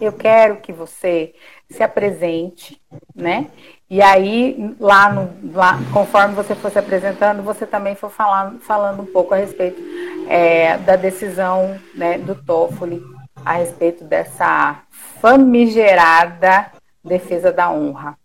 eu 0.00 0.12
quero 0.12 0.56
que 0.56 0.72
você 0.72 1.34
se 1.70 1.82
apresente, 1.82 2.80
né? 3.14 3.48
E 3.90 4.02
aí, 4.02 4.74
lá, 4.78 5.10
no, 5.12 5.52
lá 5.52 5.78
conforme 5.92 6.34
você 6.34 6.54
for 6.54 6.70
se 6.70 6.78
apresentando, 6.78 7.42
você 7.42 7.66
também 7.66 7.94
for 7.94 8.10
falando, 8.10 8.60
falando 8.60 9.02
um 9.02 9.06
pouco 9.06 9.34
a 9.34 9.38
respeito 9.38 9.82
é, 10.28 10.76
da 10.78 10.94
decisão 10.96 11.78
né, 11.94 12.18
do 12.18 12.34
Toffoli 12.34 13.02
a 13.44 13.54
respeito 13.54 14.04
dessa 14.04 14.82
famigerada 14.90 16.70
defesa 17.02 17.50
da 17.50 17.70
honra. 17.70 18.16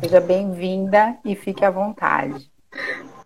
Seja 0.00 0.20
bem-vinda 0.20 1.16
e 1.24 1.34
fique 1.34 1.64
à 1.64 1.70
vontade. 1.70 2.50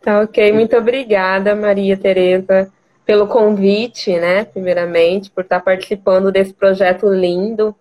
Tá 0.03 0.21
ok, 0.21 0.53
muito 0.53 0.77
obrigada, 0.77 1.55
Maria 1.55 1.97
Tereza, 1.97 2.73
pelo 3.05 3.27
convite, 3.27 4.17
né? 4.19 4.45
Primeiramente, 4.45 5.31
por 5.31 5.43
estar 5.43 5.61
participando 5.61 6.31
desse 6.31 6.55
projeto 6.55 7.09
lindo, 7.09 7.75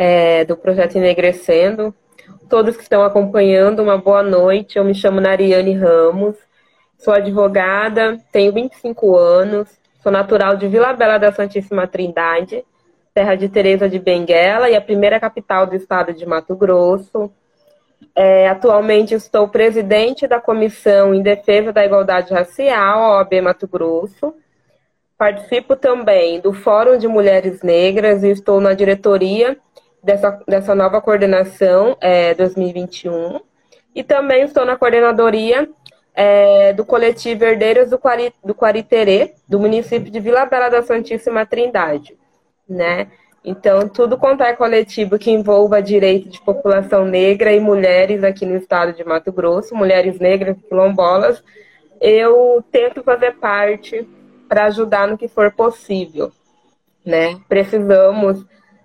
é, 0.00 0.46
do 0.46 0.56
projeto 0.56 0.96
Enegrecendo. 0.96 1.94
Todos 2.48 2.74
que 2.74 2.82
estão 2.82 3.02
acompanhando, 3.02 3.82
uma 3.82 3.98
boa 3.98 4.22
noite. 4.22 4.78
Eu 4.78 4.84
me 4.84 4.94
chamo 4.94 5.20
Nariane 5.20 5.74
Ramos, 5.74 6.36
sou 6.96 7.12
advogada, 7.12 8.16
tenho 8.32 8.50
25 8.50 9.14
anos, 9.14 9.68
sou 10.02 10.10
natural 10.10 10.56
de 10.56 10.66
Vila 10.68 10.94
Bela 10.94 11.18
da 11.18 11.30
Santíssima 11.30 11.86
Trindade, 11.86 12.64
terra 13.12 13.34
de 13.34 13.50
Teresa 13.50 13.90
de 13.90 13.98
Benguela 13.98 14.70
e 14.70 14.74
a 14.74 14.80
primeira 14.80 15.20
capital 15.20 15.66
do 15.66 15.76
estado 15.76 16.14
de 16.14 16.24
Mato 16.24 16.56
Grosso. 16.56 17.30
É, 18.16 18.48
atualmente 18.48 19.12
estou 19.12 19.48
presidente 19.48 20.26
da 20.26 20.40
Comissão 20.40 21.14
em 21.14 21.20
Defesa 21.20 21.74
da 21.74 21.84
Igualdade 21.84 22.32
Racial, 22.32 23.18
OAB 23.18 23.42
Mato 23.42 23.68
Grosso. 23.68 24.32
Participo 25.18 25.76
também 25.76 26.40
do 26.40 26.54
Fórum 26.54 26.96
de 26.96 27.06
Mulheres 27.06 27.60
Negras 27.60 28.22
e 28.22 28.30
estou 28.30 28.62
na 28.62 28.72
diretoria 28.72 29.58
dessa, 30.02 30.40
dessa 30.46 30.74
nova 30.74 31.00
coordenação 31.00 31.96
é, 32.00 32.34
2021. 32.34 33.40
E 33.94 34.02
também 34.02 34.44
estou 34.44 34.64
na 34.64 34.76
coordenadoria 34.76 35.68
é, 36.14 36.72
do 36.72 36.84
coletivo 36.84 37.44
Herdeiros 37.44 37.90
do, 37.90 37.98
Quari, 37.98 38.32
do 38.44 38.54
Quariterê, 38.54 39.34
do 39.48 39.58
município 39.58 40.10
de 40.10 40.20
Vila 40.20 40.46
Bela 40.46 40.68
da 40.68 40.82
Santíssima 40.82 41.46
Trindade. 41.46 42.16
Né? 42.68 43.08
Então, 43.44 43.88
tudo 43.88 44.18
quanto 44.18 44.42
é 44.42 44.52
coletivo 44.52 45.18
que 45.18 45.30
envolva 45.30 45.82
direito 45.82 46.28
de 46.28 46.40
população 46.40 47.04
negra 47.04 47.52
e 47.52 47.60
mulheres 47.60 48.22
aqui 48.22 48.44
no 48.44 48.56
estado 48.56 48.92
de 48.92 49.02
Mato 49.02 49.32
Grosso, 49.32 49.74
mulheres 49.74 50.18
negras 50.20 50.56
quilombolas, 50.68 51.42
eu 52.00 52.62
tento 52.70 53.02
fazer 53.02 53.36
parte 53.36 54.06
para 54.48 54.66
ajudar 54.66 55.08
no 55.08 55.16
que 55.16 55.26
for 55.26 55.50
possível. 55.52 56.30
Né? 57.04 57.40
Precisamos 57.48 58.44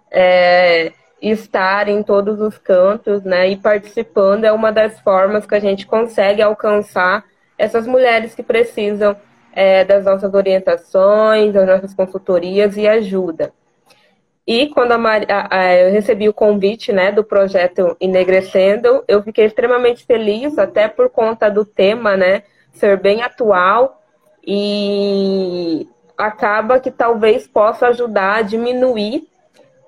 é, 0.10 0.94
estar 1.32 1.88
em 1.88 2.04
todos 2.04 2.40
os 2.40 2.58
cantos 2.58 3.24
né? 3.24 3.50
e 3.50 3.58
participando 3.58 4.46
é 4.46 4.52
uma 4.52 4.72
das 4.72 5.00
formas 5.00 5.46
que 5.46 5.56
a 5.56 5.60
gente 5.60 5.86
consegue 5.88 6.42
alcançar 6.42 7.26
essas 7.58 7.88
mulheres 7.88 8.36
que 8.36 8.44
precisam 8.44 9.16
é, 9.54 9.84
das 9.86 10.06
nossas 10.06 10.34
orientações, 10.34 11.54
das 11.54 11.66
nossas 11.66 11.94
consultorias 11.94 12.76
e 12.78 12.88
ajuda. 12.88 13.54
E 14.48 14.68
quando 14.68 14.92
a 14.92 15.74
eu 15.74 15.92
recebi 15.92 16.30
o 16.30 16.34
convite 16.34 16.94
né, 16.94 17.12
do 17.12 17.24
projeto 17.24 17.98
Enegrecendo, 18.00 19.04
eu 19.08 19.24
fiquei 19.24 19.46
extremamente 19.46 20.06
feliz, 20.06 20.60
até 20.60 20.88
por 20.88 21.10
conta 21.10 21.50
do 21.50 21.66
tema 21.66 22.16
né, 22.16 22.44
ser 22.72 23.00
bem 23.00 23.24
atual 23.24 24.04
e 24.46 25.88
acaba 26.16 26.80
que 26.80 26.92
talvez 26.92 27.48
possa 27.48 27.88
ajudar 27.88 28.36
a 28.36 28.42
diminuir 28.44 29.28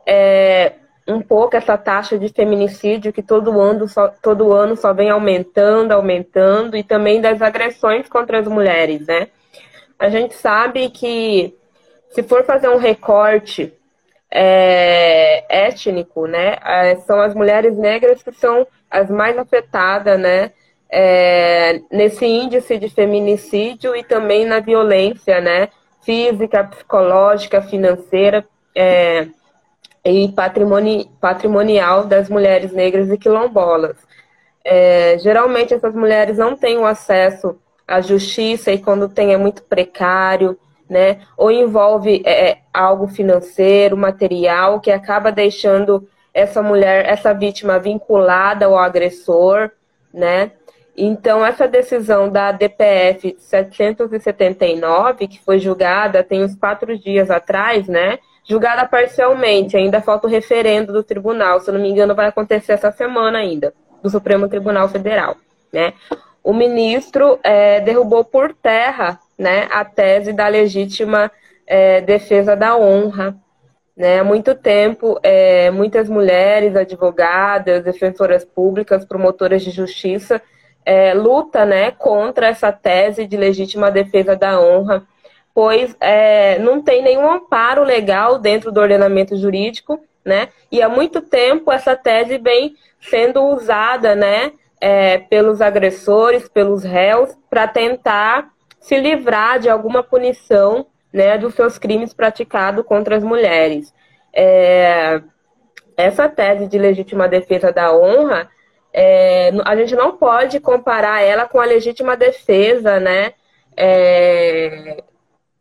é, 0.07 0.73
um 1.07 1.21
pouco 1.21 1.55
essa 1.55 1.77
taxa 1.77 2.17
de 2.17 2.29
feminicídio 2.29 3.13
que 3.13 3.23
todo 3.23 3.59
ano, 3.59 3.87
só, 3.87 4.09
todo 4.21 4.53
ano 4.53 4.75
só 4.75 4.93
vem 4.93 5.09
aumentando, 5.09 5.93
aumentando, 5.93 6.75
e 6.75 6.83
também 6.83 7.21
das 7.21 7.41
agressões 7.41 8.09
contra 8.09 8.39
as 8.39 8.47
mulheres, 8.47 9.05
né? 9.07 9.27
A 9.97 10.09
gente 10.09 10.35
sabe 10.35 10.89
que 10.89 11.55
se 12.09 12.21
for 12.23 12.43
fazer 12.43 12.69
um 12.69 12.77
recorte 12.77 13.73
é, 14.29 15.45
étnico, 15.49 16.27
né? 16.27 16.57
É, 16.63 16.95
são 16.97 17.19
as 17.19 17.33
mulheres 17.33 17.77
negras 17.77 18.21
que 18.21 18.31
são 18.33 18.67
as 18.91 19.09
mais 19.09 19.37
afetadas, 19.37 20.19
né? 20.19 20.51
É, 20.89 21.81
nesse 21.91 22.25
índice 22.25 22.77
de 22.77 22.89
feminicídio 22.89 23.95
e 23.95 24.03
também 24.03 24.45
na 24.45 24.59
violência, 24.59 25.39
né? 25.41 25.69
Física, 26.01 26.63
psicológica, 26.63 27.61
financeira 27.61 28.45
é, 28.75 29.27
e 30.09 30.31
patrimoni, 30.31 31.09
patrimonial 31.19 32.05
das 32.05 32.29
mulheres 32.29 32.71
negras 32.71 33.09
e 33.11 33.17
quilombolas. 33.17 33.97
É, 34.63 35.17
geralmente 35.19 35.73
essas 35.73 35.95
mulheres 35.95 36.37
não 36.37 36.55
têm 36.55 36.77
o 36.77 36.85
acesso 36.85 37.57
à 37.87 38.01
justiça 38.01 38.71
e 38.71 38.79
quando 38.79 39.07
tem 39.09 39.33
é 39.33 39.37
muito 39.37 39.63
precário, 39.63 40.57
né? 40.89 41.21
Ou 41.37 41.51
envolve 41.51 42.21
é, 42.25 42.49
é, 42.49 42.57
algo 42.73 43.07
financeiro, 43.07 43.97
material, 43.97 44.79
que 44.79 44.91
acaba 44.91 45.31
deixando 45.31 46.07
essa 46.33 46.61
mulher, 46.61 47.05
essa 47.05 47.33
vítima 47.33 47.79
vinculada 47.79 48.65
ao 48.65 48.77
agressor, 48.77 49.71
né? 50.13 50.51
Então, 50.95 51.45
essa 51.45 51.67
decisão 51.67 52.27
da 52.27 52.51
DPF 52.51 53.35
779, 53.37 55.27
que 55.27 55.39
foi 55.43 55.59
julgada 55.59 56.23
tem 56.23 56.43
uns 56.43 56.55
quatro 56.55 56.97
dias 56.97 57.29
atrás, 57.29 57.87
né? 57.87 58.17
Julgada 58.47 58.87
parcialmente, 58.87 59.75
ainda 59.75 60.01
falta 60.01 60.25
o 60.25 60.29
referendo 60.29 60.93
do 60.93 61.03
tribunal, 61.03 61.59
se 61.59 61.71
não 61.71 61.79
me 61.79 61.89
engano, 61.89 62.15
vai 62.15 62.27
acontecer 62.27 62.73
essa 62.73 62.91
semana 62.91 63.39
ainda, 63.39 63.73
do 64.01 64.09
Supremo 64.09 64.47
Tribunal 64.47 64.87
Federal, 64.87 65.35
né? 65.71 65.93
O 66.41 66.53
ministro 66.53 67.37
é, 67.43 67.81
derrubou 67.81 68.23
por 68.23 68.53
terra 68.53 69.19
né, 69.37 69.67
a 69.69 69.83
tese 69.83 70.31
da 70.31 70.47
legítima 70.47 71.29
é, 71.67 71.99
defesa 71.99 72.55
da 72.55 72.77
honra. 72.77 73.35
Né? 73.95 74.19
Há 74.19 74.23
muito 74.23 74.55
tempo, 74.55 75.19
é, 75.21 75.69
muitas 75.71 76.07
mulheres, 76.07 76.73
advogadas, 76.73 77.83
defensoras 77.83 78.45
públicas, 78.45 79.03
promotoras 79.03 79.61
de 79.61 79.71
justiça, 79.71 80.41
é, 80.85 81.13
luta 81.13 81.65
né, 81.65 81.91
contra 81.91 82.47
essa 82.47 82.71
tese 82.71 83.27
de 83.27 83.35
legítima 83.35 83.91
defesa 83.91 84.33
da 84.33 84.57
honra, 84.57 85.05
pois 85.57 85.97
é, 85.99 86.59
não 86.59 86.83
tem 86.83 87.01
nenhum 87.01 87.31
amparo 87.31 87.83
legal 87.83 88.37
dentro 88.37 88.71
do 88.71 88.79
ordenamento 88.79 89.35
jurídico, 89.35 89.99
né? 90.23 90.49
E 90.71 90.83
há 90.83 90.87
muito 90.87 91.19
tempo 91.19 91.71
essa 91.71 91.95
tese 91.95 92.37
vem 92.37 92.75
sendo 93.01 93.41
usada, 93.41 94.13
né, 94.13 94.51
é, 94.79 95.17
pelos 95.17 95.59
agressores, 95.59 96.47
pelos 96.47 96.83
réus, 96.83 97.35
para 97.49 97.67
tentar 97.67 98.49
se 98.79 98.99
livrar 98.99 99.57
de 99.57 99.67
alguma 99.67 100.03
punição 100.03 100.85
né, 101.11 101.39
dos 101.39 101.55
seus 101.55 101.79
crimes 101.79 102.13
praticados 102.13 102.85
contra 102.85 103.17
as 103.17 103.23
mulheres. 103.23 103.91
É, 104.31 105.23
essa 105.97 106.29
tese 106.29 106.67
de 106.67 106.77
legítima 106.77 107.27
defesa 107.27 107.71
da 107.71 107.91
honra, 107.97 108.47
é, 108.93 109.49
a 109.65 109.75
gente 109.75 109.95
não 109.95 110.17
pode 110.17 110.59
comparar 110.59 111.23
ela 111.23 111.47
com 111.47 111.59
a 111.59 111.65
legítima 111.65 112.15
defesa, 112.15 112.99
né, 112.99 113.33
é, 113.75 115.03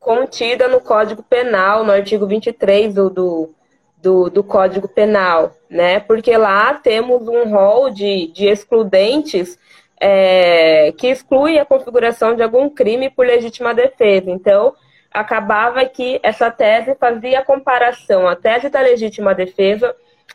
contida 0.06 0.68
no 0.68 0.80
Código 0.80 1.20
Penal, 1.20 1.82
no 1.82 1.90
artigo 1.90 2.28
23 2.28 2.94
do, 2.94 3.10
do, 3.10 3.54
do, 4.00 4.30
do, 4.30 4.44
Código 4.44 4.86
Penal, 4.86 5.52
né, 5.68 5.98
porque 5.98 6.36
lá 6.36 6.74
temos 6.74 7.26
um 7.26 7.50
rol 7.50 7.90
de, 7.90 8.28
de 8.28 8.46
excludentes 8.46 9.58
é, 10.00 10.92
que 10.96 11.08
exclui 11.08 11.58
a 11.58 11.64
configuração 11.64 12.36
de 12.36 12.42
algum 12.44 12.70
crime 12.70 13.10
por 13.10 13.26
legítima 13.26 13.74
defesa. 13.74 14.30
Então, 14.30 14.74
acabava 15.12 15.84
que 15.86 16.20
essa 16.22 16.52
tese 16.52 16.94
fazia 16.94 17.42
comparação, 17.42 18.28
a 18.28 18.36
tese 18.36 18.68
da 18.68 18.80
legítima 18.80 19.34
defesa 19.34 19.92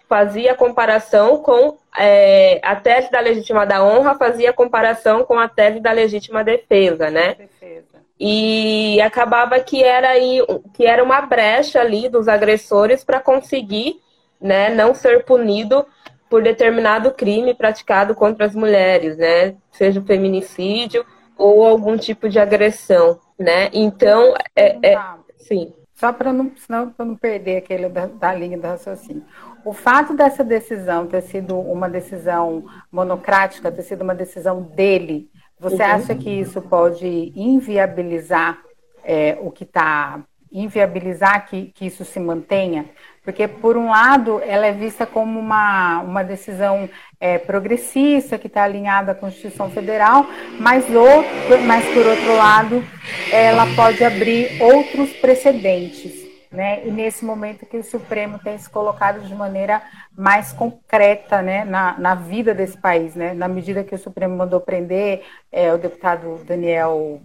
fazia 0.10 0.54
comparação 0.54 1.38
com 1.38 1.78
é, 1.98 2.60
a 2.62 2.76
tese 2.76 3.10
da 3.10 3.22
legítima 3.22 3.66
da 3.66 3.82
honra 3.82 4.16
fazia 4.16 4.52
comparação 4.52 5.24
com 5.24 5.40
a 5.40 5.48
tese 5.48 5.80
da 5.80 5.94
legítima 5.94 6.44
defesa, 6.44 7.10
né? 7.10 7.36
Defesa. 7.36 7.91
E 8.24 9.02
acabava 9.02 9.60
que 9.60 9.84
era 9.84 10.10
aí, 10.10 10.38
que 10.76 10.86
era 10.86 11.04
uma 11.04 11.22
brecha 11.22 11.82
ali 11.82 12.08
dos 12.08 12.28
agressores 12.28 13.04
para 13.04 13.20
conseguir, 13.20 14.00
né, 14.40 14.70
não 14.70 14.94
ser 14.94 15.26
punido 15.26 15.84
por 16.30 16.44
determinado 16.44 17.10
crime 17.10 17.56
praticado 17.56 18.14
contra 18.14 18.46
as 18.46 18.54
mulheres, 18.54 19.18
né? 19.18 19.56
Seja 19.72 20.00
o 20.00 20.06
feminicídio 20.06 21.04
ou 21.36 21.66
algum 21.66 21.98
tipo 21.98 22.30
de 22.30 22.38
agressão, 22.38 23.20
né? 23.40 23.72
Então, 23.74 24.36
é, 24.56 24.78
é 24.94 25.00
sim. 25.38 25.74
Só 25.96 26.14
para 26.14 26.32
não, 26.32 26.52
senão, 26.56 26.94
não 27.00 27.16
perder 27.16 27.58
aquele 27.58 27.90
da, 27.90 28.06
da 28.06 28.36
linha 28.36 28.58
do 28.58 28.68
raciocínio. 28.68 29.24
O 29.66 29.74
fato 29.74 30.14
dessa 30.16 30.44
decisão 30.44 31.08
ter 31.08 31.22
sido 31.22 31.60
uma 31.60 31.90
decisão 31.90 32.66
monocrática, 32.92 33.72
ter 33.72 33.82
sido 33.82 34.04
uma 34.04 34.14
decisão 34.14 34.62
dele, 34.62 35.28
você 35.62 35.84
uhum. 35.84 35.92
acha 35.92 36.16
que 36.16 36.30
isso 36.30 36.60
pode 36.60 37.32
inviabilizar 37.36 38.58
é, 39.04 39.38
o 39.40 39.52
que 39.52 39.64
está 39.64 40.20
inviabilizar 40.52 41.48
que, 41.48 41.68
que 41.74 41.86
isso 41.86 42.04
se 42.04 42.20
mantenha, 42.20 42.86
Porque, 43.24 43.48
por 43.48 43.78
um 43.78 43.90
lado, 43.90 44.42
ela 44.44 44.66
é 44.66 44.74
vista 44.74 45.06
como 45.06 45.40
uma, 45.40 46.02
uma 46.02 46.24
decisão 46.24 46.90
é, 47.20 47.38
progressista, 47.38 48.38
que 48.38 48.48
está 48.48 48.64
alinhada 48.64 49.12
à 49.12 49.16
Constituição 49.16 49.70
Federal, 49.70 50.26
mas, 50.60 50.84
outro, 50.90 51.62
mas, 51.66 51.86
por 51.94 52.06
outro 52.06 52.36
lado, 52.36 52.84
ela 53.32 53.66
pode 53.76 54.04
abrir 54.04 54.62
outros 54.62 55.14
precedentes. 55.14 56.21
Né? 56.52 56.86
E 56.86 56.92
nesse 56.92 57.24
momento 57.24 57.66
que 57.66 57.78
o 57.78 57.84
Supremo 57.84 58.38
tem 58.38 58.58
se 58.58 58.70
colocado 58.70 59.22
de 59.22 59.34
maneira 59.34 59.82
mais 60.14 60.52
concreta 60.52 61.42
né, 61.42 61.64
na, 61.64 61.98
na 61.98 62.14
vida 62.14 62.54
desse 62.54 62.78
país, 62.78 63.16
né? 63.16 63.34
na 63.34 63.48
medida 63.48 63.86
que 63.86 63.96
o 63.96 63.98
Supremo 63.98 64.36
mandou 64.36 64.60
prender 64.60 65.24
é, 65.50 65.74
o 65.74 65.78
deputado 65.78 66.44
Daniel 66.44 67.22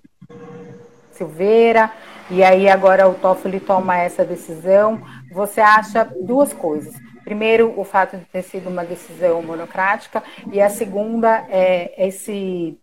Silveira, 1.11 1.91
e 2.31 2.45
aí 2.45 2.69
agora 2.69 3.09
o 3.09 3.15
Toffoli 3.15 3.59
toma 3.59 3.99
essa 3.99 4.25
decisão. 4.25 5.03
Você 5.33 5.61
acha 5.61 6.05
duas 6.05 6.53
coisas. 6.53 6.95
Primeiro, 7.25 7.75
o 7.77 7.83
fato 7.83 8.17
de 8.17 8.25
ter 8.27 8.43
sido 8.43 8.69
uma 8.69 8.85
decisão 8.85 9.43
monocrática, 9.43 10.23
e 10.53 10.61
a 10.61 10.71
segunda 10.71 11.45
é 11.49 12.07
esse 12.07 12.79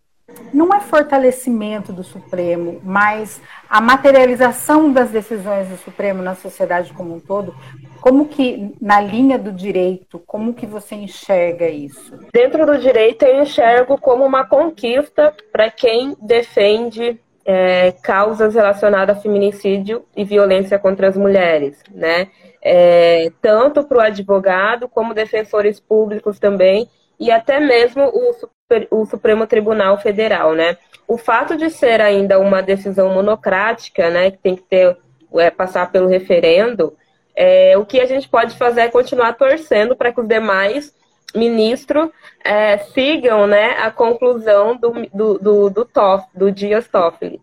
não 0.52 0.72
é 0.72 0.80
fortalecimento 0.80 1.92
do 1.92 2.02
Supremo, 2.02 2.80
mas 2.82 3.40
a 3.68 3.80
materialização 3.80 4.92
das 4.92 5.10
decisões 5.10 5.68
do 5.68 5.76
Supremo 5.76 6.22
na 6.22 6.34
sociedade 6.34 6.92
como 6.92 7.16
um 7.16 7.20
todo. 7.20 7.54
Como 8.00 8.28
que, 8.28 8.74
na 8.80 9.00
linha 9.00 9.38
do 9.38 9.52
direito, 9.52 10.22
como 10.26 10.54
que 10.54 10.66
você 10.66 10.94
enxerga 10.94 11.68
isso? 11.68 12.18
Dentro 12.32 12.64
do 12.64 12.78
direito, 12.78 13.24
eu 13.24 13.42
enxergo 13.42 13.98
como 13.98 14.24
uma 14.24 14.44
conquista 14.44 15.34
para 15.52 15.70
quem 15.70 16.16
defende 16.22 17.20
é, 17.44 17.92
causas 18.02 18.54
relacionadas 18.54 19.18
a 19.18 19.20
feminicídio 19.20 20.04
e 20.16 20.24
violência 20.24 20.78
contra 20.78 21.08
as 21.08 21.16
mulheres, 21.16 21.82
né? 21.90 22.28
É, 22.62 23.30
tanto 23.42 23.84
para 23.84 23.98
o 23.98 24.00
advogado 24.00 24.88
como 24.88 25.12
defensores 25.12 25.78
públicos 25.78 26.38
também 26.38 26.88
e 27.18 27.30
até 27.30 27.60
mesmo 27.60 28.04
o, 28.04 28.32
super, 28.34 28.88
o 28.90 29.06
Supremo 29.06 29.46
Tribunal 29.46 29.98
Federal, 29.98 30.54
né? 30.54 30.76
O 31.06 31.16
fato 31.18 31.56
de 31.56 31.70
ser 31.70 32.00
ainda 32.00 32.38
uma 32.38 32.62
decisão 32.62 33.10
monocrática, 33.10 34.08
né, 34.10 34.30
que 34.30 34.38
tem 34.38 34.56
que 34.56 34.62
ter 34.62 34.96
é, 35.34 35.50
passar 35.50 35.92
pelo 35.92 36.08
referendo, 36.08 36.96
é, 37.36 37.76
o 37.76 37.84
que 37.84 38.00
a 38.00 38.06
gente 38.06 38.28
pode 38.28 38.56
fazer 38.56 38.82
é 38.82 38.88
continuar 38.88 39.34
torcendo 39.34 39.94
para 39.94 40.12
que 40.12 40.20
os 40.20 40.28
demais 40.28 40.94
ministros 41.34 42.08
é, 42.44 42.78
sigam 42.78 43.46
né, 43.46 43.76
a 43.80 43.90
conclusão 43.90 44.76
do, 44.76 44.92
do, 45.12 45.38
do, 45.38 45.70
do, 45.70 45.88
do 46.34 46.52
Dias 46.52 46.86
Toffoli. 46.88 47.40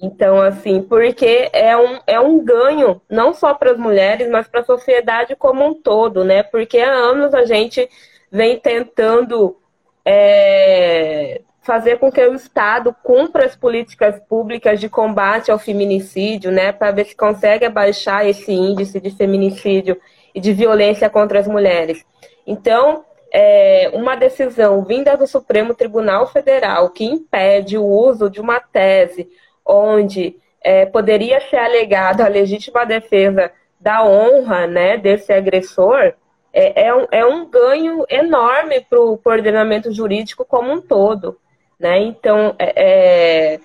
Então, 0.00 0.42
assim, 0.42 0.82
porque 0.82 1.48
é 1.52 1.76
um, 1.76 1.98
é 2.06 2.18
um 2.18 2.44
ganho, 2.44 3.00
não 3.08 3.32
só 3.32 3.54
para 3.54 3.70
as 3.70 3.78
mulheres, 3.78 4.28
mas 4.28 4.48
para 4.48 4.60
a 4.60 4.64
sociedade 4.64 5.36
como 5.36 5.64
um 5.64 5.72
todo, 5.72 6.24
né? 6.24 6.42
Porque 6.42 6.78
há 6.78 6.92
anos 6.92 7.32
a 7.32 7.44
gente 7.44 7.88
vem 8.30 8.58
tentando 8.58 9.56
é, 10.04 11.40
fazer 11.62 11.98
com 11.98 12.12
que 12.12 12.20
o 12.20 12.34
Estado 12.34 12.94
cumpra 13.02 13.46
as 13.46 13.56
políticas 13.56 14.20
públicas 14.28 14.78
de 14.78 14.88
combate 14.88 15.50
ao 15.50 15.58
feminicídio, 15.58 16.52
né? 16.52 16.72
Para 16.72 16.90
ver 16.90 17.06
se 17.06 17.16
consegue 17.16 17.64
abaixar 17.64 18.26
esse 18.26 18.52
índice 18.52 19.00
de 19.00 19.10
feminicídio 19.10 19.98
e 20.34 20.40
de 20.40 20.52
violência 20.52 21.08
contra 21.08 21.38
as 21.38 21.46
mulheres. 21.46 22.04
Então, 22.46 23.04
é, 23.32 23.90
uma 23.94 24.14
decisão 24.14 24.84
vinda 24.84 25.16
do 25.16 25.26
Supremo 25.26 25.74
Tribunal 25.74 26.26
Federal 26.26 26.90
que 26.90 27.04
impede 27.04 27.78
o 27.78 27.84
uso 27.84 28.28
de 28.28 28.40
uma 28.40 28.60
tese 28.60 29.28
onde 29.64 30.36
é, 30.62 30.86
poderia 30.86 31.40
ser 31.40 31.56
alegada 31.56 32.24
a 32.24 32.28
legítima 32.28 32.84
defesa 32.84 33.50
da 33.80 34.04
honra 34.04 34.66
né, 34.66 34.96
desse 34.96 35.32
agressor, 35.32 36.14
é, 36.54 36.86
é, 36.86 36.94
um, 36.94 37.06
é 37.10 37.26
um 37.26 37.44
ganho 37.50 38.06
enorme 38.08 38.80
para 38.80 39.00
o 39.00 39.20
ordenamento 39.24 39.92
jurídico 39.92 40.44
como 40.44 40.72
um 40.72 40.80
todo. 40.80 41.36
Né? 41.78 41.98
Então, 41.98 42.54
é, 42.58 43.58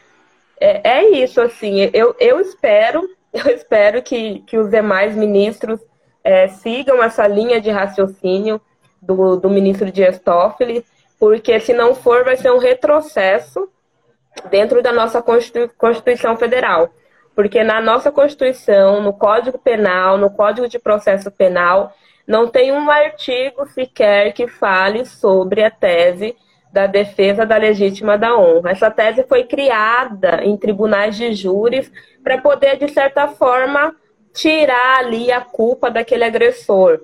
é, 0.60 0.82
é, 0.84 1.10
isso, 1.12 1.40
assim, 1.40 1.90
eu, 1.94 2.16
eu 2.20 2.40
espero, 2.40 3.08
eu 3.32 3.46
espero 3.54 4.02
que, 4.02 4.40
que 4.40 4.58
os 4.58 4.70
demais 4.72 5.16
ministros 5.16 5.80
é, 6.24 6.48
sigam 6.48 7.02
essa 7.04 7.28
linha 7.28 7.62
de 7.62 7.70
raciocínio, 7.70 8.60
do, 9.02 9.38
do 9.38 9.50
ministro 9.50 9.92
Dias 9.92 10.20
Toffoli, 10.20 10.84
porque 11.18 11.60
se 11.60 11.74
não 11.74 11.96
for, 11.96 12.26
vai 12.26 12.36
ser 12.36 12.52
um 12.52 12.58
retrocesso 12.58 13.70
dentro 14.50 14.82
da 14.82 14.92
nossa 14.92 15.24
Constituição 15.78 16.36
Federal. 16.36 16.90
Porque 17.36 17.64
na 17.64 17.80
nossa 17.80 18.12
Constituição, 18.12 19.02
no 19.02 19.14
Código 19.14 19.58
Penal, 19.58 20.18
no 20.18 20.30
Código 20.30 20.68
de 20.68 20.78
Processo 20.78 21.32
Penal, 21.32 21.94
não 22.28 22.48
tem 22.48 22.72
um 22.72 22.90
artigo 22.90 23.68
sequer 23.68 24.34
que 24.34 24.48
fale 24.48 25.06
sobre 25.06 25.64
a 25.64 25.72
tese 25.72 26.36
da 26.72 26.86
defesa 26.86 27.46
da 27.46 27.58
legítima 27.58 28.18
da 28.18 28.38
honra. 28.38 28.72
Essa 28.72 28.92
tese 28.92 29.24
foi 29.24 29.44
criada 29.44 30.44
em 30.44 30.56
tribunais 30.56 31.16
de 31.16 31.34
júris 31.34 31.92
para 32.24 32.40
poder, 32.40 32.78
de 32.78 32.88
certa 32.90 33.28
forma, 33.28 33.96
tirar 34.34 35.00
ali 35.00 35.32
a 35.32 35.42
culpa 35.42 35.90
daquele 35.90 36.24
agressor 36.24 37.02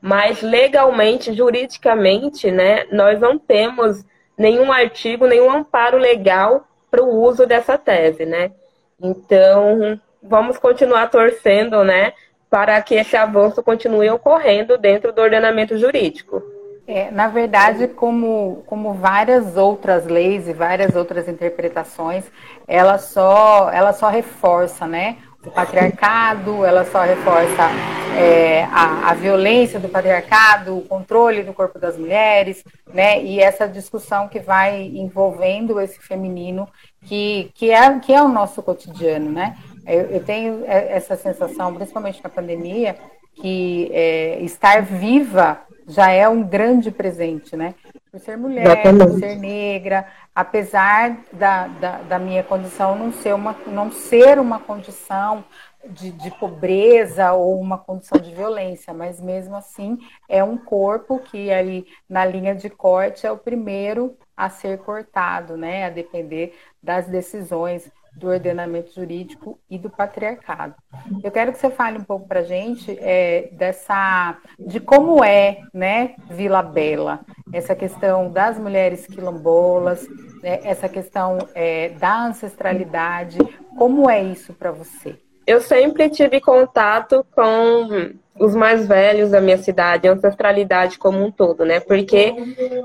mas 0.00 0.42
legalmente, 0.42 1.32
juridicamente, 1.32 2.50
né, 2.50 2.84
nós 2.90 3.20
não 3.20 3.38
temos 3.38 4.04
nenhum 4.36 4.70
artigo, 4.70 5.26
nenhum 5.26 5.50
amparo 5.50 5.98
legal 5.98 6.66
para 6.90 7.02
o 7.02 7.22
uso 7.22 7.46
dessa 7.46 7.76
tese, 7.76 8.24
né? 8.24 8.52
Então, 9.00 10.00
vamos 10.22 10.56
continuar 10.56 11.10
torcendo, 11.10 11.82
né, 11.84 12.12
para 12.50 12.80
que 12.82 12.94
esse 12.94 13.16
avanço 13.16 13.62
continue 13.62 14.10
ocorrendo 14.10 14.78
dentro 14.78 15.12
do 15.12 15.20
ordenamento 15.20 15.76
jurídico. 15.76 16.42
É, 16.86 17.10
na 17.10 17.28
verdade, 17.28 17.86
como, 17.86 18.62
como 18.66 18.94
várias 18.94 19.58
outras 19.58 20.06
leis 20.06 20.48
e 20.48 20.54
várias 20.54 20.96
outras 20.96 21.28
interpretações, 21.28 22.24
ela 22.66 22.96
só, 22.96 23.70
ela 23.70 23.92
só 23.92 24.08
reforça, 24.08 24.86
né, 24.86 25.18
o 25.44 25.50
patriarcado, 25.50 26.64
ela 26.64 26.84
só 26.84 27.02
reforça 27.02 27.70
é, 28.16 28.64
a, 28.64 29.10
a, 29.10 29.14
violência 29.14 29.78
do 29.78 29.88
patriarcado, 29.88 30.76
o 30.76 30.82
controle 30.82 31.42
do 31.42 31.52
corpo 31.52 31.78
das 31.78 31.96
mulheres, 31.96 32.64
né? 32.92 33.22
E 33.22 33.38
essa 33.38 33.68
discussão 33.68 34.26
que 34.26 34.40
vai 34.40 34.82
envolvendo 34.82 35.80
esse 35.80 35.98
feminino 36.00 36.68
que, 37.04 37.50
que, 37.54 37.70
é, 37.70 37.98
que 38.00 38.12
é 38.12 38.20
o 38.20 38.28
nosso 38.28 38.62
cotidiano, 38.62 39.30
né? 39.30 39.56
Eu, 39.88 40.02
eu 40.10 40.24
tenho 40.24 40.64
essa 40.66 41.16
sensação, 41.16 41.74
principalmente 41.74 42.22
na 42.22 42.28
pandemia, 42.28 42.96
que 43.34 43.90
é, 43.92 44.40
estar 44.42 44.82
viva 44.82 45.60
já 45.88 46.10
é 46.10 46.28
um 46.28 46.42
grande 46.42 46.90
presente, 46.90 47.56
né? 47.56 47.74
Por 48.10 48.20
ser 48.20 48.36
mulher, 48.36 48.66
Exatamente. 48.66 49.10
por 49.10 49.18
ser 49.18 49.36
negra, 49.36 50.06
apesar 50.34 51.18
da, 51.32 51.66
da, 51.66 51.98
da, 52.02 52.18
minha 52.18 52.42
condição 52.42 52.96
não 52.96 53.10
ser 53.10 53.34
uma, 53.34 53.56
não 53.66 53.90
ser 53.90 54.38
uma 54.38 54.58
condição 54.58 55.42
de, 55.88 56.10
de, 56.10 56.30
pobreza 56.32 57.32
ou 57.32 57.58
uma 57.58 57.78
condição 57.78 58.20
de 58.20 58.34
violência, 58.34 58.92
mas 58.92 59.20
mesmo 59.20 59.56
assim 59.56 59.98
é 60.28 60.44
um 60.44 60.58
corpo 60.58 61.18
que 61.20 61.50
aí 61.50 61.86
na 62.08 62.24
linha 62.24 62.54
de 62.54 62.68
corte 62.68 63.26
é 63.26 63.32
o 63.32 63.38
primeiro 63.38 64.14
a 64.36 64.50
ser 64.50 64.78
cortado, 64.78 65.56
né? 65.56 65.86
A 65.86 65.90
depender 65.90 66.54
das 66.82 67.06
decisões 67.06 67.90
do 68.18 68.28
ordenamento 68.28 68.92
jurídico 68.92 69.58
e 69.70 69.78
do 69.78 69.88
patriarcado. 69.88 70.74
Eu 71.22 71.30
quero 71.30 71.52
que 71.52 71.58
você 71.58 71.70
fale 71.70 71.98
um 71.98 72.04
pouco 72.04 72.26
para 72.26 72.40
a 72.40 72.44
gente 72.44 72.96
é, 73.00 73.48
dessa, 73.52 74.36
de 74.58 74.80
como 74.80 75.24
é, 75.24 75.60
né, 75.72 76.14
Vila 76.28 76.62
Bela, 76.62 77.20
essa 77.52 77.74
questão 77.74 78.30
das 78.30 78.58
mulheres 78.58 79.06
quilombolas, 79.06 80.06
né, 80.42 80.60
essa 80.64 80.88
questão 80.88 81.38
é, 81.54 81.90
da 81.90 82.26
ancestralidade, 82.26 83.38
como 83.76 84.10
é 84.10 84.22
isso 84.22 84.52
para 84.52 84.72
você? 84.72 85.18
Eu 85.48 85.62
sempre 85.62 86.10
tive 86.10 86.42
contato 86.42 87.24
com 87.34 88.12
os 88.38 88.54
mais 88.54 88.86
velhos 88.86 89.30
da 89.30 89.40
minha 89.40 89.56
cidade, 89.56 90.06
a 90.06 90.12
ancestralidade 90.12 90.98
como 90.98 91.24
um 91.24 91.30
todo, 91.30 91.64
né? 91.64 91.80
Porque 91.80 92.34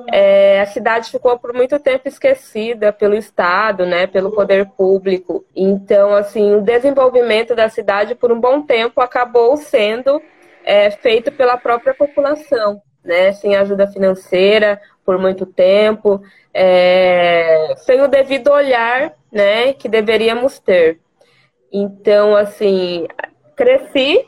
é, 0.09 0.61
a 0.61 0.65
cidade 0.67 1.11
ficou 1.11 1.37
por 1.37 1.53
muito 1.53 1.77
tempo 1.77 2.07
esquecida 2.07 2.93
pelo 2.93 3.15
Estado, 3.15 3.85
né? 3.85 4.07
Pelo 4.07 4.31
poder 4.31 4.65
público. 4.77 5.43
Então, 5.53 6.15
assim, 6.15 6.55
o 6.55 6.61
desenvolvimento 6.61 7.53
da 7.53 7.67
cidade 7.67 8.15
por 8.15 8.31
um 8.31 8.39
bom 8.39 8.61
tempo 8.61 9.01
acabou 9.01 9.57
sendo 9.57 10.21
é, 10.63 10.89
feito 10.89 11.33
pela 11.33 11.57
própria 11.57 11.93
população, 11.93 12.81
né? 13.03 13.33
Sem 13.33 13.57
ajuda 13.57 13.87
financeira 13.87 14.79
por 15.05 15.17
muito 15.17 15.45
tempo, 15.45 16.21
é, 16.53 17.73
sem 17.79 18.01
o 18.01 18.07
devido 18.07 18.47
olhar, 18.53 19.11
né? 19.29 19.73
Que 19.73 19.89
deveríamos 19.89 20.59
ter. 20.59 21.02
Então, 21.73 22.35
assim, 22.35 23.07
cresci 23.55 24.25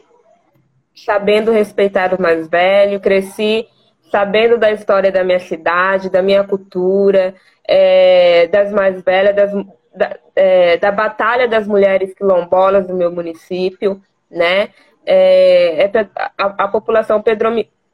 sabendo 0.95 1.51
respeitar 1.51 2.13
o 2.13 2.21
mais 2.21 2.47
velho, 2.47 2.99
cresci 2.99 3.67
sabendo 4.09 4.57
da 4.57 4.71
história 4.71 5.11
da 5.11 5.23
minha 5.23 5.39
cidade, 5.39 6.09
da 6.09 6.21
minha 6.21 6.43
cultura, 6.43 7.35
é, 7.67 8.47
das 8.47 8.71
mais 8.71 9.01
velhas, 9.03 9.35
das, 9.35 9.51
da, 9.95 10.17
é, 10.35 10.77
da 10.77 10.91
batalha 10.91 11.47
das 11.47 11.67
mulheres 11.67 12.13
quilombolas 12.13 12.87
do 12.87 12.95
meu 12.95 13.11
município, 13.11 14.01
né? 14.31 14.69
é, 15.05 15.85
é 15.85 15.91
a, 16.37 16.45
a, 16.63 16.67
população 16.67 17.23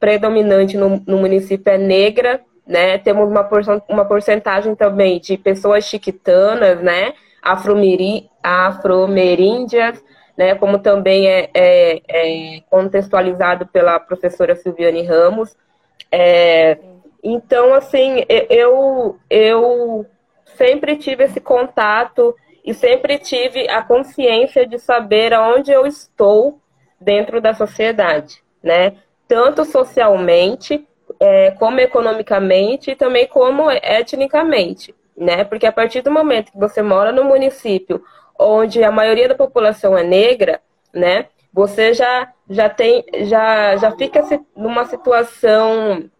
predominante 0.00 0.76
no, 0.76 1.02
no, 1.06 1.18
município 1.18 1.70
é 1.70 1.78
negra, 1.78 2.40
né? 2.66 2.98
Temos 2.98 3.28
uma, 3.28 3.44
porção, 3.44 3.82
uma 3.88 4.04
porcentagem 4.04 4.74
também 4.74 5.20
de 5.20 5.36
pessoas 5.36 5.84
chiquitanas, 5.84 6.80
né? 6.80 7.12
Afromeríndias, 7.42 10.02
né? 10.36 10.54
Como 10.54 10.78
também 10.78 11.28
é, 11.28 11.50
é, 11.52 12.00
é, 12.08 12.60
contextualizado 12.70 13.66
pela 13.66 13.98
professora 13.98 14.54
Silviane 14.54 15.02
Ramos. 15.02 15.56
É, 16.10 16.78
então, 17.22 17.74
assim, 17.74 18.24
eu, 18.48 19.18
eu 19.28 20.06
sempre 20.56 20.96
tive 20.96 21.24
esse 21.24 21.40
contato 21.40 22.34
e 22.64 22.72
sempre 22.72 23.18
tive 23.18 23.68
a 23.68 23.82
consciência 23.82 24.66
de 24.66 24.78
saber 24.78 25.32
aonde 25.32 25.72
eu 25.72 25.86
estou 25.86 26.60
dentro 27.00 27.40
da 27.40 27.54
sociedade, 27.54 28.42
né? 28.62 28.96
Tanto 29.26 29.64
socialmente, 29.64 30.86
é, 31.18 31.50
como 31.52 31.80
economicamente 31.80 32.92
e 32.92 32.96
também 32.96 33.26
como 33.26 33.70
etnicamente, 33.70 34.94
né? 35.22 35.44
Porque 35.44 35.66
a 35.66 35.72
partir 35.72 36.02
do 36.02 36.10
momento 36.10 36.52
que 36.52 36.58
você 36.58 36.82
mora 36.82 37.12
no 37.12 37.24
município 37.24 38.02
onde 38.38 38.82
a 38.82 38.90
maioria 38.90 39.28
da 39.28 39.34
população 39.34 39.96
é 39.96 40.02
negra, 40.02 40.60
né? 40.92 41.26
Você 41.52 41.94
já 41.94 42.32
já 42.48 42.68
tem 42.68 43.04
já 43.22 43.76
já 43.76 43.92
fica 43.92 44.22
numa 44.56 44.84
situação 44.84 46.10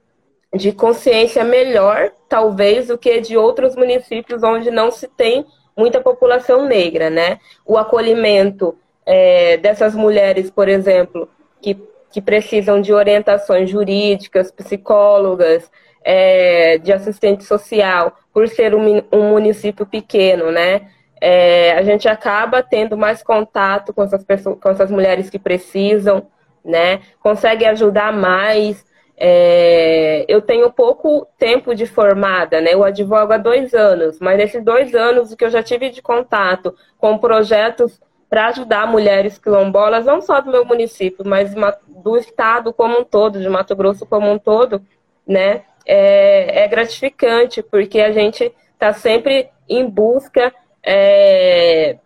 de 0.55 0.71
consciência 0.73 1.43
melhor, 1.45 2.13
talvez, 2.29 2.89
do 2.89 2.99
que 2.99 3.21
de 3.21 3.37
outros 3.37 3.75
municípios 3.75 4.43
onde 4.43 4.71
não 4.71 4.91
se 4.91 5.09
tem 5.09 5.47
muita 5.77 6.01
população 6.01 6.67
negra, 6.67 7.09
né? 7.09 7.39
O 7.65 7.79
acolhimento 7.79 8.77
é, 9.07 9.57
dessas 9.57 9.95
mulheres, 9.95 10.51
por 10.51 10.69
exemplo, 10.69 11.29
que, 11.61 11.77
que 12.11 12.21
precisam 12.21 12.83
de 12.83 12.93
orientações 12.93 13.71
jurídicas, 13.71 14.51
psicólogas, 14.51 15.71
é, 16.05 16.79
de 16.79 16.93
assistente 16.93 17.45
social, 17.45 18.15
por 18.33 18.49
ser 18.49 18.75
um, 18.75 19.03
um 19.13 19.29
município 19.31 19.85
pequeno, 19.87 20.51
né? 20.51 20.89
É, 21.21 21.73
a 21.73 21.83
gente 21.83 22.09
acaba 22.09 22.63
tendo 22.63 22.97
mais 22.97 23.23
contato 23.23 23.93
com 23.93 24.03
essas, 24.03 24.25
pessoas, 24.25 24.59
com 24.61 24.69
essas 24.71 24.91
mulheres 24.91 25.31
que 25.31 25.39
precisam, 25.39 26.27
né? 26.65 27.01
Consegue 27.21 27.65
ajudar 27.65 28.13
mais. 28.13 28.85
É, 29.17 30.25
eu 30.27 30.41
tenho 30.41 30.73
pouco 30.73 31.27
tempo 31.39 31.75
de 31.75 31.87
formada, 31.87 32.61
né? 32.61 32.75
Eu 32.75 32.83
advogo 32.83 33.33
há 33.33 33.37
dois 33.37 33.73
anos, 33.75 34.19
mas 34.21 34.37
nesses 34.37 34.65
dois 34.65 34.95
anos 34.95 35.31
o 35.31 35.37
que 35.37 35.45
eu 35.45 35.51
já 35.51 35.63
tive 35.63 35.91
de 35.91 36.03
contato 36.03 36.75
com 36.99 37.19
projetos 37.19 38.01
para 38.29 38.47
ajudar 38.47 38.87
mulheres 38.87 39.39
quilombolas, 39.39 40.07
não 40.07 40.23
só 40.23 40.41
do 40.41 40.51
meu 40.51 40.65
município, 40.65 41.23
mas 41.25 41.55
do 41.87 42.17
estado 42.17 42.73
como 42.73 43.01
um 43.01 43.05
todo, 43.05 43.39
de 43.39 43.49
Mato 43.49 43.77
Grosso 43.77 44.07
como 44.07 44.33
um 44.33 44.39
todo, 44.39 44.81
né? 45.27 45.65
É, 45.87 46.65
é 46.65 46.69
gratificante, 46.69 47.63
porque 47.63 48.01
a 48.01 48.13
gente 48.13 48.53
está 48.73 48.93
sempre 48.93 49.49
em 49.69 49.89
busca, 49.89 50.53
é, 50.83 51.97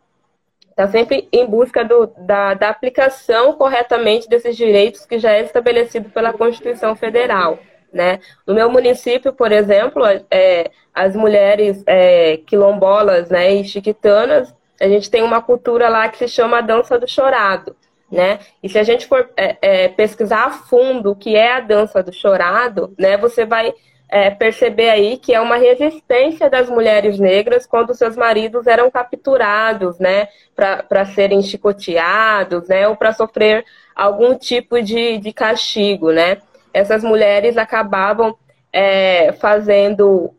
tá 0.74 0.88
sempre 0.88 1.28
em 1.32 1.46
busca 1.46 1.84
do, 1.84 2.06
da, 2.18 2.54
da 2.54 2.68
aplicação 2.68 3.52
corretamente 3.54 4.28
desses 4.28 4.56
direitos 4.56 5.06
que 5.06 5.18
já 5.18 5.32
é 5.32 5.42
estabelecido 5.42 6.10
pela 6.10 6.32
Constituição 6.32 6.94
Federal. 6.94 7.58
Né? 7.92 8.20
No 8.46 8.54
meu 8.54 8.70
município, 8.70 9.32
por 9.32 9.52
exemplo, 9.52 10.02
é, 10.30 10.70
as 10.94 11.16
mulheres 11.16 11.82
é, 11.86 12.38
quilombolas 12.38 13.30
né, 13.30 13.54
e 13.54 13.64
chiquitanas 13.64 14.54
a 14.80 14.88
gente 14.88 15.10
tem 15.10 15.22
uma 15.22 15.40
cultura 15.40 15.88
lá 15.88 16.08
que 16.08 16.18
se 16.18 16.28
chama 16.28 16.60
dança 16.60 16.98
do 16.98 17.08
chorado, 17.08 17.74
né? 18.10 18.38
E 18.62 18.68
se 18.68 18.78
a 18.78 18.84
gente 18.84 19.06
for 19.06 19.28
é, 19.36 19.56
é, 19.60 19.88
pesquisar 19.88 20.44
a 20.44 20.50
fundo 20.50 21.12
o 21.12 21.16
que 21.16 21.36
é 21.36 21.52
a 21.52 21.60
dança 21.60 22.02
do 22.02 22.12
chorado, 22.12 22.94
né, 22.98 23.16
você 23.16 23.44
vai 23.44 23.74
é, 24.08 24.30
perceber 24.30 24.88
aí 24.88 25.16
que 25.16 25.34
é 25.34 25.40
uma 25.40 25.56
resistência 25.56 26.48
das 26.48 26.70
mulheres 26.70 27.18
negras 27.18 27.66
quando 27.66 27.94
seus 27.94 28.16
maridos 28.16 28.66
eram 28.66 28.90
capturados, 28.90 29.98
né, 29.98 30.28
para 30.54 31.04
serem 31.06 31.42
chicoteados, 31.42 32.68
né, 32.68 32.86
ou 32.86 32.96
para 32.96 33.12
sofrer 33.12 33.64
algum 33.94 34.36
tipo 34.36 34.80
de, 34.80 35.18
de 35.18 35.32
castigo, 35.32 36.12
né? 36.12 36.38
Essas 36.72 37.02
mulheres 37.02 37.56
acabavam 37.56 38.36
é, 38.72 39.32
fazendo 39.32 40.34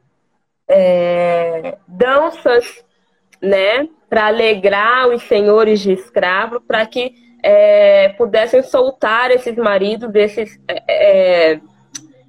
é, 0.67 1.77
danças, 1.87 2.85
né, 3.41 3.87
para 4.09 4.27
alegrar 4.27 5.09
os 5.09 5.23
senhores 5.23 5.79
de 5.79 5.91
escravo, 5.91 6.61
para 6.61 6.85
que 6.85 7.26
é, 7.49 8.09
pudessem 8.09 8.61
soltar 8.61 9.31
esses 9.31 9.55
maridos 9.55 10.11
desses, 10.11 10.59
é, 10.67 11.53
é, 11.53 11.59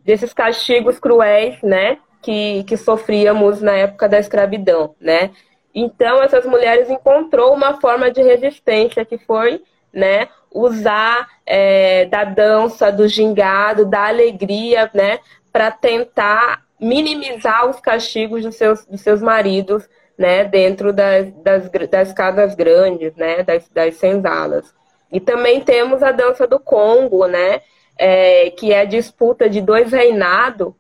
desses 0.05 0.33
castigos 0.33 1.01
cruéis, 1.01 1.61
né, 1.61 1.99
que, 2.23 2.63
que 2.63 2.77
sofríamos 2.77 3.61
na 3.61 3.73
época 3.73 4.09
da 4.09 4.21
escravidão, 4.21 4.95
né. 5.01 5.33
Então 5.75 6.23
essas 6.23 6.47
mulheres 6.47 6.89
encontrou 6.89 7.53
uma 7.53 7.81
forma 7.81 8.13
de 8.13 8.23
resistência 8.23 9.05
que 9.05 9.19
foi, 9.19 9.61
né, 9.93 10.29
usar 10.55 11.27
é, 11.45 12.05
da 12.05 12.23
dança, 12.23 12.93
do 12.93 13.09
gingado, 13.09 13.85
da 13.85 14.07
alegria, 14.07 14.89
né, 14.95 15.19
para 15.53 15.73
tentar 15.73 16.63
minimizar 16.79 17.69
os 17.69 17.81
castigos 17.81 18.45
dos 18.45 18.55
seus, 18.55 18.87
dos 18.87 19.01
seus 19.01 19.21
maridos 19.21 19.89
né, 20.17 20.45
dentro 20.45 20.93
das, 20.93 21.29
das, 21.43 21.69
das 21.91 22.13
casas 22.13 22.55
grandes, 22.55 23.17
né, 23.17 23.43
das, 23.43 23.69
das 23.69 23.97
senzalas. 23.97 24.79
E 25.11 25.21
também 25.21 25.61
temos 25.61 26.03
a 26.03 26.13
dança 26.13 26.47
do 26.47 26.61
Congo, 26.61 27.27
né, 27.27 27.63
é, 27.99 28.51
que 28.51 28.73
é 28.73 28.81
a 28.81 28.85
disputa 28.85 29.49
de 29.49 29.61
dois 29.61 29.93
reinados 29.93 30.73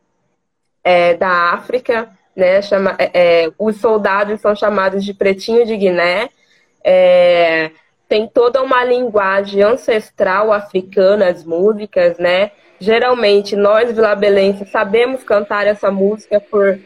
é, 0.84 1.14
da 1.14 1.52
África, 1.52 2.10
né, 2.36 2.62
chama, 2.62 2.94
é, 2.98 3.10
é, 3.44 3.50
os 3.58 3.76
soldados 3.76 4.40
são 4.40 4.54
chamados 4.54 5.04
de 5.04 5.12
pretinho 5.12 5.66
de 5.66 5.76
Guiné, 5.76 6.30
é, 6.84 7.70
tem 8.08 8.28
toda 8.28 8.62
uma 8.62 8.84
linguagem 8.84 9.62
ancestral 9.62 10.52
africana, 10.52 11.28
as 11.28 11.44
músicas, 11.44 12.16
né, 12.18 12.52
geralmente 12.78 13.56
nós 13.56 13.90
vilabelenses 13.90 14.70
sabemos 14.70 15.24
cantar 15.24 15.66
essa 15.66 15.90
música 15.90 16.40
por 16.40 16.78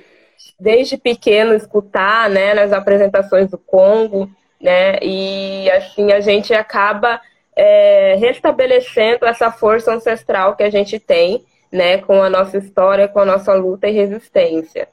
desde 0.58 0.96
pequeno 0.96 1.54
escutar, 1.54 2.30
né, 2.30 2.54
nas 2.54 2.72
apresentações 2.72 3.50
do 3.50 3.58
Congo, 3.58 4.30
né, 4.60 4.98
e 5.02 5.70
assim 5.70 6.12
a 6.12 6.20
gente 6.20 6.54
acaba 6.54 7.20
é, 7.56 8.16
restabelecendo 8.18 9.26
essa 9.26 9.50
força 9.50 9.92
ancestral 9.92 10.56
que 10.56 10.62
a 10.62 10.70
gente 10.70 10.98
tem, 10.98 11.44
né, 11.70 11.98
com 11.98 12.22
a 12.22 12.30
nossa 12.30 12.58
história, 12.58 13.08
com 13.08 13.20
a 13.20 13.24
nossa 13.24 13.52
luta 13.54 13.88
e 13.88 13.92
resistência. 13.92 14.88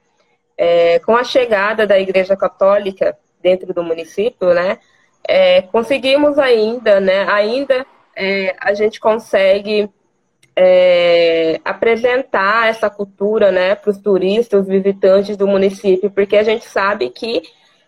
É, 0.57 0.99
com 0.99 1.15
a 1.15 1.23
chegada 1.23 1.87
da 1.87 1.97
Igreja 1.97 2.35
Católica 2.35 3.17
dentro 3.41 3.73
do 3.73 3.83
município, 3.83 4.53
né, 4.53 4.77
é, 5.27 5.61
conseguimos 5.61 6.37
ainda, 6.37 6.99
né, 6.99 7.25
ainda 7.29 7.85
é, 8.15 8.55
a 8.59 8.73
gente 8.73 8.99
consegue 8.99 9.89
é, 10.55 11.61
apresentar 11.63 12.67
essa 12.67 12.89
cultura 12.89 13.51
né, 13.51 13.75
para 13.75 13.91
os 13.91 13.97
turistas, 13.97 14.61
os 14.61 14.67
visitantes 14.67 15.37
do 15.37 15.47
município, 15.47 16.11
porque 16.11 16.35
a 16.35 16.43
gente 16.43 16.65
sabe 16.65 17.09
que 17.09 17.41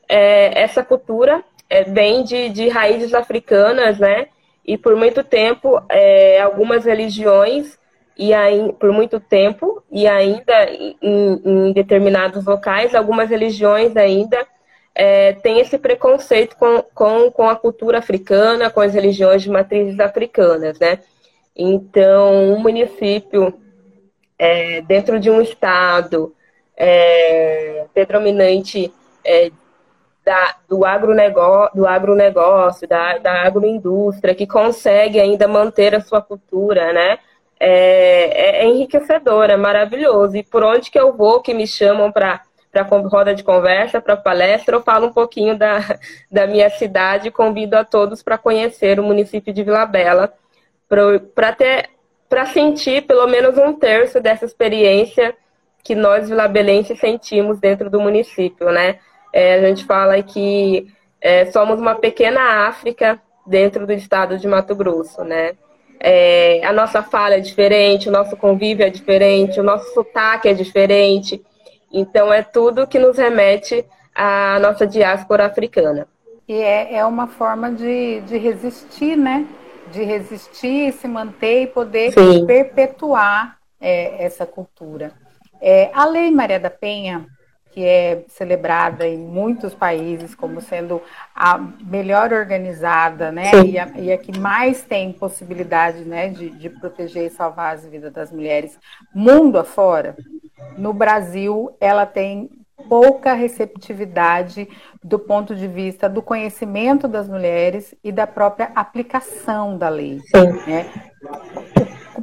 é, 0.07 0.61
essa 0.61 0.83
cultura 0.83 1.43
vem 1.87 2.23
de, 2.23 2.49
de 2.49 2.67
raízes 2.67 3.13
africanas, 3.13 3.97
né? 3.97 4.27
E 4.65 4.77
por 4.77 4.95
muito 4.95 5.23
tempo, 5.23 5.81
é, 5.89 6.39
algumas 6.41 6.85
religiões, 6.85 7.79
e 8.17 8.33
aí, 8.33 8.71
por 8.73 8.91
muito 8.91 9.19
tempo, 9.19 9.81
e 9.91 10.07
ainda 10.07 10.65
em, 10.69 10.95
em 11.01 11.73
determinados 11.73 12.45
locais, 12.45 12.93
algumas 12.93 13.29
religiões 13.29 13.95
ainda 13.97 14.45
é, 14.93 15.33
têm 15.33 15.59
esse 15.59 15.77
preconceito 15.77 16.55
com, 16.57 16.83
com, 16.93 17.31
com 17.31 17.49
a 17.49 17.55
cultura 17.55 17.97
africana, 17.97 18.69
com 18.69 18.81
as 18.81 18.93
religiões 18.93 19.41
de 19.41 19.49
matrizes 19.49 19.99
africanas, 19.99 20.77
né? 20.79 20.99
Então, 21.55 22.53
um 22.53 22.59
município 22.59 23.53
é, 24.37 24.81
dentro 24.81 25.19
de 25.19 25.29
um 25.29 25.41
estado 25.41 26.35
é, 26.75 27.85
predominante 27.93 28.91
é, 29.23 29.51
da, 30.23 30.55
do, 30.67 30.85
agronegócio, 30.85 31.75
do 31.75 31.87
agronegócio, 31.87 32.87
da, 32.87 33.17
da 33.17 33.41
agroindústria, 33.45 34.35
que 34.35 34.45
consegue 34.45 35.19
ainda 35.19 35.47
manter 35.47 35.95
a 35.95 36.01
sua 36.01 36.21
cultura, 36.21 36.93
né? 36.93 37.19
É, 37.59 38.63
é 38.63 38.65
enriquecedor, 38.67 39.49
é 39.49 39.57
maravilhoso. 39.57 40.35
E 40.37 40.43
por 40.43 40.63
onde 40.63 40.89
que 40.89 40.99
eu 40.99 41.13
vou, 41.13 41.41
que 41.41 41.53
me 41.53 41.67
chamam 41.67 42.11
para 42.11 42.41
para 42.71 42.83
roda 42.83 43.35
de 43.35 43.43
conversa, 43.43 43.99
para 43.99 44.15
palestra, 44.15 44.77
eu 44.77 44.81
falo 44.81 45.07
um 45.07 45.11
pouquinho 45.11 45.57
da, 45.57 45.79
da 46.31 46.47
minha 46.47 46.69
cidade 46.69 47.27
e 47.27 47.31
convido 47.31 47.75
a 47.75 47.83
todos 47.83 48.23
para 48.23 48.37
conhecer 48.37 48.97
o 48.97 49.03
município 49.03 49.53
de 49.53 49.61
Vila 49.61 49.85
Bela, 49.85 50.33
para 50.87 51.51
para 52.29 52.45
sentir 52.45 53.05
pelo 53.05 53.27
menos 53.27 53.57
um 53.57 53.73
terço 53.73 54.21
dessa 54.21 54.45
experiência 54.45 55.35
que 55.83 55.93
nós 55.93 56.29
vilabelenses 56.29 56.97
sentimos 56.97 57.59
dentro 57.59 57.89
do 57.89 57.99
município, 57.99 58.71
né? 58.71 58.99
É, 59.33 59.55
a 59.55 59.61
gente 59.67 59.85
fala 59.85 60.21
que 60.21 60.87
é, 61.21 61.45
somos 61.51 61.79
uma 61.79 61.95
pequena 61.95 62.67
África 62.67 63.21
dentro 63.45 63.85
do 63.85 63.93
estado 63.93 64.37
de 64.37 64.47
Mato 64.47 64.75
Grosso, 64.75 65.23
né? 65.23 65.53
É, 65.99 66.65
a 66.65 66.73
nossa 66.73 67.03
fala 67.03 67.35
é 67.35 67.39
diferente, 67.39 68.09
o 68.09 68.11
nosso 68.11 68.35
convívio 68.35 68.85
é 68.85 68.89
diferente, 68.89 69.59
o 69.59 69.63
nosso 69.63 69.93
sotaque 69.93 70.47
é 70.47 70.53
diferente. 70.53 71.41
Então, 71.91 72.33
é 72.33 72.41
tudo 72.41 72.87
que 72.87 72.97
nos 72.97 73.17
remete 73.17 73.85
à 74.15 74.57
nossa 74.59 74.87
diáspora 74.87 75.45
africana. 75.45 76.07
E 76.47 76.53
é, 76.53 76.95
é 76.95 77.05
uma 77.05 77.27
forma 77.27 77.71
de, 77.71 78.21
de 78.21 78.37
resistir, 78.37 79.15
né? 79.15 79.45
De 79.91 80.03
resistir, 80.03 80.91
se 80.93 81.07
manter 81.07 81.63
e 81.63 81.67
poder 81.67 82.11
Sim. 82.11 82.45
perpetuar 82.45 83.57
é, 83.79 84.23
essa 84.23 84.45
cultura. 84.45 85.11
É, 85.61 85.91
a 85.93 86.05
Lei 86.05 86.31
Maria 86.31 86.59
da 86.59 86.69
Penha, 86.69 87.27
que 87.71 87.85
é 87.85 88.23
celebrada 88.27 89.07
em 89.07 89.17
muitos 89.17 89.73
países 89.73 90.35
como 90.35 90.61
sendo 90.61 91.01
a 91.33 91.57
melhor 91.57 92.33
organizada, 92.33 93.31
né, 93.31 93.51
e 93.65 93.79
a, 93.79 93.87
e 93.95 94.11
a, 94.11 94.17
que 94.17 94.37
mais 94.37 94.81
tem 94.81 95.11
possibilidade, 95.13 96.03
né, 96.03 96.29
de, 96.29 96.49
de 96.49 96.69
proteger 96.69 97.25
e 97.25 97.29
salvar 97.29 97.75
as 97.75 97.85
vidas 97.85 98.11
das 98.11 98.31
mulheres 98.31 98.77
mundo 99.13 99.57
afora, 99.57 100.15
no 100.77 100.93
Brasil 100.93 101.75
ela 101.79 102.05
tem 102.05 102.49
pouca 102.89 103.33
receptividade 103.33 104.67
do 105.03 105.19
ponto 105.19 105.55
de 105.55 105.67
vista 105.67 106.09
do 106.09 106.21
conhecimento 106.21 107.07
das 107.07 107.27
mulheres 107.27 107.93
e 108.03 108.11
da 108.11 108.27
própria 108.27 108.71
aplicação 108.75 109.77
da 109.77 109.89
lei. 109.89 110.19
Né? 110.67 110.91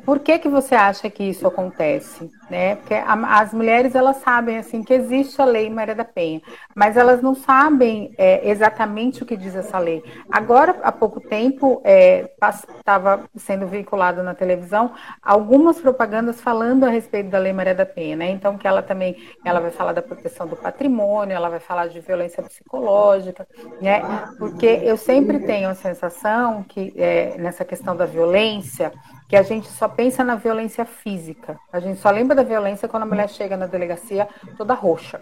Por 0.09 0.21
que, 0.21 0.39
que 0.39 0.49
você 0.49 0.75
acha 0.75 1.11
que 1.11 1.23
isso 1.23 1.47
acontece? 1.47 2.31
Né? 2.49 2.77
Porque 2.77 2.95
a, 2.95 3.41
as 3.41 3.53
mulheres 3.53 3.95
elas 3.95 4.17
sabem 4.17 4.57
assim 4.57 4.83
que 4.83 4.95
existe 4.95 5.39
a 5.43 5.45
lei 5.45 5.69
Maria 5.69 5.95
da 5.95 6.03
Penha, 6.03 6.41
mas 6.75 6.97
elas 6.97 7.21
não 7.21 7.35
sabem 7.35 8.15
é, 8.17 8.49
exatamente 8.49 9.23
o 9.23 9.27
que 9.27 9.37
diz 9.37 9.55
essa 9.55 9.79
lei. 9.79 10.03
Agora, 10.33 10.79
há 10.83 10.91
pouco 10.91 11.21
tempo, 11.21 11.83
estava 11.85 13.21
é, 13.23 13.39
sendo 13.39 13.67
vinculado 13.67 14.23
na 14.23 14.35
televisão 14.35 14.95
algumas 15.23 15.79
propagandas 15.79 16.41
falando 16.41 16.85
a 16.85 16.89
respeito 16.89 17.29
da 17.29 17.39
lei 17.39 17.53
Maria 17.53 17.75
da 17.75 17.85
Penha, 17.85 18.17
né? 18.17 18.31
Então 18.31 18.57
que 18.57 18.67
ela 18.67 18.81
também 18.81 19.15
ela 19.45 19.61
vai 19.61 19.71
falar 19.71 19.93
da 19.93 20.01
proteção 20.01 20.47
do 20.47 20.57
patrimônio, 20.57 21.37
ela 21.37 21.51
vai 21.51 21.61
falar 21.61 21.87
de 21.87 22.01
violência 22.01 22.43
psicológica, 22.43 23.47
né? 23.79 24.01
Porque 24.39 24.81
eu 24.83 24.97
sempre 24.97 25.41
tenho 25.41 25.69
a 25.69 25.75
sensação 25.75 26.63
que 26.63 26.95
é, 26.97 27.37
nessa 27.37 27.63
questão 27.63 27.95
da 27.95 28.07
violência 28.07 28.91
que 29.29 29.37
a 29.37 29.43
gente 29.43 29.69
só 29.69 29.87
pensa 29.87 30.25
na 30.25 30.37
violência 30.37 30.87
física. 30.87 31.59
A 31.71 31.79
gente 31.79 32.01
só 32.01 32.11
lembra 32.11 32.35
da 32.35 32.43
violência 32.43 32.89
quando 32.89 33.03
a 33.03 33.07
mulher 33.07 33.29
chega 33.29 33.57
na 33.57 33.67
delegacia 33.67 34.27
toda 34.57 34.73
roxa. 34.73 35.21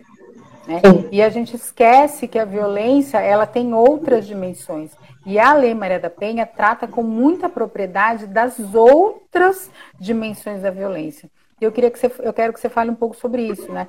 Né? 0.67 0.81
E 1.11 1.21
a 1.21 1.29
gente 1.29 1.57
esquece 1.57 2.29
que 2.29 2.39
a 2.39 2.45
violência 2.45 3.19
ela 3.19 3.47
tem 3.47 3.75
outras 3.75 4.27
dimensões. 4.27 4.93
E 5.25 5.41
a 5.41 5.53
Lei 5.55 5.75
Maria 5.75 5.99
da 5.99 6.09
Penha 6.09 6.47
trata 6.47 6.87
com 6.87 7.03
muita 7.03 7.49
propriedade 7.49 8.27
das 8.27 8.59
outras 8.73 9.71
dimensões 9.99 10.63
da 10.63 10.71
violência. 10.71 11.29
E 11.61 11.65
eu 11.65 11.73
queria 11.73 11.91
que 11.91 11.99
você, 11.99 12.13
eu 12.21 12.33
quero 12.33 12.53
que 12.53 12.61
você 12.61 12.69
fale 12.69 12.91
um 12.91 12.95
pouco 12.95 13.17
sobre 13.17 13.43
isso, 13.43 13.73
né? 13.73 13.89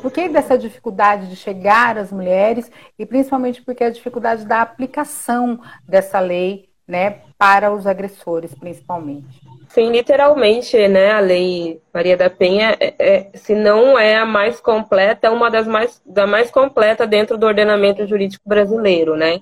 Por 0.00 0.10
que 0.10 0.28
dessa 0.28 0.56
dificuldade 0.56 1.28
de 1.28 1.36
chegar 1.36 1.98
às 1.98 2.10
mulheres 2.10 2.70
e 2.98 3.04
principalmente 3.04 3.62
porque 3.62 3.84
a 3.84 3.90
dificuldade 3.90 4.46
da 4.46 4.62
aplicação 4.62 5.60
dessa 5.86 6.18
lei, 6.18 6.68
né, 6.86 7.18
para 7.38 7.72
os 7.72 7.86
agressores, 7.86 8.54
principalmente? 8.54 9.40
Sim, 9.68 9.90
literalmente, 9.90 10.86
né? 10.86 11.12
A 11.12 11.20
Lei 11.20 11.80
Maria 11.92 12.16
da 12.16 12.30
Penha, 12.30 12.76
é, 12.78 12.94
é, 12.98 13.30
se 13.34 13.54
não 13.54 13.98
é 13.98 14.16
a 14.16 14.26
mais 14.26 14.60
completa, 14.60 15.26
é 15.26 15.30
uma 15.30 15.50
das 15.50 15.66
mais, 15.66 16.00
da 16.04 16.26
mais 16.26 16.50
completa 16.50 17.06
dentro 17.06 17.36
do 17.36 17.46
ordenamento 17.46 18.06
jurídico 18.06 18.48
brasileiro, 18.48 19.16
né? 19.16 19.40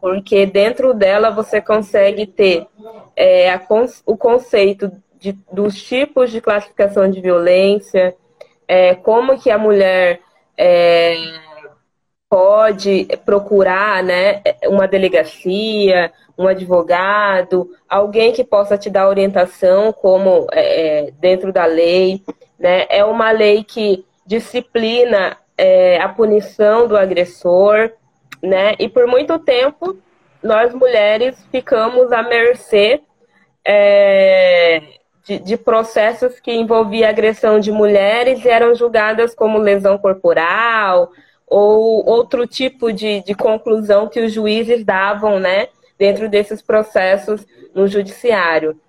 Porque 0.00 0.46
dentro 0.46 0.94
dela 0.94 1.30
você 1.30 1.60
consegue 1.60 2.26
ter 2.26 2.66
é, 3.14 3.52
a, 3.52 3.60
o 4.06 4.16
conceito 4.16 4.90
de, 5.18 5.32
dos 5.52 5.80
tipos 5.80 6.30
de 6.30 6.40
classificação 6.40 7.10
de 7.10 7.20
violência, 7.20 8.16
é, 8.66 8.94
como 8.94 9.38
que 9.38 9.50
a 9.50 9.58
mulher 9.58 10.20
é, 10.56 11.14
pode 12.30 13.08
procurar 13.24 14.04
né, 14.04 14.40
uma 14.68 14.86
delegacia, 14.86 16.12
um 16.38 16.46
advogado, 16.46 17.68
alguém 17.88 18.32
que 18.32 18.44
possa 18.44 18.78
te 18.78 18.88
dar 18.88 19.08
orientação 19.08 19.92
como 19.92 20.46
é, 20.52 21.08
é, 21.08 21.10
dentro 21.10 21.52
da 21.52 21.66
lei. 21.66 22.22
Né? 22.56 22.86
É 22.88 23.04
uma 23.04 23.32
lei 23.32 23.64
que 23.64 24.06
disciplina 24.24 25.36
é, 25.58 26.00
a 26.00 26.08
punição 26.08 26.86
do 26.86 26.96
agressor, 26.96 27.90
né? 28.40 28.74
E 28.78 28.88
por 28.88 29.06
muito 29.06 29.38
tempo 29.40 29.98
nós 30.42 30.72
mulheres 30.72 31.36
ficamos 31.50 32.12
à 32.12 32.22
mercê 32.22 33.02
é, 33.62 34.82
de, 35.24 35.38
de, 35.40 35.56
processos 35.58 36.40
que 36.40 36.52
envolviam 36.52 37.10
agressão 37.10 37.60
de 37.60 37.70
mulheres 37.70 38.42
e 38.44 38.48
eram 38.48 38.74
julgadas 38.74 39.34
como 39.34 39.58
lesão 39.58 39.98
corporal 39.98 41.10
ou 41.50 42.08
outro 42.08 42.46
tipo 42.46 42.92
de, 42.92 43.22
de 43.22 43.34
conclusão 43.34 44.08
que 44.08 44.20
os 44.20 44.32
juízes 44.32 44.84
davam, 44.84 45.38
né? 45.38 45.68
dentro 46.00 46.30
desses 46.30 46.62
processos 46.62 47.46
no 47.74 47.86
judiciário. 47.86 48.80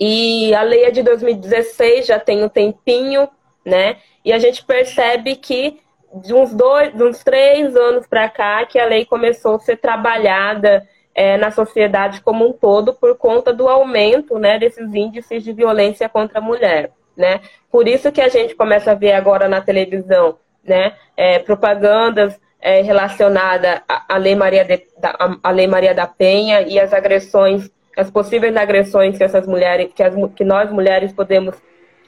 E 0.00 0.52
a 0.52 0.62
lei 0.62 0.82
é 0.82 0.90
de 0.90 1.00
2016, 1.04 2.06
já 2.06 2.18
tem 2.18 2.42
um 2.42 2.48
tempinho, 2.48 3.28
né? 3.64 3.98
E 4.24 4.32
a 4.32 4.38
gente 4.40 4.64
percebe 4.64 5.36
que 5.36 5.78
de 6.12 6.34
uns 6.34 6.52
dois, 6.52 6.92
de 6.92 7.02
uns 7.04 7.22
três 7.22 7.76
anos 7.76 8.08
para 8.08 8.28
cá, 8.28 8.66
que 8.66 8.80
a 8.80 8.84
lei 8.84 9.04
começou 9.04 9.54
a 9.54 9.60
ser 9.60 9.76
trabalhada 9.76 10.84
é, 11.14 11.36
na 11.36 11.52
sociedade 11.52 12.20
como 12.20 12.48
um 12.48 12.52
todo 12.52 12.92
por 12.92 13.16
conta 13.16 13.52
do 13.52 13.68
aumento, 13.68 14.36
né, 14.36 14.58
desses 14.58 14.92
índices 14.92 15.44
de 15.44 15.52
violência 15.52 16.08
contra 16.08 16.38
a 16.40 16.42
mulher, 16.42 16.90
né? 17.16 17.40
Por 17.70 17.86
isso 17.86 18.10
que 18.10 18.20
a 18.20 18.28
gente 18.28 18.56
começa 18.56 18.90
a 18.90 18.94
ver 18.94 19.12
agora 19.12 19.48
na 19.48 19.60
televisão, 19.60 20.36
né, 20.66 20.94
é, 21.16 21.38
propagandas 21.38 22.38
é, 22.60 22.80
relacionada 22.80 23.82
à 23.88 24.16
Lei, 24.16 24.34
Maria 24.34 24.64
de, 24.64 24.86
da, 24.98 25.14
à 25.42 25.50
Lei 25.50 25.66
Maria 25.66 25.94
da 25.94 26.06
Penha 26.06 26.62
e 26.62 26.80
as 26.80 26.92
agressões, 26.92 27.70
as 27.96 28.10
possíveis 28.10 28.56
agressões 28.56 29.18
que 29.18 29.24
essas 29.24 29.46
mulheres, 29.46 29.90
que, 29.94 30.02
as, 30.02 30.14
que 30.34 30.44
nós 30.44 30.70
mulheres 30.70 31.12
podemos 31.12 31.54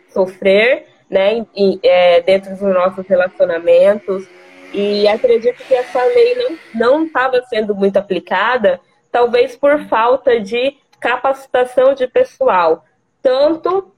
sofrer, 0.08 0.86
né, 1.10 1.44
é, 1.82 2.22
dentro 2.22 2.50
dos 2.50 2.60
nossos 2.60 3.06
relacionamentos. 3.06 4.26
E 4.72 5.06
acredito 5.06 5.62
que 5.62 5.74
essa 5.74 6.02
lei 6.04 6.58
não 6.74 7.04
estava 7.04 7.42
sendo 7.44 7.74
muito 7.74 7.98
aplicada, 7.98 8.80
talvez 9.12 9.56
por 9.56 9.78
falta 9.84 10.40
de 10.40 10.76
capacitação 10.98 11.94
de 11.94 12.06
pessoal, 12.06 12.84
tanto 13.22 13.92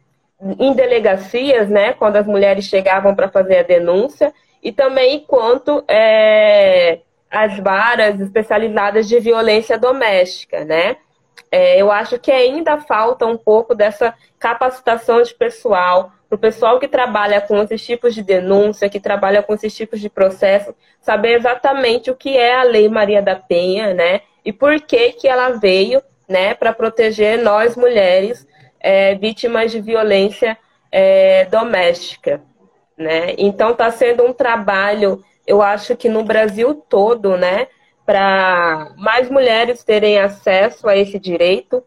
em 0.59 0.73
delegacias, 0.73 1.69
né, 1.69 1.93
quando 1.93 2.17
as 2.17 2.27
mulheres 2.27 2.65
chegavam 2.65 3.15
para 3.15 3.29
fazer 3.29 3.59
a 3.59 3.63
denúncia, 3.63 4.33
e 4.63 4.73
também 4.73 5.21
quanto 5.27 5.85
é, 5.89 7.01
as 7.31 7.59
varas 7.59 8.21
especializadas 8.21 9.09
de 9.09 9.19
violência 9.21 9.79
doméstica, 9.79 10.65
né? 10.65 10.97
É, 11.51 11.81
eu 11.81 11.91
acho 11.91 12.19
que 12.19 12.31
ainda 12.31 12.79
falta 12.79 13.25
um 13.25 13.37
pouco 13.37 13.75
dessa 13.75 14.15
capacitação 14.39 15.23
de 15.23 15.35
pessoal, 15.35 16.13
para 16.29 16.37
o 16.37 16.39
pessoal 16.39 16.79
que 16.79 16.87
trabalha 16.87 17.41
com 17.41 17.63
esses 17.63 17.85
tipos 17.85 18.15
de 18.15 18.23
denúncia, 18.23 18.89
que 18.91 19.01
trabalha 19.01 19.43
com 19.43 19.55
esses 19.55 19.75
tipos 19.75 20.01
de 20.01 20.11
processo, 20.11 20.75
saber 21.01 21.39
exatamente 21.39 22.11
o 22.11 22.17
que 22.17 22.37
é 22.37 22.55
a 22.55 22.65
Lei 22.65 22.89
Maria 22.89 23.23
da 23.23 23.35
Penha, 23.35 23.95
né? 23.95 24.21
E 24.45 24.53
por 24.53 24.79
que, 24.81 25.13
que 25.13 25.27
ela 25.27 25.51
veio, 25.53 26.03
né, 26.29 26.55
para 26.55 26.75
proteger 26.75 27.39
nós 27.39 27.77
mulheres 27.77 28.47
é, 28.81 29.15
vítimas 29.15 29.73
de 29.73 29.81
violência 29.81 30.57
é, 30.91 31.45
doméstica. 31.47 32.41
Né? 32.99 33.35
Então 33.39 33.71
está 33.71 33.91
sendo 33.93 34.25
um 34.25 34.33
trabalho, 34.33 35.23
eu 35.47 35.63
acho 35.63 35.97
que 35.97 36.09
no 36.09 36.25
Brasil 36.25 36.75
todo, 36.75 37.37
né, 37.37 37.69
para 38.05 38.91
mais 38.97 39.31
mulheres 39.31 39.85
terem 39.85 40.19
acesso 40.19 40.89
a 40.89 40.97
esse 40.97 41.19
direito, 41.19 41.85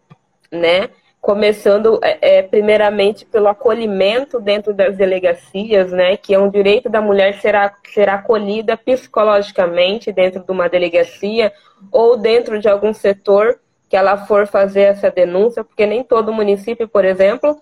né? 0.52 0.90
Começando 1.20 2.00
é, 2.04 2.38
é, 2.38 2.42
primeiramente 2.44 3.26
pelo 3.26 3.48
acolhimento 3.48 4.40
dentro 4.40 4.72
das 4.72 4.96
delegacias, 4.96 5.92
né? 5.92 6.16
Que 6.16 6.36
é 6.36 6.40
um 6.40 6.50
direito 6.50 6.90
da 6.90 7.02
mulher 7.02 7.42
ser, 7.42 7.56
a, 7.56 7.74
ser 7.92 8.08
acolhida 8.08 8.78
psicologicamente 8.78 10.12
dentro 10.12 10.44
de 10.44 10.52
uma 10.52 10.70
delegacia 10.70 11.52
ou 11.92 12.16
dentro 12.16 12.60
de 12.60 12.70
algum 12.70 12.94
setor 12.94 13.60
que 13.90 13.98
ela 13.98 14.26
for 14.26 14.46
fazer 14.46 14.82
essa 14.82 15.10
denúncia, 15.10 15.64
porque 15.64 15.88
nem 15.88 16.04
todo 16.04 16.32
município, 16.32 16.88
por 16.88 17.04
exemplo, 17.04 17.60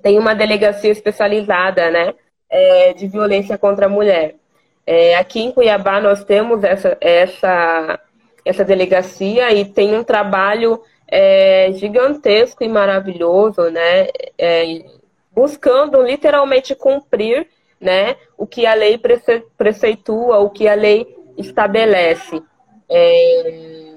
tem 0.00 0.16
uma 0.16 0.34
delegacia 0.34 0.92
especializada, 0.92 1.90
né? 1.90 2.14
É, 2.50 2.92
de 2.92 3.06
violência 3.06 3.56
contra 3.56 3.86
a 3.86 3.88
mulher. 3.88 4.34
É, 4.86 5.14
aqui 5.14 5.40
em 5.40 5.52
Cuiabá 5.52 6.00
nós 6.00 6.24
temos 6.24 6.64
essa, 6.64 6.96
essa, 7.00 8.00
essa 8.44 8.64
delegacia 8.64 9.52
e 9.52 9.64
tem 9.64 9.94
um 9.94 10.02
trabalho 10.02 10.82
é, 11.06 11.70
gigantesco 11.72 12.64
e 12.64 12.68
maravilhoso, 12.68 13.70
né? 13.70 14.08
É, 14.36 14.84
buscando 15.32 16.02
literalmente 16.02 16.74
cumprir 16.74 17.48
né, 17.80 18.16
o 18.36 18.46
que 18.46 18.66
a 18.66 18.74
lei 18.74 19.00
preceitua, 19.56 20.38
o 20.38 20.50
que 20.50 20.68
a 20.68 20.74
lei 20.74 21.16
estabelece. 21.38 22.42
É, 22.88 23.94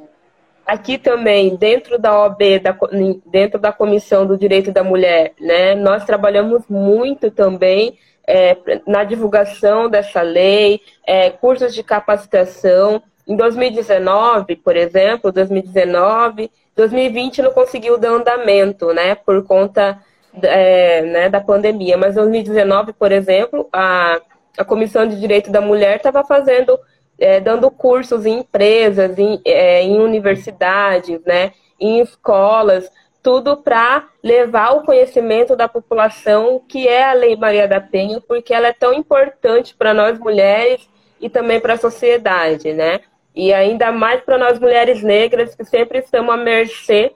aqui 0.65 0.97
também, 0.97 1.55
dentro 1.55 1.99
da 1.99 2.17
OAB, 2.17 2.59
da, 2.61 2.77
dentro 3.25 3.59
da 3.59 3.73
Comissão 3.73 4.25
do 4.25 4.37
Direito 4.37 4.71
da 4.71 4.83
Mulher, 4.83 5.33
né, 5.39 5.75
nós 5.75 6.05
trabalhamos 6.05 6.63
muito 6.69 7.29
também 7.29 7.97
é, 8.27 8.57
na 8.87 9.03
divulgação 9.03 9.89
dessa 9.89 10.21
lei, 10.21 10.81
é, 11.05 11.29
cursos 11.29 11.73
de 11.73 11.83
capacitação. 11.83 13.01
Em 13.27 13.35
2019, 13.35 14.55
por 14.57 14.75
exemplo, 14.75 15.31
2019, 15.31 16.51
2020 16.75 17.41
não 17.41 17.51
conseguiu 17.51 17.97
dar 17.97 18.09
andamento, 18.09 18.93
né, 18.93 19.15
por 19.15 19.43
conta 19.45 19.99
é, 20.41 21.01
né, 21.01 21.29
da 21.29 21.39
pandemia. 21.39 21.97
Mas 21.97 22.13
em 22.13 22.21
2019, 22.21 22.93
por 22.93 23.11
exemplo, 23.11 23.67
a, 23.71 24.19
a 24.57 24.65
Comissão 24.65 25.07
de 25.07 25.19
Direito 25.19 25.51
da 25.51 25.61
Mulher 25.61 25.97
estava 25.97 26.23
fazendo, 26.23 26.77
é, 27.19 27.39
dando 27.39 27.69
cursos 27.69 28.25
em 28.25 28.39
empresas, 28.39 29.17
em, 29.17 29.41
é, 29.45 29.83
em 29.83 29.99
universidades, 29.99 31.21
né, 31.25 31.51
em 31.79 32.01
escolas, 32.01 32.89
tudo 33.23 33.55
para 33.55 34.09
levar 34.21 34.71
o 34.71 34.83
conhecimento 34.83 35.55
da 35.55 35.69
população 35.69 36.61
que 36.67 36.87
é 36.87 37.05
a 37.05 37.13
Lei 37.13 37.37
Maria 37.37 37.67
da 37.67 37.79
Penha, 37.79 38.21
porque 38.21 38.53
ela 38.53 38.67
é 38.67 38.73
tão 38.73 38.93
importante 38.93 39.73
para 39.73 39.93
nós 39.93 40.19
mulheres 40.19 40.87
e 41.21 41.29
também 41.29 41.59
para 41.59 41.73
a 41.73 41.77
sociedade, 41.77 42.73
né? 42.73 42.99
E 43.33 43.53
ainda 43.53 43.91
mais 43.91 44.21
para 44.21 44.37
nós 44.37 44.59
mulheres 44.59 45.01
negras 45.01 45.55
que 45.55 45.63
sempre 45.63 45.99
estamos 45.99 46.33
à 46.33 46.37
mercê, 46.37 47.13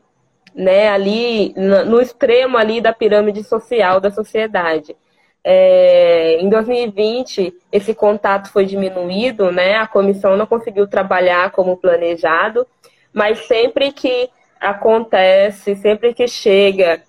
né, 0.56 0.90
ali 0.90 1.54
no 1.56 2.02
extremo 2.02 2.58
ali 2.58 2.82
da 2.82 2.92
pirâmide 2.92 3.44
social 3.44 4.00
da 4.00 4.10
sociedade. 4.10 4.96
É, 5.44 6.40
em 6.42 6.50
2020, 6.50 7.54
esse 7.72 7.94
contato 7.94 8.52
foi 8.52 8.66
diminuído, 8.66 9.52
né? 9.52 9.76
A 9.76 9.86
comissão 9.86 10.36
não 10.36 10.48
conseguiu 10.48 10.88
trabalhar 10.88 11.52
como 11.52 11.78
planejado, 11.78 12.66
mas 13.14 13.46
sempre 13.46 13.92
que 13.92 14.30
acontece, 14.60 15.76
sempre 15.76 16.14
que 16.14 16.28
chega 16.28 17.02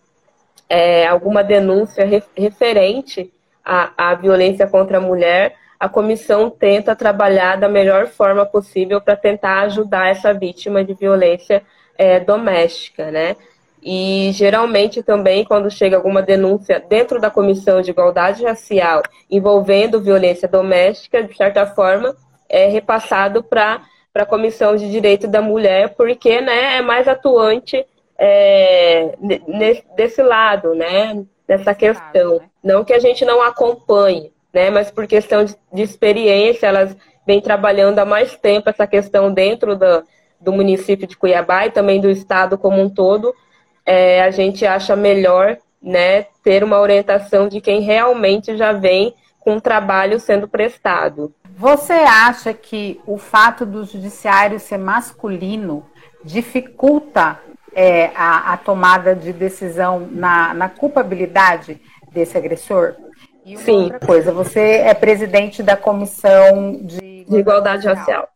é, 0.69 1.07
alguma 1.07 1.43
denúncia 1.43 2.07
referente 2.37 3.33
à, 3.65 4.11
à 4.11 4.15
violência 4.15 4.67
contra 4.67 4.99
a 4.99 5.01
mulher, 5.01 5.55
a 5.79 5.89
comissão 5.89 6.51
tenta 6.51 6.97
trabalhar 6.97 7.57
da 7.57 7.69
melhor 7.69 8.09
forma 8.09 8.45
possível 8.45 9.01
para 9.01 9.17
tentar 9.17 9.61
ajudar 9.61 10.09
essa 10.09 10.35
vítima 10.35 10.85
de 10.85 10.93
violência 10.95 11.63
é, 11.97 12.19
doméstica, 12.19 13.11
né? 13.11 13.37
E 13.81 14.31
geralmente 14.33 15.05
também, 15.05 15.45
quando 15.45 15.71
chega 15.71 15.97
alguma 15.97 16.21
denúncia 16.21 16.81
dentro 16.81 17.21
da 17.21 17.31
comissão 17.31 17.81
de 17.81 17.91
igualdade 17.91 18.45
racial 18.45 19.03
envolvendo 19.31 20.01
violência 20.01 20.49
doméstica, 20.49 21.23
de 21.23 21.37
certa 21.37 21.65
forma, 21.65 22.17
é 22.49 22.67
repassado 22.67 23.43
para 23.43 23.83
para 24.13 24.23
a 24.23 24.27
Comissão 24.27 24.77
de 24.77 24.91
Direito 24.91 25.29
da 25.29 25.41
Mulher, 25.41 25.95
porque 25.95 26.41
né, 26.41 26.77
é 26.77 26.83
mais 26.83 27.07
atuante 27.07 27.85
é, 28.19 29.15
nesse, 29.47 29.85
desse 29.97 30.23
lado, 30.23 30.75
né, 30.75 31.25
nessa 31.47 31.75
questão. 31.75 32.39
Né? 32.39 32.51
Não 32.63 32.85
que 32.85 32.93
a 32.93 32.99
gente 32.99 33.25
não 33.25 33.43
acompanhe, 33.43 34.33
né, 34.53 34.71
mas 34.71 34.91
por 34.91 35.07
questão 35.07 35.45
de, 35.45 35.55
de 35.73 35.83
experiência, 35.83 36.67
elas 36.67 36.97
vêm 37.27 37.41
trabalhando 37.41 37.99
há 37.99 38.05
mais 38.05 38.37
tempo 38.37 38.71
essa 38.71 38.87
questão 38.87 39.33
dentro 39.33 39.77
do, 39.77 40.03
do 40.41 40.53
município 40.53 41.07
de 41.07 41.17
Cuiabá 41.17 41.67
e 41.67 41.71
também 41.71 42.01
do 42.01 42.11
estado 42.11 42.57
como 42.57 42.81
um 42.81 42.89
todo. 42.89 43.35
É, 43.85 44.23
a 44.23 44.31
gente 44.31 44.67
acha 44.67 44.97
melhor 44.97 45.59
né, 45.83 46.27
ter 46.43 46.65
uma 46.65 46.81
orientação 46.81 47.49
de 47.49 47.61
quem 47.61 47.81
realmente 47.81 48.57
já 48.57 48.73
vem 48.73 49.15
com 49.39 49.57
o 49.57 49.61
trabalho 49.61 50.19
sendo 50.19 50.49
prestado. 50.49 51.33
Você 51.59 51.93
acha 51.93 52.55
que 52.55 53.01
o 53.05 53.19
fato 53.19 53.67
do 53.67 53.85
judiciário 53.85 54.61
ser 54.61 54.79
masculino 54.79 55.85
dificulta 56.25 57.41
é, 57.75 58.13
a, 58.15 58.53
a, 58.53 58.57
tomada 58.57 59.13
de 59.13 59.33
decisão 59.33 60.09
na, 60.09 60.55
na 60.55 60.69
culpabilidade 60.69 61.83
desse 62.13 62.39
agressor? 62.39 62.95
E 63.45 63.57
uma 63.57 63.65
Sim. 63.65 63.83
outra 63.85 64.07
coisa, 64.07 64.31
você 64.31 64.61
é 64.61 64.95
presidente 64.95 65.61
da 65.61 65.77
comissão 65.77 66.79
de, 66.81 67.25
de 67.25 67.37
igualdade 67.37 67.89
racial 67.89 68.29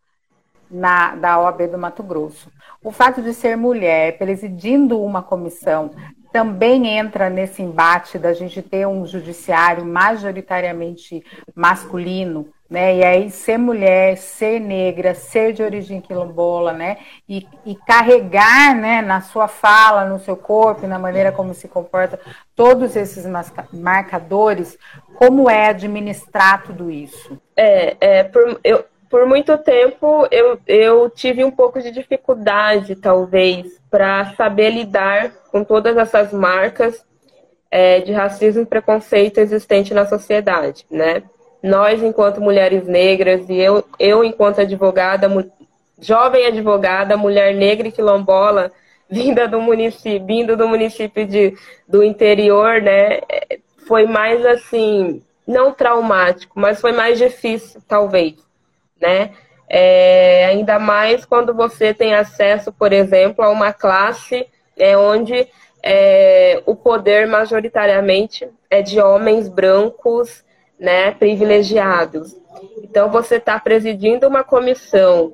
na, 0.69 1.15
da 1.15 1.39
OAB 1.39 1.67
do 1.67 1.77
Mato 1.77 2.03
Grosso. 2.03 2.51
O 2.83 2.91
fato 2.91 3.21
de 3.21 3.33
ser 3.33 3.55
mulher, 3.55 4.17
presidindo 4.17 5.01
uma 5.01 5.23
comissão, 5.23 5.91
também 6.33 6.87
entra 6.87 7.29
nesse 7.29 7.61
embate 7.61 8.17
da 8.17 8.33
gente 8.33 8.59
ter 8.59 8.87
um 8.87 9.05
judiciário 9.05 9.85
majoritariamente 9.85 11.23
masculino, 11.55 12.49
né? 12.67 12.97
E 12.97 13.03
aí 13.03 13.29
ser 13.29 13.59
mulher, 13.59 14.17
ser 14.17 14.59
negra, 14.59 15.13
ser 15.13 15.53
de 15.53 15.61
origem 15.61 16.01
quilombola, 16.01 16.73
né? 16.73 16.97
E, 17.29 17.47
e 17.63 17.75
carregar, 17.75 18.75
né, 18.75 18.99
na 19.03 19.21
sua 19.21 19.47
fala, 19.47 20.05
no 20.05 20.17
seu 20.17 20.35
corpo, 20.35 20.87
na 20.87 20.97
maneira 20.97 21.31
como 21.31 21.53
se 21.53 21.67
comporta, 21.67 22.19
todos 22.55 22.95
esses 22.95 23.27
marcadores, 23.71 24.75
como 25.13 25.47
é 25.47 25.67
administrar 25.67 26.63
tudo 26.63 26.89
isso? 26.89 27.39
É, 27.55 27.95
é 28.01 28.23
por, 28.23 28.59
eu, 28.63 28.83
por 29.13 29.27
muito 29.27 29.55
tempo 29.59 30.27
eu, 30.31 30.59
eu 30.65 31.07
tive 31.07 31.43
um 31.43 31.51
pouco 31.51 31.79
de 31.79 31.91
dificuldade, 31.91 32.95
talvez, 32.95 33.79
para 33.87 34.33
saber 34.33 34.71
lidar 34.71 35.29
com 35.51 35.63
todas 35.63 35.95
essas 35.97 36.33
marcas 36.33 37.05
é, 37.69 37.99
de 37.99 38.11
racismo 38.11 38.63
e 38.63 38.65
preconceito 38.65 39.37
existente 39.37 39.93
na 39.93 40.07
sociedade, 40.07 40.83
né? 40.89 41.21
Nós, 41.61 42.01
enquanto 42.01 42.41
mulheres 42.41 42.87
negras, 42.87 43.47
e 43.47 43.55
eu, 43.55 43.83
eu 43.99 44.23
enquanto 44.23 44.61
advogada, 44.61 45.29
jovem 46.01 46.47
advogada, 46.47 47.15
mulher 47.15 47.53
negra 47.53 47.89
e 47.89 47.91
quilombola, 47.91 48.71
vinda 49.07 49.47
do 49.47 49.61
município, 49.61 50.25
vindo 50.25 50.57
do 50.57 50.67
município 50.67 51.23
de, 51.27 51.55
do 51.87 52.03
interior, 52.03 52.81
né? 52.81 53.21
Foi 53.87 54.07
mais 54.07 54.43
assim, 54.43 55.21
não 55.45 55.71
traumático, 55.71 56.59
mas 56.59 56.81
foi 56.81 56.93
mais 56.93 57.19
difícil, 57.19 57.79
talvez 57.87 58.41
né? 59.03 59.31
É, 59.67 60.45
ainda 60.45 60.79
mais 60.79 61.25
quando 61.25 61.53
você 61.53 61.93
tem 61.93 62.15
acesso, 62.15 62.71
por 62.71 62.93
exemplo, 62.93 63.43
a 63.43 63.49
uma 63.49 63.73
classe 63.73 64.47
é, 64.77 64.97
onde 64.97 65.45
é, 65.83 66.63
o 66.65 66.73
poder 66.73 67.27
majoritariamente 67.27 68.47
é 68.69 68.81
de 68.81 69.01
homens 69.01 69.49
brancos, 69.49 70.43
né, 70.79 71.11
privilegiados. 71.11 72.33
Então 72.81 73.09
você 73.11 73.35
está 73.35 73.59
presidindo 73.59 74.27
uma 74.27 74.43
comissão 74.43 75.33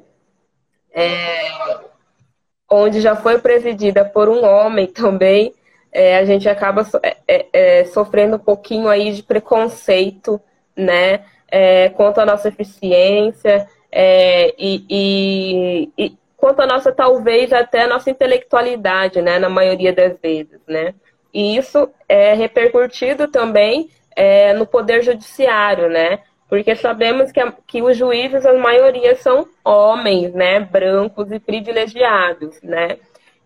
é, 0.92 1.52
onde 2.70 3.02
já 3.02 3.16
foi 3.16 3.38
presidida 3.40 4.04
por 4.04 4.28
um 4.30 4.44
homem 4.44 4.88
também, 4.88 5.54
é, 5.92 6.18
a 6.18 6.26
gente 6.26 6.48
acaba 6.50 6.84
so, 6.84 7.00
é, 7.04 7.18
é, 7.28 7.48
é, 7.52 7.86
sofrendo 7.86 8.36
um 8.36 8.40
pouquinho 8.40 8.88
aí 8.88 9.12
de 9.12 9.24
preconceito, 9.24 10.40
né? 10.76 11.26
É, 11.52 11.90
quanto 11.90 12.20
à 12.20 12.26
nossa 12.26 12.48
eficiência 12.48 13.68
é, 13.92 14.54
e, 14.58 14.86
e, 14.90 15.90
e, 15.98 16.18
quanto 16.38 16.62
à 16.62 16.68
nossa, 16.68 16.92
talvez, 16.92 17.52
até 17.52 17.88
nossa 17.88 18.10
intelectualidade, 18.10 19.22
né, 19.22 19.40
na 19.40 19.50
maioria 19.50 19.92
das 19.92 20.18
vezes, 20.22 20.60
né? 20.68 20.94
E 21.34 21.58
isso 21.58 21.90
é 22.08 22.34
repercutido 22.34 23.28
também 23.28 23.90
é, 24.16 24.54
no 24.54 24.66
poder 24.66 25.04
judiciário, 25.04 25.90
né? 25.90 26.20
Porque 26.48 26.76
sabemos 26.76 27.32
que, 27.32 27.40
a, 27.40 27.54
que 27.68 27.82
os 27.82 27.96
juízes, 27.96 28.46
a 28.46 28.54
maioria, 28.54 29.16
são 29.16 29.48
homens, 29.64 30.34
né? 30.34 30.60
Brancos 30.60 31.32
e 31.32 31.40
privilegiados, 31.40 32.60
né? 32.64 32.98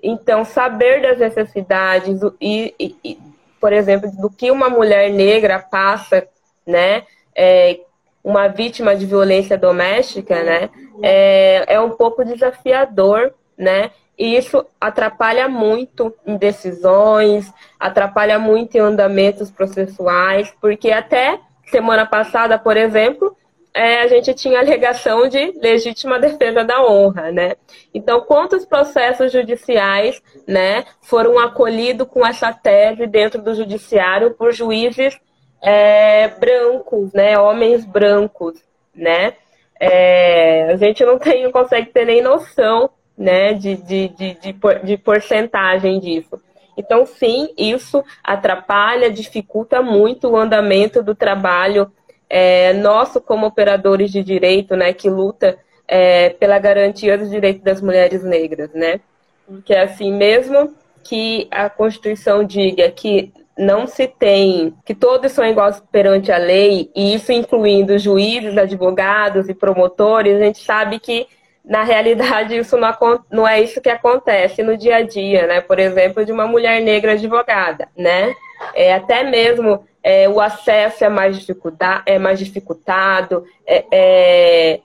Então, 0.02 0.46
saber 0.46 1.02
das 1.02 1.18
necessidades 1.18 2.22
e, 2.40 2.74
e, 2.80 2.96
e 3.04 3.18
por 3.60 3.72
exemplo, 3.72 4.12
do 4.12 4.30
que 4.30 4.52
uma 4.52 4.70
mulher 4.70 5.10
negra 5.10 5.60
passa, 5.60 6.28
né? 6.68 7.04
É, 7.36 7.80
uma 8.24 8.48
vítima 8.48 8.96
de 8.96 9.06
violência 9.06 9.58
doméstica, 9.58 10.42
né, 10.44 10.70
é, 11.02 11.66
é 11.68 11.80
um 11.80 11.92
pouco 11.92 12.24
desafiador, 12.24 13.34
né, 13.58 13.92
e 14.18 14.38
isso 14.38 14.66
atrapalha 14.80 15.50
muito 15.50 16.14
em 16.26 16.38
decisões, 16.38 17.52
atrapalha 17.80 18.40
muito 18.40 18.76
em 18.76 18.80
andamentos 18.80 19.52
processuais, 19.52 20.54
porque 20.62 20.92
até 20.92 21.40
semana 21.66 22.06
passada, 22.06 22.58
por 22.58 22.78
exemplo, 22.78 23.36
é, 23.74 24.02
a 24.02 24.08
gente 24.08 24.34
tinha 24.36 24.60
alegação 24.60 25.28
de 25.28 25.52
legítima 25.60 26.20
defesa 26.20 26.64
da 26.64 26.86
honra, 26.86 27.32
né? 27.32 27.56
Então, 27.92 28.22
quantos 28.22 28.66
processos 28.66 29.32
judiciais, 29.32 30.22
né, 30.48 30.86
foram 31.02 31.40
acolhidos 31.40 32.08
com 32.08 32.26
essa 32.26 32.54
tese 32.54 33.08
dentro 33.08 33.42
do 33.42 33.56
judiciário 33.56 34.36
por 34.36 34.54
juízes 34.54 35.18
é, 35.64 36.28
brancos, 36.28 37.14
né? 37.14 37.40
Homens 37.40 37.86
brancos, 37.86 38.62
né? 38.94 39.34
É, 39.80 40.66
a 40.72 40.76
gente 40.76 41.04
não 41.06 41.18
tem, 41.18 41.44
não 41.44 41.52
consegue 41.52 41.90
ter 41.90 42.06
nem 42.06 42.22
noção, 42.22 42.90
né? 43.18 43.54
De, 43.54 43.76
de, 43.78 44.10
de, 44.10 44.34
de, 44.36 44.56
de 44.84 44.98
porcentagem 44.98 46.00
disso. 46.00 46.40
Então, 46.76 47.06
sim, 47.06 47.54
isso 47.58 48.04
atrapalha, 48.24 49.10
dificulta 49.10 49.82
muito 49.82 50.30
o 50.30 50.36
andamento 50.36 51.02
do 51.02 51.16
trabalho 51.16 51.92
é, 52.30 52.74
nosso 52.74 53.22
como 53.22 53.46
operadores 53.46 54.12
de 54.12 54.22
direito, 54.24 54.76
né? 54.76 54.92
Que 54.92 55.10
luta 55.10 55.58
é, 55.88 56.32
pela 56.32 56.60
garantia 56.60 57.18
dos 57.18 57.30
direitos 57.30 57.64
das 57.64 57.82
mulheres 57.82 58.24
negras, 58.24 58.74
né? 58.74 59.00
Porque, 59.46 59.76
assim, 59.76 60.12
mesmo 60.12 60.74
que 61.04 61.48
a 61.52 61.70
Constituição 61.70 62.44
diga 62.44 62.90
que 62.90 63.32
não 63.58 63.86
se 63.86 64.08
tem, 64.08 64.74
que 64.84 64.96
todos 64.96 65.32
são 65.32 65.46
iguais 65.46 65.82
perante 65.92 66.32
a 66.32 66.38
lei, 66.38 66.90
e 66.96 67.14
isso 67.14 67.32
incluindo 67.32 67.98
juízes, 67.98 68.58
advogados 68.58 69.48
e 69.48 69.54
promotores, 69.54 70.36
a 70.36 70.46
gente 70.46 70.60
sabe 70.64 71.00
que 71.00 71.28
na 71.64 71.84
realidade 71.84 72.58
isso 72.58 72.76
não, 72.78 72.94
não 73.32 73.48
é 73.48 73.62
isso 73.62 73.80
que 73.80 73.90
acontece 73.90 74.64
no 74.64 74.76
dia 74.76 74.98
a 74.98 75.02
dia, 75.02 75.48
né? 75.48 75.62
Por 75.62 75.80
exemplo, 75.80 76.26
de 76.26 76.32
uma 76.32 76.46
mulher 76.48 76.82
negra 76.82 77.14
advogada, 77.14 77.88
né? 77.98 78.34
É, 78.74 78.94
até 78.94 79.24
mesmo 79.24 79.86
é, 80.04 80.28
o 80.28 80.42
acesso 80.42 81.06
é 81.06 81.10
mais, 81.10 81.40
dificulta 81.40 82.02
é 82.06 82.20
mais 82.20 82.40
dificultado, 82.40 83.46
é, 83.66 83.86
é, 83.92 84.80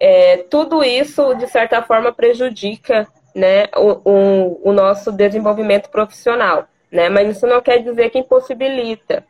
é, 0.00 0.36
tudo 0.50 0.84
isso, 0.84 1.34
de 1.34 1.46
certa 1.46 1.82
forma, 1.82 2.12
prejudica 2.12 3.06
né, 3.34 3.66
o, 3.76 4.10
o, 4.10 4.70
o 4.70 4.72
nosso 4.72 5.12
desenvolvimento 5.12 5.88
profissional 5.88 6.66
né? 6.90 7.08
Mas 7.08 7.36
isso 7.36 7.46
não 7.46 7.60
quer 7.60 7.78
dizer 7.82 8.10
que 8.10 8.18
impossibilita, 8.18 9.24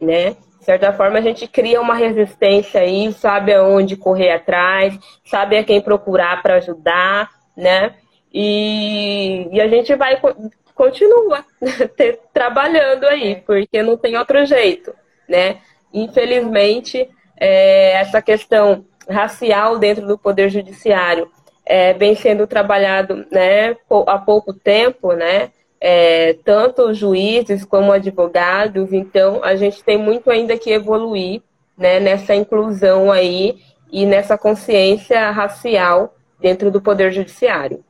né? 0.00 0.36
De 0.58 0.64
certa 0.64 0.92
forma, 0.92 1.18
a 1.18 1.22
gente 1.22 1.48
cria 1.48 1.80
uma 1.80 1.94
resistência 1.94 2.80
aí, 2.80 3.12
sabe 3.12 3.52
aonde 3.52 3.96
correr 3.96 4.30
atrás, 4.30 4.96
sabe 5.24 5.56
a 5.56 5.64
quem 5.64 5.80
procurar 5.80 6.40
para 6.40 6.54
ajudar, 6.54 7.28
né? 7.56 7.94
E, 8.32 9.48
e 9.50 9.60
a 9.60 9.68
gente 9.68 9.94
vai 9.96 10.20
continua 10.74 11.44
trabalhando 12.32 13.04
aí, 13.04 13.42
porque 13.46 13.82
não 13.82 13.96
tem 13.96 14.16
outro 14.16 14.44
jeito, 14.46 14.94
né? 15.28 15.58
Infelizmente, 15.92 17.08
é, 17.36 17.92
essa 17.94 18.22
questão 18.22 18.84
racial 19.08 19.78
dentro 19.78 20.06
do 20.06 20.16
poder 20.16 20.48
judiciário 20.48 21.30
é, 21.66 21.92
vem 21.92 22.14
sendo 22.14 22.46
trabalhado, 22.46 23.26
né, 23.30 23.76
há 24.06 24.18
pouco 24.18 24.52
tempo, 24.52 25.12
né? 25.12 25.50
É, 25.84 26.34
tanto 26.44 26.94
juízes 26.94 27.64
como 27.64 27.90
advogados, 27.90 28.92
então 28.92 29.42
a 29.42 29.56
gente 29.56 29.82
tem 29.82 29.98
muito 29.98 30.30
ainda 30.30 30.56
que 30.56 30.70
evoluir 30.70 31.42
né, 31.76 31.98
nessa 31.98 32.36
inclusão 32.36 33.10
aí 33.10 33.58
e 33.90 34.06
nessa 34.06 34.38
consciência 34.38 35.28
racial 35.32 36.14
dentro 36.40 36.70
do 36.70 36.80
Poder 36.80 37.10
Judiciário. 37.10 37.84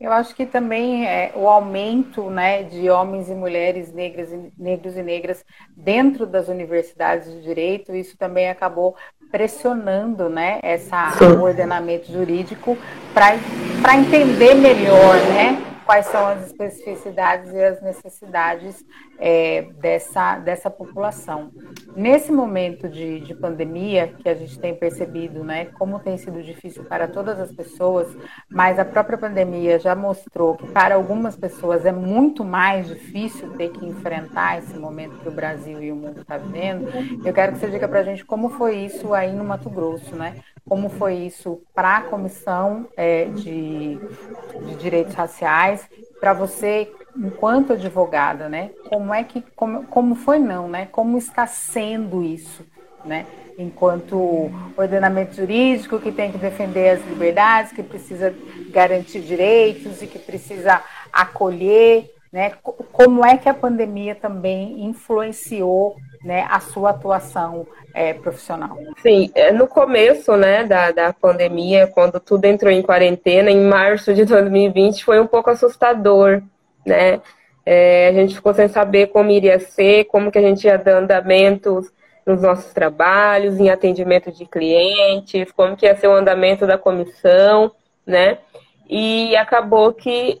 Eu 0.00 0.10
acho 0.10 0.34
que 0.34 0.44
também 0.44 1.06
é, 1.06 1.30
o 1.36 1.48
aumento 1.48 2.28
né, 2.28 2.64
de 2.64 2.90
homens 2.90 3.30
e 3.30 3.34
mulheres 3.34 3.92
negras, 3.92 4.28
negros 4.58 4.96
e 4.96 5.02
negras 5.02 5.44
dentro 5.76 6.26
das 6.26 6.48
universidades 6.48 7.32
de 7.32 7.40
direito, 7.40 7.94
isso 7.94 8.18
também 8.18 8.50
acabou 8.50 8.96
pressionando 9.30 10.28
né, 10.28 10.58
essa, 10.60 11.12
o 11.38 11.42
ordenamento 11.42 12.10
jurídico 12.12 12.76
para 13.14 13.96
entender 13.96 14.54
melhor 14.54 15.14
né, 15.28 15.73
quais 15.84 16.06
são 16.06 16.26
as 16.26 16.46
especificidades 16.46 17.52
e 17.52 17.62
as 17.62 17.80
necessidades 17.82 18.84
é, 19.18 19.68
dessa, 19.80 20.38
dessa 20.38 20.70
população. 20.70 21.50
Nesse 21.94 22.32
momento 22.32 22.88
de, 22.88 23.20
de 23.20 23.34
pandemia, 23.34 24.08
que 24.18 24.28
a 24.28 24.34
gente 24.34 24.58
tem 24.58 24.74
percebido, 24.74 25.44
né, 25.44 25.66
como 25.78 26.00
tem 26.00 26.16
sido 26.16 26.42
difícil 26.42 26.84
para 26.84 27.06
todas 27.06 27.38
as 27.38 27.52
pessoas, 27.52 28.08
mas 28.48 28.78
a 28.78 28.84
própria 28.84 29.18
pandemia 29.18 29.78
já 29.78 29.94
mostrou 29.94 30.56
que 30.56 30.66
para 30.66 30.94
algumas 30.94 31.36
pessoas 31.36 31.84
é 31.84 31.92
muito 31.92 32.44
mais 32.44 32.88
difícil 32.88 33.50
ter 33.56 33.70
que 33.70 33.86
enfrentar 33.86 34.58
esse 34.58 34.76
momento 34.78 35.18
que 35.18 35.28
o 35.28 35.32
Brasil 35.32 35.82
e 35.82 35.92
o 35.92 35.96
mundo 35.96 36.22
está 36.22 36.36
vivendo. 36.36 36.88
Eu 37.24 37.32
quero 37.32 37.52
que 37.52 37.58
você 37.58 37.70
diga 37.70 37.86
para 37.86 38.00
a 38.00 38.04
gente 38.04 38.24
como 38.24 38.48
foi 38.50 38.76
isso 38.76 39.14
aí 39.14 39.32
no 39.32 39.44
Mato 39.44 39.70
Grosso, 39.70 40.16
né? 40.16 40.36
Como 40.68 40.88
foi 40.88 41.14
isso 41.14 41.60
para 41.74 41.98
a 41.98 42.02
Comissão 42.02 42.88
é, 42.96 43.26
de, 43.26 43.96
de 43.96 44.74
Direitos 44.76 45.14
Raciais, 45.14 45.86
para 46.20 46.32
você 46.32 46.90
enquanto 47.16 47.74
advogada, 47.74 48.48
né? 48.48 48.70
Como 48.88 49.12
é 49.12 49.22
que 49.22 49.42
como, 49.54 49.84
como 49.86 50.14
foi 50.14 50.38
não, 50.38 50.68
né? 50.68 50.88
Como 50.90 51.18
está 51.18 51.46
sendo 51.46 52.22
isso, 52.22 52.64
né? 53.04 53.26
Enquanto 53.58 54.50
ordenamento 54.76 55.36
jurídico 55.36 56.00
que 56.00 56.10
tem 56.10 56.32
que 56.32 56.38
defender 56.38 56.90
as 56.90 57.06
liberdades, 57.06 57.72
que 57.72 57.82
precisa 57.82 58.34
garantir 58.70 59.20
direitos 59.20 60.02
e 60.02 60.06
que 60.06 60.18
precisa 60.18 60.82
acolher, 61.12 62.10
né? 62.32 62.52
Como 62.62 63.24
é 63.24 63.36
que 63.36 63.48
a 63.48 63.54
pandemia 63.54 64.14
também 64.14 64.84
influenciou, 64.84 65.96
né, 66.24 66.46
a 66.50 66.58
sua 66.58 66.90
atuação 66.90 67.66
é, 67.92 68.14
profissional? 68.14 68.78
Sim, 69.02 69.30
é, 69.34 69.52
no 69.52 69.68
começo, 69.68 70.34
né, 70.36 70.64
da, 70.64 70.90
da 70.90 71.12
pandemia, 71.12 71.86
quando 71.86 72.18
tudo 72.18 72.46
entrou 72.46 72.72
em 72.72 72.82
quarentena, 72.82 73.50
em 73.50 73.60
março 73.60 74.14
de 74.14 74.24
2020, 74.26 75.04
foi 75.04 75.20
um 75.20 75.26
pouco 75.26 75.50
assustador, 75.50 76.42
né? 76.84 77.20
É, 77.66 78.08
a 78.08 78.12
gente 78.12 78.34
ficou 78.34 78.52
sem 78.52 78.68
saber 78.68 79.06
como 79.08 79.30
iria 79.30 79.58
ser, 79.58 80.04
como 80.04 80.30
que 80.30 80.38
a 80.38 80.42
gente 80.42 80.64
ia 80.66 80.76
dar 80.76 80.98
andamento 80.98 81.80
nos 82.26 82.42
nossos 82.42 82.72
trabalhos, 82.72 83.58
em 83.58 83.70
atendimento 83.70 84.32
de 84.32 84.46
clientes, 84.46 85.50
como 85.52 85.76
que 85.76 85.86
ia 85.86 85.96
ser 85.96 86.08
o 86.08 86.14
andamento 86.14 86.66
da 86.66 86.76
comissão, 86.76 87.70
né? 88.06 88.38
E 88.88 89.34
acabou 89.36 89.92
que 89.92 90.38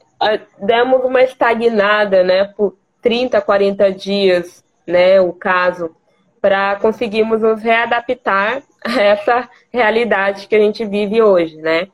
demos 0.58 1.04
uma 1.04 1.22
estagnada, 1.22 2.22
né, 2.22 2.44
por 2.56 2.76
30, 3.02 3.40
40 3.40 3.92
dias, 3.92 4.63
né, 4.86 5.20
o 5.20 5.32
caso, 5.32 5.94
para 6.40 6.76
conseguirmos 6.76 7.40
nos 7.40 7.62
readaptar 7.62 8.62
a 8.84 9.00
essa 9.00 9.48
realidade 9.72 10.46
que 10.46 10.54
a 10.54 10.60
gente 10.60 10.84
vive 10.84 11.22
hoje, 11.22 11.56
né? 11.56 11.88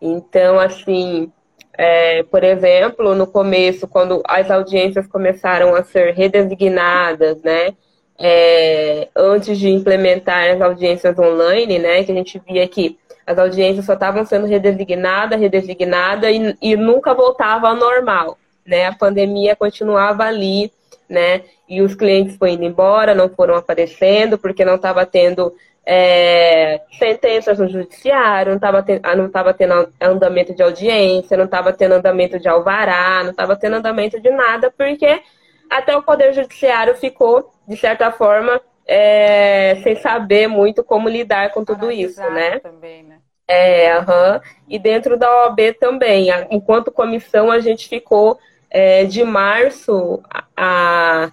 Então, 0.00 0.58
assim, 0.58 1.30
é, 1.76 2.22
por 2.24 2.42
exemplo, 2.42 3.14
no 3.14 3.26
começo, 3.26 3.86
quando 3.86 4.22
as 4.26 4.50
audiências 4.50 5.06
começaram 5.06 5.74
a 5.74 5.82
ser 5.82 6.14
redesignadas, 6.14 7.42
né? 7.42 7.74
É, 8.18 9.08
antes 9.16 9.58
de 9.58 9.70
implementar 9.70 10.50
as 10.50 10.60
audiências 10.60 11.18
online, 11.18 11.78
né? 11.78 12.04
Que 12.04 12.12
a 12.12 12.14
gente 12.14 12.40
via 12.46 12.66
que 12.68 12.98
as 13.26 13.38
audiências 13.38 13.84
só 13.84 13.94
estavam 13.94 14.24
sendo 14.24 14.46
redesignadas, 14.46 15.40
redesignadas 15.40 16.30
e, 16.30 16.56
e 16.60 16.76
nunca 16.76 17.14
voltava 17.14 17.68
ao 17.68 17.76
normal, 17.76 18.36
né? 18.66 18.86
A 18.86 18.94
pandemia 18.94 19.54
continuava 19.54 20.24
ali, 20.24 20.72
né? 21.10 21.42
E 21.68 21.82
os 21.82 21.94
clientes 21.94 22.36
foram 22.36 22.52
indo 22.52 22.64
embora, 22.64 23.14
não 23.14 23.28
foram 23.28 23.56
aparecendo 23.56 24.38
porque 24.38 24.64
não 24.64 24.76
estava 24.76 25.04
tendo 25.04 25.52
é, 25.84 26.80
sentenças 26.98 27.58
no 27.58 27.68
judiciário, 27.68 28.50
não 28.50 28.56
estava 28.56 28.84
tava 29.32 29.52
tendo 29.52 29.92
andamento 30.00 30.54
de 30.54 30.62
audiência, 30.62 31.36
não 31.36 31.46
estava 31.46 31.72
tendo 31.72 31.94
andamento 31.94 32.38
de 32.38 32.48
alvará, 32.48 33.24
não 33.24 33.32
estava 33.32 33.56
tendo 33.56 33.76
andamento 33.76 34.20
de 34.20 34.30
nada, 34.30 34.70
porque 34.70 35.20
até 35.68 35.96
o 35.96 36.02
Poder 36.02 36.32
Judiciário 36.32 36.94
ficou, 36.94 37.52
de 37.66 37.76
certa 37.76 38.12
forma, 38.12 38.60
é, 38.86 39.76
sem 39.82 39.96
saber 39.96 40.46
muito 40.46 40.84
como 40.84 41.08
lidar 41.08 41.50
com 41.52 41.64
tudo 41.64 41.90
isso, 41.90 42.22
né? 42.30 42.60
Também, 42.60 43.02
né? 43.02 43.18
É, 43.48 43.98
uhum. 43.98 44.40
E 44.68 44.78
dentro 44.78 45.16
da 45.16 45.28
OAB 45.42 45.74
também. 45.80 46.28
Enquanto 46.50 46.92
comissão, 46.92 47.50
a 47.50 47.58
gente 47.58 47.88
ficou 47.88 48.38
é, 48.70 49.04
de 49.04 49.24
março 49.24 50.22
a, 50.56 51.30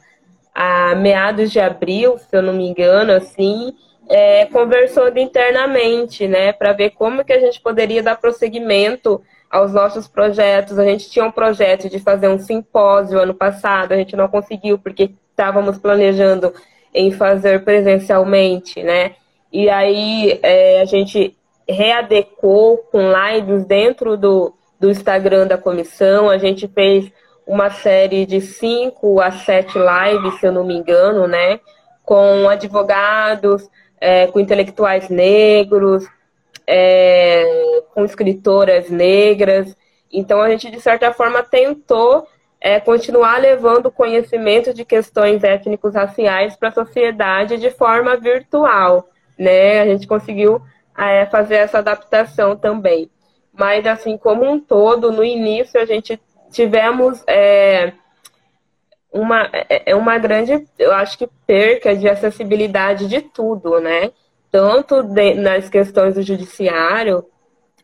a 0.54 0.96
meados 0.96 1.52
de 1.52 1.60
abril, 1.60 2.18
se 2.18 2.36
eu 2.36 2.42
não 2.42 2.54
me 2.54 2.68
engano, 2.68 3.14
assim, 3.14 3.74
é, 4.10 4.46
conversando 4.46 5.18
internamente, 5.20 6.28
né, 6.28 6.52
para 6.54 6.74
ver 6.74 6.92
como 6.92 7.24
que 7.24 7.34
a 7.34 7.40
gente 7.40 7.62
poderia 7.62 8.02
dar 8.02 8.16
prosseguimento 8.16 9.22
aos 9.50 9.74
nossos 9.74 10.08
projetos. 10.08 10.80
A 10.80 10.86
gente 10.86 11.10
tinha 11.10 11.26
um 11.26 11.32
projeto 11.32 11.90
de 11.90 12.00
fazer 12.00 12.28
um 12.28 12.40
simpósio 12.40 13.20
ano 13.20 13.34
passado, 13.34 13.92
a 13.92 13.98
gente 13.98 14.16
não 14.16 14.28
conseguiu 14.28 14.78
porque 14.78 15.12
estávamos 15.30 15.78
planejando 15.78 16.54
em 16.94 17.12
fazer 17.12 17.64
presencialmente, 17.64 18.82
né? 18.82 19.16
E 19.52 19.70
aí 19.70 20.40
é, 20.42 20.82
a 20.82 20.86
gente 20.86 21.38
readecou 21.70 22.78
com 22.92 23.12
lives 23.12 23.66
dentro 23.66 24.18
do, 24.18 24.54
do 24.80 24.90
Instagram 24.90 25.48
da 25.48 25.58
comissão. 25.58 26.30
A 26.30 26.38
gente 26.38 26.68
fez 26.68 27.12
uma 27.48 27.70
série 27.70 28.26
de 28.26 28.42
cinco 28.42 29.22
a 29.22 29.32
sete 29.32 29.78
lives, 29.78 30.40
se 30.40 30.46
eu 30.46 30.52
não 30.52 30.66
me 30.66 30.76
engano, 30.76 31.28
né? 31.28 31.62
Com 32.04 32.50
advogados, 32.50 33.68
é, 34.00 34.28
com 34.28 34.40
intelectuais 34.40 35.08
negros, 35.08 36.06
é, 36.68 37.82
com 37.94 38.04
escritoras 38.04 38.90
negras. 38.90 39.76
Então, 40.12 40.42
a 40.42 40.50
gente, 40.50 40.70
de 40.70 40.82
certa 40.82 41.14
forma, 41.14 41.42
tentou 41.42 42.28
é, 42.60 42.80
continuar 42.82 43.40
levando 43.40 43.90
conhecimento 43.90 44.74
de 44.74 44.84
questões 44.84 45.44
étnicos 45.44 45.94
raciais 45.94 46.56
para 46.56 46.70
a 46.70 46.74
sociedade 46.74 47.58
de 47.58 47.72
forma 47.72 48.18
virtual. 48.18 49.08
Né? 49.38 49.80
A 49.80 49.86
gente 49.86 50.06
conseguiu 50.06 50.62
é, 50.98 51.26
fazer 51.28 51.56
essa 51.56 51.80
adaptação 51.80 52.58
também. 52.58 53.10
Mas, 53.54 53.86
assim, 53.88 54.18
como 54.18 54.44
um 54.44 54.60
todo, 54.60 55.12
no 55.12 55.24
início 55.24 55.80
a 55.80 55.86
gente 55.86 56.20
tivemos 56.52 57.24
é, 57.28 57.94
uma, 59.12 59.50
é, 59.54 59.92
é 59.92 59.96
uma 59.96 60.18
grande, 60.18 60.68
eu 60.78 60.94
acho 60.94 61.18
que, 61.18 61.28
perca 61.46 61.96
de 61.96 62.08
acessibilidade 62.08 63.08
de 63.08 63.22
tudo, 63.22 63.80
né? 63.80 64.12
Tanto 64.52 65.04
de, 65.04 65.34
nas 65.34 65.70
questões 65.70 66.16
do 66.16 66.22
judiciário, 66.22 67.26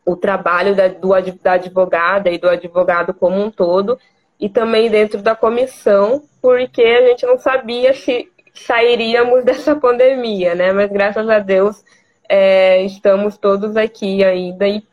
o 0.06 0.16
trabalho 0.16 0.76
da, 0.76 0.88
do, 0.88 1.10
da 1.42 1.54
advogada 1.54 2.30
e 2.30 2.38
do 2.38 2.50
advogado 2.50 3.14
como 3.14 3.42
um 3.42 3.50
todo, 3.50 3.98
e 4.40 4.50
também 4.50 4.90
dentro 4.90 5.22
da 5.22 5.36
comissão, 5.36 6.24
porque 6.42 6.82
a 6.82 7.08
gente 7.08 7.26
não 7.26 7.38
sabia 7.38 7.94
se 7.94 8.30
sairíamos 8.54 9.44
dessa 9.46 9.76
pandemia, 9.76 10.56
né? 10.56 10.72
Mas 10.72 10.92
graças 10.92 11.28
a 11.30 11.40
Deus 11.40 11.84
é, 12.28 12.84
estamos 12.84 13.38
todos 13.38 13.76
aqui 13.76 14.24
ainda 14.24 14.68
e 14.68 14.84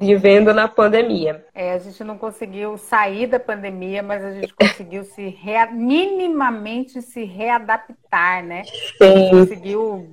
vivendo 0.00 0.52
na 0.54 0.68
pandemia. 0.68 1.44
É, 1.54 1.72
a 1.72 1.78
gente 1.78 2.02
não 2.04 2.16
conseguiu 2.16 2.76
sair 2.78 3.26
da 3.26 3.40
pandemia, 3.40 4.02
mas 4.02 4.24
a 4.24 4.32
gente 4.32 4.54
conseguiu 4.54 5.04
se 5.04 5.28
rea... 5.28 5.66
minimamente 5.66 7.02
se 7.02 7.24
readaptar, 7.24 8.44
né? 8.44 8.64
Sim. 8.64 9.30
Conseguiu 9.30 10.08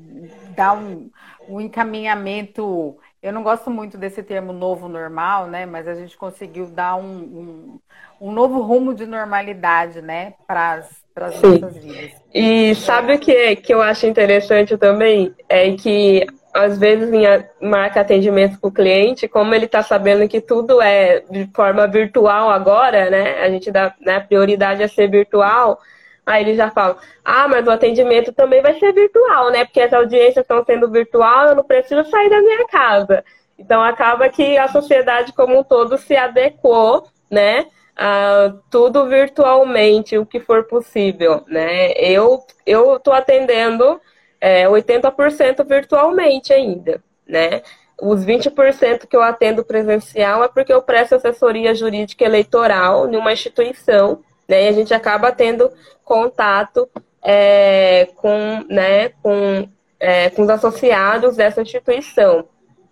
dar 0.56 0.74
um, 0.74 1.10
um 1.48 1.62
encaminhamento. 1.62 2.98
Eu 3.21 3.34
não 3.34 3.43
gosto 3.43 3.69
muito 3.69 3.98
desse 3.98 4.21
termo 4.21 4.54
novo 4.54 4.88
normal, 4.88 5.48
né? 5.48 5.65
Mas 5.65 5.88
a 5.88 5.95
gente 5.95 6.17
conseguiu 6.17 6.67
dar 6.67 6.95
um, 6.95 7.02
um, 7.02 7.80
um 8.21 8.32
novo 8.32 8.62
rumo 8.62 8.93
de 8.93 9.06
normalidade, 9.06 10.02
né? 10.02 10.34
Para 10.48 10.84
as 11.15 11.41
nossas 11.41 11.78
vidas. 11.78 12.12
E 12.34 12.76
sabe 12.76 13.15
o 13.15 13.19
que, 13.19 13.56
que 13.58 13.74
eu 13.74 13.82
acho 13.82 14.06
interessante 14.06 14.78
também? 14.78 15.34
É 15.50 15.71
que 15.74 16.26
às 16.55 16.77
vezes 16.77 17.11
em 17.11 17.25
marca 17.67 17.99
atendimento 17.99 18.57
para 18.57 18.67
o 18.69 18.71
cliente, 18.71 19.27
como 19.27 19.53
ele 19.53 19.65
está 19.65 19.83
sabendo 19.83 20.27
que 20.27 20.39
tudo 20.39 20.81
é 20.81 21.19
de 21.29 21.49
forma 21.53 21.85
virtual 21.85 22.49
agora, 22.49 23.09
né? 23.09 23.43
A 23.43 23.49
gente 23.49 23.69
dá 23.69 23.93
né, 23.99 24.21
prioridade 24.21 24.81
a 24.81 24.87
ser 24.87 25.09
virtual, 25.09 25.77
aí 26.25 26.43
ele 26.43 26.55
já 26.55 26.71
fala, 26.71 26.95
ah, 27.25 27.45
mas 27.49 27.67
o 27.67 27.71
atendimento 27.71 28.31
também 28.31 28.61
vai 28.61 28.79
ser 28.79 28.93
virtual, 28.93 29.51
né? 29.51 29.65
Porque 29.65 29.81
as 29.81 29.91
audiências 29.91 30.45
estão 30.45 30.63
sendo 30.63 30.89
virtual, 30.89 31.49
eu 31.49 31.55
não 31.55 31.63
preciso 31.65 32.09
sair 32.09 32.29
da 32.29 32.39
minha 32.39 32.65
casa. 32.67 33.21
Então 33.59 33.83
acaba 33.83 34.29
que 34.29 34.57
a 34.57 34.69
sociedade 34.69 35.33
como 35.33 35.59
um 35.59 35.63
todo 35.63 35.97
se 35.97 36.15
adequou, 36.15 37.05
né? 37.29 37.65
A 37.97 38.53
tudo 38.71 39.07
virtualmente, 39.07 40.17
o 40.17 40.25
que 40.25 40.39
for 40.39 40.63
possível, 40.63 41.43
né? 41.47 41.91
Eu 41.97 42.45
eu 42.65 42.95
estou 42.95 43.13
atendendo 43.13 43.99
é, 44.45 44.67
80% 44.67 45.65
virtualmente 45.65 46.53
ainda, 46.53 47.01
né? 47.27 47.63
Os 47.99 48.23
20% 48.23 49.08
que 49.08 49.15
eu 49.17 49.23
atendo 49.23 49.65
presencial 49.65 50.43
é 50.43 50.47
porque 50.47 50.71
eu 50.71 50.84
presto 50.84 51.15
assessoria 51.15 51.73
jurídica 51.73 52.23
eleitoral 52.23 53.10
em 53.10 53.15
uma 53.15 53.34
instituição, 53.34 54.19
né? 54.47 54.65
E 54.65 54.67
a 54.67 54.71
gente 54.71 54.93
acaba 54.93 55.31
tendo 55.31 55.71
contato 56.03 56.88
é, 57.23 58.08
com, 58.17 58.63
né, 58.69 59.10
com, 59.23 59.67
é, 59.99 60.29
com 60.29 60.43
os 60.43 60.49
associados 60.49 61.38
dessa 61.38 61.63
instituição, 61.63 62.45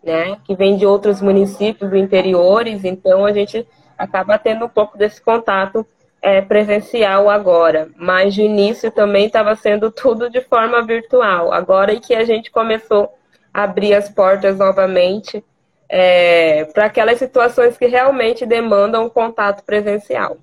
né? 0.04 0.40
Que 0.46 0.56
vem 0.56 0.76
de 0.76 0.88
outros 0.88 1.22
municípios 1.22 1.88
do 1.88 1.96
interiores, 1.96 2.84
então 2.84 3.28
a 3.28 3.32
gente 3.32 3.68
acaba 3.96 4.40
tendo 4.40 4.66
um 4.66 4.70
pouco 4.70 4.98
desse 4.98 5.22
contato 5.22 5.86
é, 6.24 6.40
presencial 6.40 7.30
agora, 7.30 7.90
mas 7.98 8.34
de 8.34 8.42
início 8.42 8.90
também 8.90 9.26
estava 9.26 9.54
sendo 9.58 9.92
tudo 9.92 10.30
de 10.30 10.40
forma 10.40 10.82
virtual. 10.82 11.52
Agora 11.52 12.00
que 12.00 12.16
a 12.16 12.24
gente 12.24 12.50
começou 12.50 13.14
a 13.54 13.64
abrir 13.64 13.94
as 13.94 14.08
portas 14.08 14.58
novamente 14.58 15.44
é, 15.90 16.64
para 16.74 16.86
aquelas 16.86 17.20
situações 17.20 17.78
que 17.78 17.88
realmente 17.88 18.46
demandam 18.46 19.10
contato 19.10 19.66
presencial. 19.66 20.38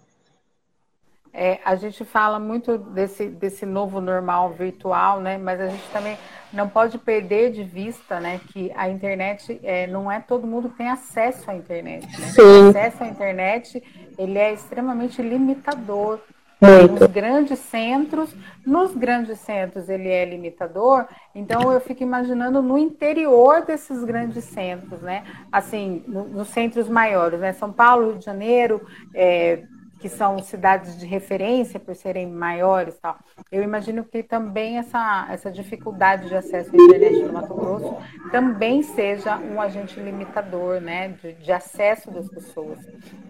É, 1.33 1.61
a 1.65 1.77
gente 1.77 2.05
fala 2.05 2.39
muito 2.39 2.77
desse, 2.77 3.27
desse 3.27 3.65
novo 3.65 4.01
normal 4.01 4.51
virtual, 4.51 5.21
né? 5.21 5.39
Mas 5.39 5.61
a 5.61 5.69
gente 5.69 5.89
também 5.93 6.19
não 6.53 6.69
pode 6.69 6.99
perder 6.99 7.53
de 7.53 7.63
vista, 7.63 8.19
né, 8.19 8.41
que 8.49 8.73
a 8.75 8.89
internet 8.89 9.61
é, 9.63 9.87
não 9.87 10.11
é 10.11 10.21
todo 10.21 10.47
mundo 10.47 10.69
que 10.69 10.79
tem 10.79 10.89
acesso 10.89 11.51
à 11.51 11.55
internet. 11.55 12.07
Né? 12.07 12.27
Sim. 12.29 12.67
O 12.67 12.69
acesso 12.71 13.05
à 13.05 13.07
internet 13.07 13.83
ele 14.19 14.39
é 14.39 14.53
extremamente 14.53 15.23
limitador. 15.23 16.21
Muito. 16.61 17.01
Nos 17.01 17.11
grandes 17.11 17.59
centros, 17.59 18.37
nos 18.67 18.95
grandes 18.95 19.39
centros 19.39 19.89
ele 19.89 20.09
é 20.09 20.27
limitador, 20.27 21.07
então 21.35 21.73
eu 21.73 21.81
fico 21.81 22.03
imaginando 22.03 22.61
no 22.61 22.77
interior 22.77 23.65
desses 23.65 24.05
grandes 24.05 24.45
centros, 24.45 25.01
né? 25.01 25.25
Assim, 25.51 26.05
no, 26.07 26.25
nos 26.25 26.49
centros 26.49 26.87
maiores, 26.87 27.41
né? 27.41 27.55
São 27.55 27.73
Paulo, 27.73 28.11
Rio 28.11 28.19
de 28.19 28.27
Janeiro, 28.27 28.87
é, 29.15 29.63
que 30.01 30.09
são 30.09 30.39
cidades 30.39 30.99
de 30.99 31.07
referência 31.07 31.79
por 31.79 31.95
serem 31.95 32.27
maiores 32.27 32.99
tal. 32.99 33.19
Eu 33.53 33.63
imagino 33.63 34.03
que 34.03 34.23
também 34.23 34.79
essa, 34.79 35.27
essa 35.31 35.51
dificuldade 35.51 36.29
de 36.29 36.35
acesso 36.35 36.71
à 36.75 36.83
internet 36.83 37.23
no 37.23 37.33
Mato 37.35 37.55
Grosso 37.55 37.97
também 38.33 38.83
seja 38.83 39.37
um 39.37 39.61
agente 39.61 40.01
limitador 40.01 40.81
né, 40.81 41.09
de, 41.09 41.35
de 41.35 41.53
acesso 41.53 42.11
das 42.11 42.29
pessoas. 42.29 42.79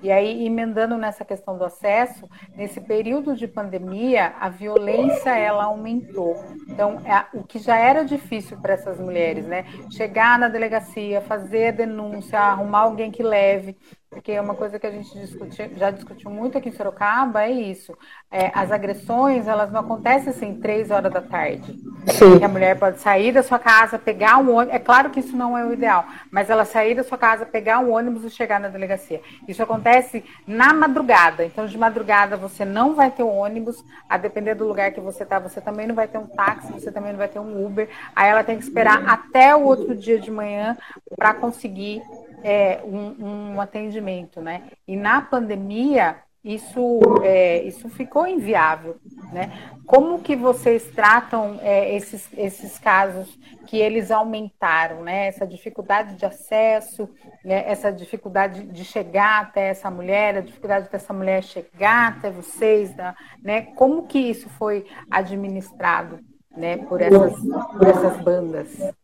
E 0.03 0.11
aí, 0.11 0.47
emendando 0.47 0.97
nessa 0.97 1.25
questão 1.25 1.59
do 1.59 1.65
acesso, 1.65 2.29
nesse 2.55 2.81
período 2.81 3.35
de 3.35 3.49
pandemia, 3.49 4.35
a 4.41 4.49
violência 4.49 5.37
ela 5.37 5.65
aumentou. 5.65 6.43
Então, 6.69 7.01
é, 7.05 7.27
o 7.37 7.43
que 7.43 7.59
já 7.59 7.77
era 7.77 8.05
difícil 8.05 8.57
para 8.59 8.75
essas 8.75 8.99
mulheres, 8.99 9.45
né? 9.47 9.65
Chegar 9.91 10.39
na 10.39 10.49
delegacia, 10.49 11.21
fazer 11.21 11.69
a 11.69 11.73
denúncia, 11.73 12.39
arrumar 12.39 12.81
alguém 12.81 13.11
que 13.11 13.23
leve, 13.23 13.77
porque 14.11 14.33
é 14.33 14.41
uma 14.41 14.55
coisa 14.55 14.77
que 14.77 14.87
a 14.87 14.91
gente 14.91 15.17
discutiu, 15.17 15.71
já 15.77 15.93
discutiu 15.93 16.31
muito 16.33 16.59
aqui 16.59 16.69
em 16.69 16.73
Sorocaba, 16.73 17.45
é 17.45 17.51
isso. 17.51 17.97
É, 18.29 18.51
as 18.53 18.73
agressões, 18.73 19.47
elas 19.47 19.71
não 19.71 19.81
acontecem 19.81 20.31
assim, 20.31 20.61
três 20.61 20.91
horas 20.91 21.13
da 21.13 21.21
tarde. 21.21 21.79
Sim. 22.09 22.43
A 22.43 22.49
mulher 22.49 22.77
pode 22.77 22.99
sair 22.99 23.31
da 23.31 23.41
sua 23.41 23.61
casa, 23.61 24.01
pegar 24.01 24.39
um 24.39 24.53
ônibus. 24.53 24.75
É 24.75 24.81
claro 24.81 25.11
que 25.11 25.21
isso 25.21 25.37
não 25.37 25.57
é 25.57 25.65
o 25.65 25.73
ideal, 25.73 26.05
mas 26.29 26.51
ela 26.51 26.65
sair 26.65 26.97
da 26.97 27.05
sua 27.05 27.17
casa, 27.17 27.47
pegar 27.47 27.79
um 27.79 27.93
ônibus 27.93 28.25
e 28.25 28.31
chegar 28.31 28.59
na 28.59 28.67
delegacia. 28.67 29.23
Isso 29.47 29.63
acontece 29.63 30.25
na 30.45 30.75
madrugada. 30.75 31.45
Então, 31.45 31.67
de 31.67 31.79
madrugada, 31.79 32.37
você 32.37 32.65
não 32.65 32.97
vai 32.97 33.13
ter 33.13 33.23
um 33.23 33.39
ônibus, 33.39 33.85
a 34.09 34.19
depender 34.19 34.57
do 34.57 34.67
lugar 34.67 34.91
que 34.91 35.01
você 35.01 35.23
está, 35.23 35.39
você 35.39 35.61
também 35.61 35.87
não 35.87 35.95
vai 35.95 36.09
ter 36.09 36.19
um 36.19 36.27
táxi, 36.27 36.73
você 36.73 36.91
também 36.91 37.13
não 37.13 37.19
vai 37.19 37.29
ter 37.29 37.39
um 37.39 37.65
Uber. 37.65 37.89
Aí 38.17 38.29
ela 38.29 38.43
tem 38.43 38.59
que 38.59 38.65
esperar 38.65 39.09
até 39.09 39.55
o 39.55 39.63
outro 39.63 39.95
dia 39.95 40.19
de 40.19 40.33
manhã 40.33 40.77
para 41.17 41.33
conseguir 41.33 42.03
é, 42.43 42.81
um, 42.85 43.55
um, 43.55 43.61
atendimento, 43.61 44.41
né? 44.41 44.65
E 44.87 44.97
na 44.97 45.21
pandemia 45.21 46.17
isso, 46.43 47.01
é, 47.23 47.63
isso 47.65 47.89
ficou 47.91 48.27
inviável, 48.27 48.97
né? 49.31 49.53
Como 49.87 50.21
que 50.21 50.35
vocês 50.35 50.91
tratam 50.95 51.59
é, 51.61 51.95
esses, 51.95 52.29
esses 52.35 52.79
casos 52.79 53.39
que 53.67 53.77
eles 53.77 54.11
aumentaram, 54.11 55.03
né? 55.03 55.27
Essa 55.27 55.47
dificuldade 55.47 56.17
de 56.17 56.25
acesso, 56.25 57.11
né? 57.45 57.65
essa 57.67 57.93
dificuldade 57.93 58.65
de 58.65 58.85
chegar 58.85 59.43
até 59.43 59.69
essa 59.69 59.91
mulher, 59.91 60.39
a 60.39 60.41
dificuldade 60.41 60.89
dessa 60.91 61.13
mulher 61.13 61.43
chegar 61.43 62.17
até 62.17 62.31
vocês, 62.31 62.95
né? 63.43 63.63
Como 63.77 64.07
que 64.07 64.19
isso 64.19 64.49
foi 64.49 64.87
administrado, 65.11 66.21
né? 66.57 66.79
Por 66.79 67.03
essas, 67.03 67.35
por 67.39 67.87
essas 67.87 68.17
bandas? 68.23 68.95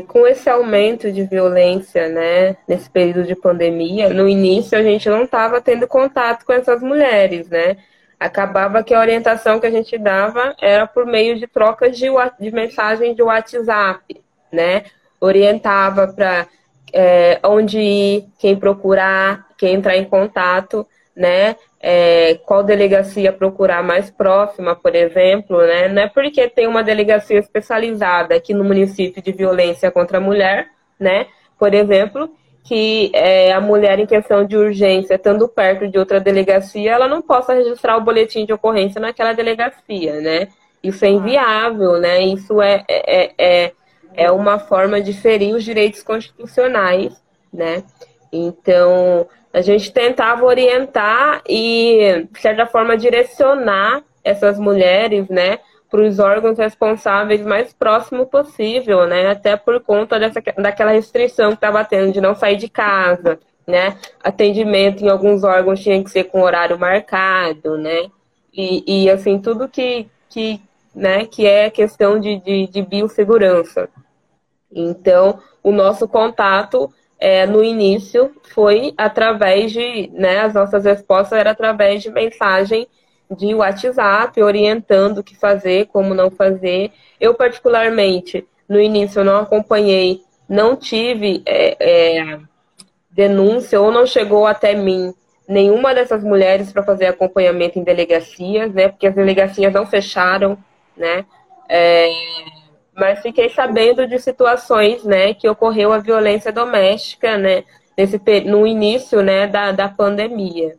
Com 0.00 0.26
esse 0.26 0.48
aumento 0.48 1.10
de 1.10 1.24
violência, 1.24 2.08
né, 2.08 2.56
nesse 2.66 2.88
período 2.88 3.24
de 3.24 3.34
pandemia, 3.34 4.08
no 4.10 4.28
início 4.28 4.76
a 4.78 4.82
gente 4.82 5.08
não 5.08 5.24
estava 5.24 5.60
tendo 5.60 5.86
contato 5.86 6.44
com 6.44 6.52
essas 6.52 6.82
mulheres, 6.82 7.48
né? 7.48 7.76
Acabava 8.18 8.82
que 8.82 8.92
a 8.92 9.00
orientação 9.00 9.58
que 9.58 9.66
a 9.66 9.70
gente 9.70 9.96
dava 9.96 10.54
era 10.60 10.86
por 10.86 11.06
meio 11.06 11.38
de 11.38 11.46
trocas 11.46 11.96
de, 11.96 12.08
de 12.38 12.50
mensagem 12.50 13.14
de 13.14 13.22
WhatsApp, 13.22 14.20
né? 14.52 14.84
Orientava 15.20 16.08
para 16.08 16.46
é, 16.92 17.40
onde 17.44 17.78
ir, 17.78 18.24
quem 18.38 18.56
procurar, 18.56 19.46
quem 19.56 19.74
entrar 19.74 19.96
em 19.96 20.04
contato, 20.04 20.86
né? 21.16 21.56
É, 21.80 22.34
qual 22.44 22.62
delegacia 22.62 23.32
procurar 23.32 23.82
mais 23.82 24.10
próxima, 24.10 24.76
por 24.76 24.94
exemplo, 24.94 25.58
né? 25.58 25.88
Não 25.88 26.02
é 26.02 26.08
porque 26.08 26.46
tem 26.48 26.66
uma 26.66 26.82
delegacia 26.82 27.38
especializada 27.38 28.34
aqui 28.34 28.52
no 28.52 28.62
município 28.62 29.22
de 29.22 29.32
violência 29.32 29.90
contra 29.90 30.18
a 30.18 30.20
mulher, 30.20 30.68
né? 30.98 31.26
Por 31.58 31.72
exemplo, 31.72 32.30
que 32.62 33.10
é, 33.14 33.52
a 33.52 33.60
mulher 33.60 33.98
em 33.98 34.06
questão 34.06 34.44
de 34.44 34.56
urgência, 34.56 35.14
estando 35.14 35.48
perto 35.48 35.88
de 35.88 35.98
outra 35.98 36.20
delegacia, 36.20 36.92
ela 36.92 37.08
não 37.08 37.22
possa 37.22 37.54
registrar 37.54 37.96
o 37.96 38.02
boletim 38.02 38.44
de 38.44 38.52
ocorrência 38.52 39.00
naquela 39.00 39.32
delegacia, 39.32 40.20
né? 40.20 40.48
Isso 40.82 41.04
é 41.04 41.08
inviável, 41.08 41.98
né? 41.98 42.20
Isso 42.22 42.60
é, 42.60 42.84
é, 42.88 43.32
é, 43.38 43.72
é 44.14 44.30
uma 44.30 44.58
forma 44.58 45.00
de 45.00 45.14
ferir 45.14 45.54
os 45.54 45.64
direitos 45.64 46.02
constitucionais, 46.02 47.14
né? 47.52 47.82
Então, 48.30 49.26
a 49.52 49.60
gente 49.60 49.92
tentava 49.92 50.44
orientar 50.44 51.42
e, 51.48 52.26
de 52.30 52.40
certa 52.40 52.66
forma, 52.66 52.96
direcionar 52.96 54.02
essas 54.22 54.58
mulheres, 54.58 55.28
né, 55.28 55.58
para 55.90 56.02
os 56.02 56.20
órgãos 56.20 56.56
responsáveis 56.56 57.40
mais 57.42 57.72
próximo 57.72 58.26
possível, 58.26 59.06
né, 59.06 59.28
até 59.28 59.56
por 59.56 59.80
conta 59.80 60.20
dessa, 60.20 60.40
daquela 60.56 60.92
restrição 60.92 61.50
que 61.50 61.56
estava 61.56 61.84
tendo 61.84 62.12
de 62.12 62.20
não 62.20 62.34
sair 62.34 62.56
de 62.56 62.68
casa, 62.68 63.40
né, 63.66 63.96
atendimento 64.22 65.04
em 65.04 65.08
alguns 65.08 65.42
órgãos 65.42 65.80
tinha 65.80 66.02
que 66.02 66.10
ser 66.10 66.24
com 66.24 66.42
horário 66.42 66.78
marcado, 66.78 67.76
né, 67.76 68.06
e, 68.52 69.04
e 69.04 69.10
assim, 69.10 69.38
tudo 69.40 69.68
que, 69.68 70.06
que, 70.28 70.60
né, 70.94 71.26
que 71.26 71.44
é 71.44 71.70
questão 71.70 72.20
de, 72.20 72.38
de, 72.38 72.66
de 72.68 72.82
biossegurança. 72.82 73.88
Então, 74.72 75.40
o 75.62 75.72
nosso 75.72 76.06
contato 76.06 76.92
é, 77.20 77.46
no 77.46 77.62
início 77.62 78.32
foi 78.54 78.94
através 78.96 79.70
de, 79.72 80.10
né, 80.14 80.40
as 80.40 80.54
nossas 80.54 80.84
respostas 80.84 81.38
eram 81.38 81.50
através 81.50 82.02
de 82.02 82.10
mensagem 82.10 82.88
de 83.30 83.54
WhatsApp, 83.54 84.42
orientando 84.42 85.18
o 85.18 85.22
que 85.22 85.36
fazer, 85.36 85.86
como 85.86 86.14
não 86.14 86.30
fazer. 86.30 86.90
Eu, 87.20 87.34
particularmente, 87.34 88.44
no 88.68 88.80
início 88.80 89.20
eu 89.20 89.24
não 89.24 89.40
acompanhei, 89.40 90.22
não 90.48 90.74
tive 90.74 91.42
é, 91.46 91.76
é, 91.78 92.38
denúncia 93.10 93.80
ou 93.80 93.92
não 93.92 94.06
chegou 94.06 94.46
até 94.46 94.74
mim 94.74 95.14
nenhuma 95.46 95.92
dessas 95.94 96.22
mulheres 96.22 96.72
para 96.72 96.82
fazer 96.82 97.06
acompanhamento 97.06 97.78
em 97.78 97.82
delegacias, 97.82 98.72
né? 98.72 98.88
Porque 98.88 99.06
as 99.06 99.14
delegacias 99.14 99.72
não 99.72 99.84
fecharam, 99.84 100.56
né? 100.96 101.24
É, 101.68 102.08
mas 103.00 103.20
fiquei 103.20 103.48
sabendo 103.48 104.06
de 104.06 104.18
situações, 104.18 105.02
né, 105.02 105.32
que 105.32 105.48
ocorreu 105.48 105.90
a 105.92 105.98
violência 105.98 106.52
doméstica, 106.52 107.38
né, 107.38 107.64
nesse, 107.96 108.20
no 108.44 108.66
início, 108.66 109.22
né, 109.22 109.46
da, 109.46 109.72
da 109.72 109.88
pandemia. 109.88 110.76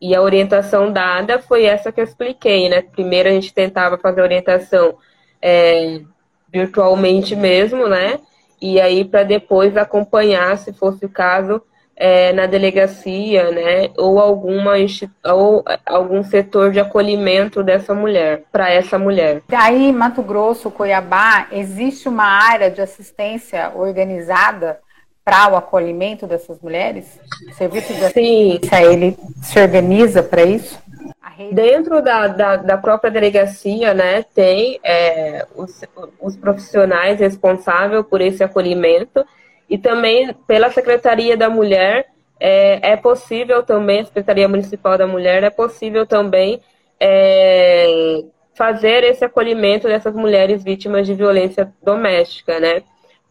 E 0.00 0.14
a 0.16 0.22
orientação 0.22 0.90
dada 0.90 1.38
foi 1.38 1.64
essa 1.64 1.92
que 1.92 2.00
eu 2.00 2.04
expliquei, 2.04 2.68
né? 2.68 2.82
Primeiro 2.82 3.28
a 3.28 3.32
gente 3.32 3.54
tentava 3.54 3.96
fazer 3.96 4.20
orientação 4.20 4.96
é, 5.40 6.00
virtualmente 6.52 7.36
mesmo, 7.36 7.86
né? 7.86 8.18
E 8.60 8.80
aí 8.80 9.04
para 9.04 9.22
depois 9.22 9.76
acompanhar, 9.76 10.58
se 10.58 10.72
fosse 10.72 11.04
o 11.04 11.08
caso, 11.08 11.62
é, 12.04 12.32
na 12.32 12.46
delegacia, 12.46 13.52
né, 13.52 13.90
ou 13.96 14.18
alguma 14.18 14.72
ou 15.24 15.64
algum 15.86 16.24
setor 16.24 16.72
de 16.72 16.80
acolhimento 16.80 17.62
dessa 17.62 17.94
mulher, 17.94 18.42
para 18.50 18.68
essa 18.68 18.98
mulher. 18.98 19.40
Aí, 19.52 19.92
Mato 19.92 20.20
Grosso, 20.20 20.68
Cuiabá, 20.68 21.46
existe 21.52 22.08
uma 22.08 22.24
área 22.24 22.68
de 22.68 22.80
assistência 22.80 23.70
organizada 23.76 24.80
para 25.24 25.52
o 25.52 25.56
acolhimento 25.56 26.26
dessas 26.26 26.60
mulheres? 26.60 27.20
O 27.48 27.54
serviço 27.54 27.94
de 27.94 28.04
assistência, 28.04 28.78
Sim. 28.78 28.92
ele 28.92 29.18
se 29.40 29.60
organiza 29.60 30.24
para 30.24 30.42
isso? 30.42 30.82
Dentro 31.52 32.02
da, 32.02 32.26
da, 32.26 32.56
da, 32.56 32.76
própria 32.78 33.12
delegacia, 33.12 33.94
né, 33.94 34.24
tem 34.34 34.80
é, 34.82 35.46
os, 35.54 35.82
os 36.20 36.36
profissionais 36.36 37.20
responsáveis 37.20 38.04
por 38.06 38.20
esse 38.20 38.42
acolhimento 38.42 39.24
e 39.72 39.78
também 39.78 40.34
pela 40.46 40.70
Secretaria 40.70 41.34
da 41.34 41.48
Mulher 41.48 42.04
é, 42.38 42.92
é 42.92 42.94
possível 42.94 43.62
também, 43.62 44.00
a 44.00 44.04
Secretaria 44.04 44.46
Municipal 44.46 44.98
da 44.98 45.06
Mulher, 45.06 45.42
é 45.44 45.48
possível 45.48 46.06
também 46.06 46.60
é, 47.00 48.22
fazer 48.54 49.02
esse 49.02 49.24
acolhimento 49.24 49.88
dessas 49.88 50.14
mulheres 50.14 50.62
vítimas 50.62 51.06
de 51.06 51.14
violência 51.14 51.72
doméstica, 51.82 52.60
né? 52.60 52.82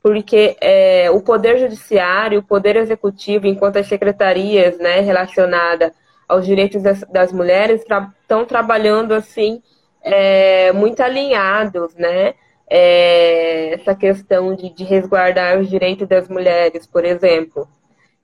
Porque 0.02 0.58
é, 0.60 1.12
o 1.12 1.22
Poder 1.22 1.60
Judiciário, 1.60 2.40
o 2.40 2.44
Poder 2.44 2.76
Executivo, 2.76 3.46
enquanto 3.46 3.78
as 3.78 3.86
secretarias 3.86 4.80
né, 4.80 5.00
relacionadas 5.00 5.92
aos 6.28 6.44
direitos 6.44 6.82
das, 6.82 7.02
das 7.02 7.32
mulheres, 7.32 7.82
estão 7.82 8.10
tra 8.28 8.46
trabalhando 8.46 9.14
assim 9.14 9.62
é, 10.02 10.72
muito 10.72 11.04
alinhados, 11.04 11.94
né? 11.94 12.34
É, 12.74 13.74
essa 13.74 13.94
questão 13.94 14.56
de, 14.56 14.70
de, 14.70 14.86
resguardar 14.86 15.60
os 15.60 15.70
direitos 15.70 16.08
das 16.08 16.30
mulheres, 16.30 16.88
por 16.88 17.04
exemplo. 17.04 17.68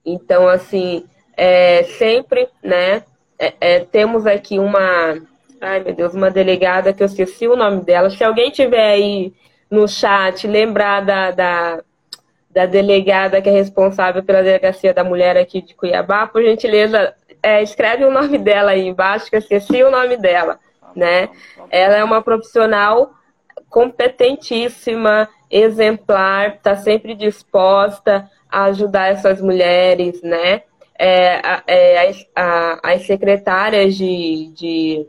Então, 0.05 0.47
assim, 0.47 1.03
é, 1.35 1.83
sempre, 1.83 2.47
né, 2.63 3.03
é, 3.37 3.53
é, 3.59 3.79
temos 3.81 4.25
aqui 4.25 4.57
uma, 4.57 5.17
ai 5.59 5.83
meu 5.83 5.93
Deus, 5.93 6.13
uma 6.13 6.31
delegada 6.31 6.93
que 6.93 7.03
eu 7.03 7.07
esqueci 7.07 7.45
o 7.45 7.57
nome 7.57 7.81
dela. 7.81 8.09
Se 8.09 8.23
alguém 8.23 8.49
tiver 8.49 8.89
aí 8.89 9.33
no 9.69 9.85
chat, 9.85 10.47
lembrar 10.47 11.01
da, 11.01 11.31
da, 11.31 11.83
da 12.49 12.65
delegada 12.65 13.41
que 13.41 13.49
é 13.49 13.51
responsável 13.51 14.23
pela 14.23 14.41
delegacia 14.41 14.93
da 14.93 15.03
mulher 15.03 15.35
aqui 15.35 15.61
de 15.61 15.75
Cuiabá, 15.75 16.25
por 16.25 16.41
gentileza, 16.41 17.13
é, 17.43 17.61
escreve 17.61 18.05
o 18.05 18.11
nome 18.11 18.37
dela 18.37 18.71
aí 18.71 18.87
embaixo, 18.87 19.29
que 19.29 19.35
eu 19.35 19.39
esqueci 19.39 19.83
o 19.83 19.91
nome 19.91 20.15
dela, 20.15 20.57
né? 20.95 21.27
Ela 21.69 21.97
é 21.97 22.03
uma 22.03 22.21
profissional 22.21 23.16
competentíssima, 23.70 25.30
exemplar, 25.49 26.55
está 26.55 26.76
sempre 26.76 27.15
disposta 27.15 28.30
a 28.49 28.65
ajudar 28.65 29.11
essas 29.11 29.41
mulheres, 29.41 30.22
né? 30.22 30.63
É, 30.99 31.41
é, 31.68 32.11
a, 32.36 32.80
as 32.84 33.05
secretárias 33.05 33.95
de, 33.95 34.51
de, 34.55 35.07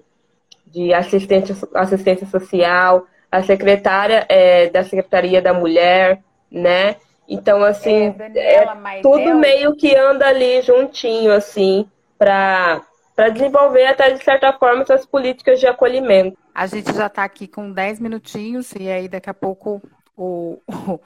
de 0.67 0.93
assistência, 0.93 1.57
assistência 1.75 2.27
social, 2.27 3.07
a 3.31 3.43
secretária 3.43 4.27
é, 4.29 4.69
da 4.69 4.85
Secretaria 4.85 5.41
da 5.41 5.55
Mulher, 5.55 6.21
né? 6.51 6.97
Então, 7.29 7.63
assim, 7.63 8.15
é, 8.35 8.55
é 8.55 9.01
tudo 9.03 9.35
meio 9.35 9.77
que 9.77 9.95
anda 9.95 10.27
ali 10.27 10.63
juntinho, 10.63 11.33
assim, 11.33 11.87
para 12.19 12.83
desenvolver 13.27 13.87
até, 13.87 14.12
de 14.12 14.23
certa 14.23 14.53
forma, 14.53 14.83
essas 14.83 15.05
políticas 15.05 15.59
de 15.59 15.66
acolhimento. 15.66 16.39
A 16.55 16.66
gente 16.66 16.93
já 16.93 17.07
está 17.07 17.25
aqui 17.25 17.49
com 17.49 17.73
10 17.73 17.99
minutinhos 18.01 18.73
e 18.79 18.89
aí 18.89 19.09
daqui 19.09 19.29
a 19.29 19.35
pouco 19.35 19.83
o, 20.16 20.61
o, 20.69 21.01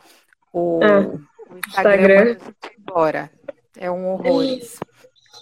o, 0.53 0.81
ah, 0.85 1.01
o 1.51 1.59
Instagram, 1.67 2.33
Instagram. 2.33 2.55
embora. 2.79 3.31
É 3.79 3.91
um 3.91 4.13
horror 4.13 4.43
isso. 4.45 4.81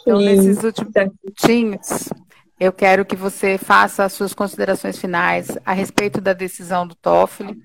Então, 0.03 0.19
Sim. 0.19 0.25
nesses 0.25 0.63
últimos 0.63 0.93
minutinhos, 0.95 2.09
eu 2.59 2.73
quero 2.73 3.05
que 3.05 3.17
você 3.17 3.59
faça 3.59 4.05
as 4.05 4.13
suas 4.13 4.33
considerações 4.33 4.99
finais 4.99 5.59
a 5.65 5.73
respeito 5.73 6.21
da 6.21 6.33
decisão 6.33 6.87
do 6.87 6.95
Toffoli, 6.95 7.59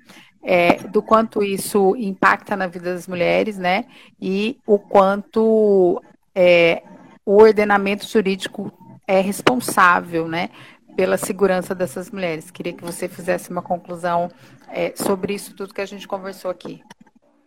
é, 0.43 0.75
do 0.87 1.01
quanto 1.01 1.43
isso 1.43 1.95
impacta 1.95 2.55
na 2.55 2.67
vida 2.67 2.93
das 2.93 3.07
mulheres, 3.07 3.57
né? 3.57 3.85
E 4.21 4.59
o 4.65 4.77
quanto 4.77 6.01
é, 6.33 6.83
o 7.25 7.41
ordenamento 7.41 8.07
jurídico 8.07 8.71
é 9.07 9.19
responsável, 9.19 10.27
né? 10.27 10.49
pela 10.95 11.17
segurança 11.17 11.75
dessas 11.75 12.09
mulheres. 12.09 12.49
Queria 12.49 12.73
que 12.73 12.83
você 12.83 13.07
fizesse 13.07 13.49
uma 13.49 13.61
conclusão 13.61 14.29
é, 14.71 14.93
sobre 14.95 15.33
isso 15.33 15.55
tudo 15.55 15.73
que 15.73 15.81
a 15.81 15.85
gente 15.85 16.07
conversou 16.07 16.49
aqui. 16.49 16.81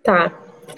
Tá. 0.02 0.32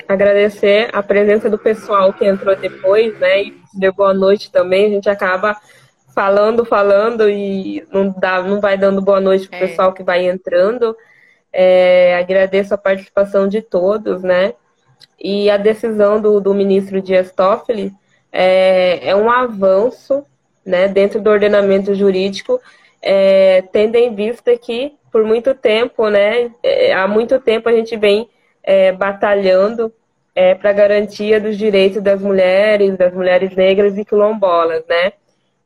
Agradecer 0.09 0.89
a 0.93 1.03
presença 1.03 1.51
do 1.51 1.59
pessoal 1.59 2.13
que 2.13 2.25
entrou 2.25 2.55
depois, 2.55 3.19
né? 3.19 3.43
E 3.43 3.61
deu 3.75 3.93
boa 3.93 4.15
noite 4.15 4.51
também. 4.51 4.87
A 4.87 4.91
gente 4.91 5.11
acaba 5.11 5.57
falando, 6.15 6.65
falando 6.65 7.29
e 7.29 7.85
não, 7.93 8.11
dá, 8.11 8.43
não 8.43 8.61
vai 8.61 8.79
dando 8.79 9.03
boa 9.03 9.21
noite 9.21 9.49
para 9.49 9.61
o 9.61 9.65
é. 9.65 9.67
pessoal 9.67 9.93
que 9.93 10.03
vai 10.03 10.27
entrando. 10.27 10.97
É, 11.53 12.17
agradeço 12.17 12.73
a 12.73 12.79
participação 12.79 13.49
de 13.49 13.61
todos, 13.61 14.23
né? 14.23 14.55
E 15.19 15.51
a 15.51 15.57
decisão 15.57 16.21
do, 16.21 16.41
do 16.41 16.55
ministro 16.55 17.03
Dias 17.03 17.33
Toffoli 17.33 17.93
é, 18.33 19.09
é 19.09 19.17
um 19.17 19.29
avanço 19.29 20.25
né, 20.65 20.89
dentro 20.89 21.21
do 21.21 21.31
ordenamento 21.31 21.95
jurídico, 21.95 22.61
é, 23.03 23.63
tendo 23.73 23.97
em 23.97 24.15
vista 24.15 24.57
que, 24.57 24.93
por 25.11 25.25
muito 25.25 25.55
tempo, 25.55 26.09
né, 26.09 26.51
é, 26.63 26.93
há 26.93 27.09
muito 27.09 27.41
tempo 27.41 27.69
a 27.69 27.73
gente 27.73 27.97
vem 27.97 28.29
é, 28.63 28.93
batalhando 28.93 29.93
é, 30.35 30.55
para 30.55 30.71
a 30.71 30.75
garantia 30.75 31.41
dos 31.41 31.57
direitos 31.57 32.03
das 32.03 32.21
mulheres, 32.21 32.97
das 32.97 33.13
mulheres 33.13 33.55
negras 33.55 33.97
e 33.99 34.05
quilombolas, 34.05 34.85
né? 34.89 35.13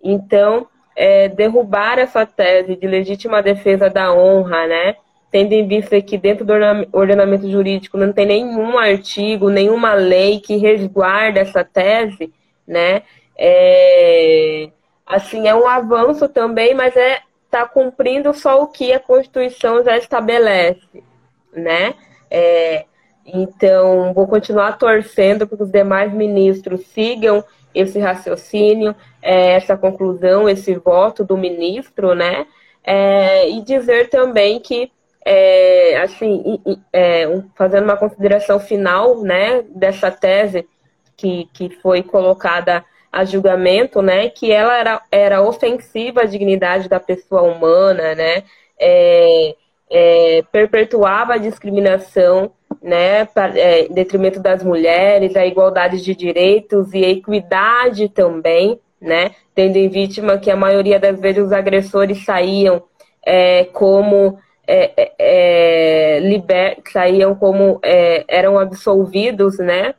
Então, 0.02 0.66
é, 0.96 1.28
derrubar 1.28 1.98
essa 1.98 2.24
tese 2.24 2.76
de 2.76 2.86
legítima 2.86 3.42
defesa 3.42 3.90
da 3.90 4.12
honra, 4.12 4.66
né? 4.66 4.96
Tendo 5.30 5.52
em 5.52 5.66
vista 5.66 6.00
que 6.00 6.16
dentro 6.16 6.44
do 6.44 6.52
ordenamento 6.92 7.50
jurídico 7.50 7.98
não 7.98 8.12
tem 8.12 8.26
nenhum 8.26 8.78
artigo, 8.78 9.50
nenhuma 9.50 9.94
lei 9.94 10.40
que 10.40 10.56
resguarde 10.56 11.38
essa 11.38 11.64
tese, 11.64 12.32
né? 12.66 13.02
É, 13.36 14.68
assim, 15.06 15.48
é 15.48 15.54
um 15.54 15.66
avanço 15.66 16.28
também, 16.28 16.74
mas 16.74 16.96
é 16.96 17.20
tá 17.50 17.66
cumprindo 17.68 18.34
só 18.34 18.60
o 18.60 18.66
que 18.66 18.92
a 18.92 18.98
Constituição 18.98 19.84
já 19.84 19.96
estabelece, 19.96 21.04
né? 21.52 21.94
É, 22.28 22.84
então, 23.24 24.12
vou 24.12 24.26
continuar 24.26 24.76
torcendo 24.76 25.46
para 25.46 25.56
que 25.56 25.62
os 25.62 25.70
demais 25.70 26.12
ministros 26.12 26.84
sigam 26.88 27.44
esse 27.72 27.98
raciocínio, 27.98 28.94
é, 29.22 29.52
essa 29.52 29.76
conclusão, 29.76 30.48
esse 30.48 30.74
voto 30.74 31.24
do 31.24 31.36
ministro, 31.36 32.12
né? 32.14 32.46
É, 32.82 33.48
e 33.48 33.62
dizer 33.62 34.10
também 34.10 34.58
que, 34.58 34.90
é, 35.24 36.00
assim, 36.02 36.60
é, 36.92 37.24
fazendo 37.54 37.84
uma 37.84 37.96
consideração 37.96 38.58
final, 38.58 39.22
né, 39.22 39.62
dessa 39.68 40.10
tese 40.10 40.68
que, 41.16 41.48
que 41.52 41.70
foi 41.80 42.02
colocada 42.02 42.84
a 43.14 43.24
julgamento, 43.24 44.02
né, 44.02 44.28
que 44.28 44.50
ela 44.50 44.76
era, 44.76 45.02
era 45.10 45.42
ofensiva 45.42 46.22
à 46.22 46.24
dignidade 46.24 46.88
da 46.88 46.98
pessoa 46.98 47.42
humana, 47.42 48.14
né, 48.14 48.42
é, 48.78 49.54
é, 49.88 50.42
perpetuava 50.50 51.34
a 51.34 51.38
discriminação, 51.38 52.50
né, 52.82 53.24
pra, 53.26 53.56
é, 53.56 53.86
em 53.86 53.92
detrimento 53.92 54.40
das 54.40 54.64
mulheres, 54.64 55.36
a 55.36 55.46
igualdade 55.46 56.02
de 56.02 56.12
direitos 56.12 56.92
e 56.92 57.04
a 57.04 57.08
equidade 57.08 58.08
também, 58.08 58.80
né, 59.00 59.30
tendo 59.54 59.76
em 59.76 59.88
vítima 59.88 60.36
que 60.36 60.50
a 60.50 60.56
maioria 60.56 60.98
das 60.98 61.20
vezes 61.20 61.44
os 61.44 61.52
agressores 61.52 62.24
saíam 62.24 62.82
é, 63.24 63.64
como 63.66 64.38
é, 64.66 65.12
é, 65.18 66.18
liber, 66.20 66.78
saíam 66.92 67.34
como 67.36 67.80
eram 68.26 68.58
absolvidos, 68.58 69.58
né, 69.58 69.94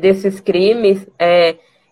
desses 0.00 0.40
crimes, 0.40 1.06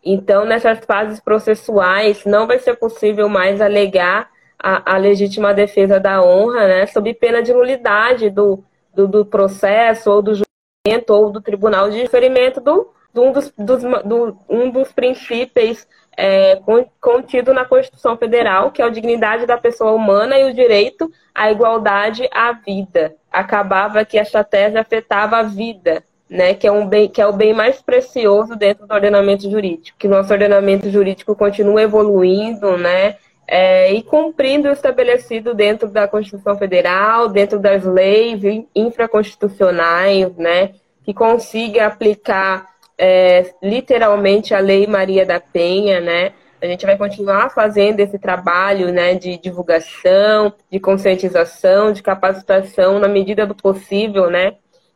então 0.05 0.45
nessas 0.45 0.85
fases 0.85 1.21
processuais 1.21 2.25
não 2.25 2.47
vai 2.47 2.59
ser 2.59 2.77
possível 2.77 3.29
mais 3.29 3.61
alegar 3.61 4.31
a, 4.59 4.95
a 4.95 4.97
legítima 4.97 5.53
defesa 5.53 5.99
da 5.99 6.23
honra, 6.23 6.69
né, 6.69 6.87
sob 6.87 7.13
pena 7.15 7.43
de 7.43 7.53
nulidade 7.53 8.31
do, 8.31 8.65
do, 8.95 9.09
do 9.09 9.27
processo 9.27 10.11
ou 10.11 10.23
do 10.23 10.33
julgamento 10.35 11.13
ou 11.13 11.31
do 11.31 11.41
tribunal 11.41 11.91
de 11.91 12.07
ferimento 12.09 12.61
do, 12.61 12.93
do 13.13 13.23
um, 13.23 13.33
dos, 13.33 13.53
dos, 13.59 13.83
do, 13.83 14.37
um 14.49 14.71
dos 14.71 14.93
princípios 14.93 15.87
é, 16.17 16.61
contido 17.01 17.55
na 17.55 17.65
Constituição 17.65 18.17
Federal, 18.17 18.71
que 18.71 18.83
é 18.83 18.85
a 18.85 18.91
dignidade 18.91 19.47
da 19.47 19.57
pessoa 19.57 19.93
humana 19.93 20.39
e 20.39 20.51
o 20.51 20.55
direito 20.55 21.11
à 21.35 21.51
igualdade 21.51 22.29
à 22.33 22.53
vida. 22.53 23.17
Acabava 23.31 24.05
que 24.05 24.19
esta 24.19 24.45
tese 24.45 24.77
afetava 24.77 25.39
a 25.39 25.43
vida, 25.43 26.05
né, 26.33 26.55
que 26.55 26.67
é 26.67 26.73
um 26.73 26.87
bem, 26.87 27.09
que 27.09 27.21
é 27.21 27.27
o 27.27 27.33
bem 27.33 27.53
mais 27.53 27.83
precioso 27.83 28.57
dentro 28.57 28.87
do 28.87 28.95
ordenamento 28.95 29.51
jurídico, 29.51 29.99
que 29.99 30.09
nosso 30.09 30.33
ordenamento 30.33 30.89
jurídico 30.89 31.37
continua 31.37 31.83
evoluindo, 31.83 32.79
né, 32.79 33.17
é, 33.47 33.93
e 33.93 34.03
cumprindo 34.03 34.71
o 34.71 34.73
estabelecido 34.73 35.53
dentro 35.53 35.89
da 35.89 36.09
Constituição 36.09 36.57
Federal, 36.57 37.29
dentro 37.29 37.59
das 37.59 37.85
leis 37.85 38.41
infraconstitucionais, 38.75 40.35
né, 40.37 40.71
que 41.05 41.13
consiga 41.13 41.87
aplicar 41.87 42.67
é, 42.97 43.53
literalmente 43.63 44.55
a 44.55 44.59
Lei 44.59 44.87
Maria 44.87 45.27
da 45.27 45.39
Penha, 45.39 46.01
né? 46.01 46.33
A 46.63 46.67
gente 46.67 46.87
vai 46.87 46.97
continuar 46.97 47.51
fazendo 47.51 47.99
esse 47.99 48.17
trabalho 48.17 48.93
né, 48.93 49.17
de 49.17 49.37
divulgação, 49.37 50.53
de 50.71 50.79
conscientização, 50.79 51.93
de 51.93 52.01
capacitação 52.01 53.01
na 53.01 53.09
medida 53.09 53.45
do 53.45 53.57
possível, 53.57 54.31
né? 54.31 54.55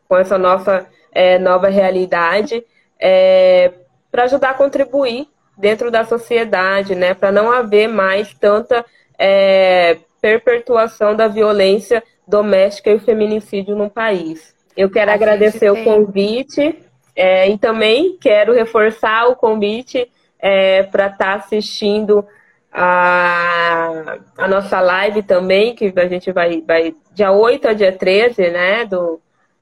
Com 0.08 0.16
essa 0.16 0.38
nossa 0.38 0.86
é, 1.16 1.38
nova 1.38 1.68
realidade, 1.68 2.62
é, 3.00 3.72
para 4.12 4.24
ajudar 4.24 4.50
a 4.50 4.54
contribuir 4.54 5.26
dentro 5.56 5.90
da 5.90 6.04
sociedade, 6.04 6.94
né? 6.94 7.14
Para 7.14 7.32
não 7.32 7.50
haver 7.50 7.88
mais 7.88 8.34
tanta 8.34 8.84
é, 9.18 9.96
perpetuação 10.20 11.16
da 11.16 11.26
violência 11.26 12.02
doméstica 12.28 12.90
e 12.90 12.96
o 12.96 13.00
feminicídio 13.00 13.74
no 13.74 13.88
país. 13.88 14.54
Eu 14.76 14.90
quero 14.90 15.10
a 15.10 15.14
agradecer 15.14 15.70
o 15.70 15.82
convite 15.82 16.78
é, 17.14 17.48
e 17.48 17.56
também 17.56 18.18
quero 18.20 18.52
reforçar 18.52 19.26
o 19.26 19.36
convite 19.36 20.10
é, 20.38 20.82
para 20.82 21.06
estar 21.06 21.16
tá 21.18 21.34
assistindo 21.36 22.26
a, 22.70 24.18
a 24.36 24.46
nossa 24.46 24.82
live 24.82 25.22
também, 25.22 25.74
que 25.74 25.90
a 25.96 26.08
gente 26.08 26.30
vai, 26.30 26.60
vai 26.60 26.94
dia 27.14 27.32
8 27.32 27.68
a 27.68 27.72
dia 27.72 27.90
13, 27.90 28.50
né, 28.50 28.84
do, 28.84 29.18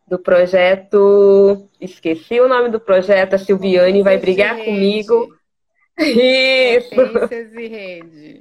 do 0.07 0.19
projeto. 0.19 1.69
Esqueci 1.81 2.41
o 2.41 2.49
nome 2.49 2.69
do 2.69 2.81
projeto, 2.81 3.35
a 3.35 3.39
Silviane 3.39 4.03
vai 4.03 4.19
brigar 4.19 4.57
comigo. 4.57 5.35
Isso. 5.99 6.91
Potências 6.97 7.53
e 7.55 7.69
rede. 7.69 8.41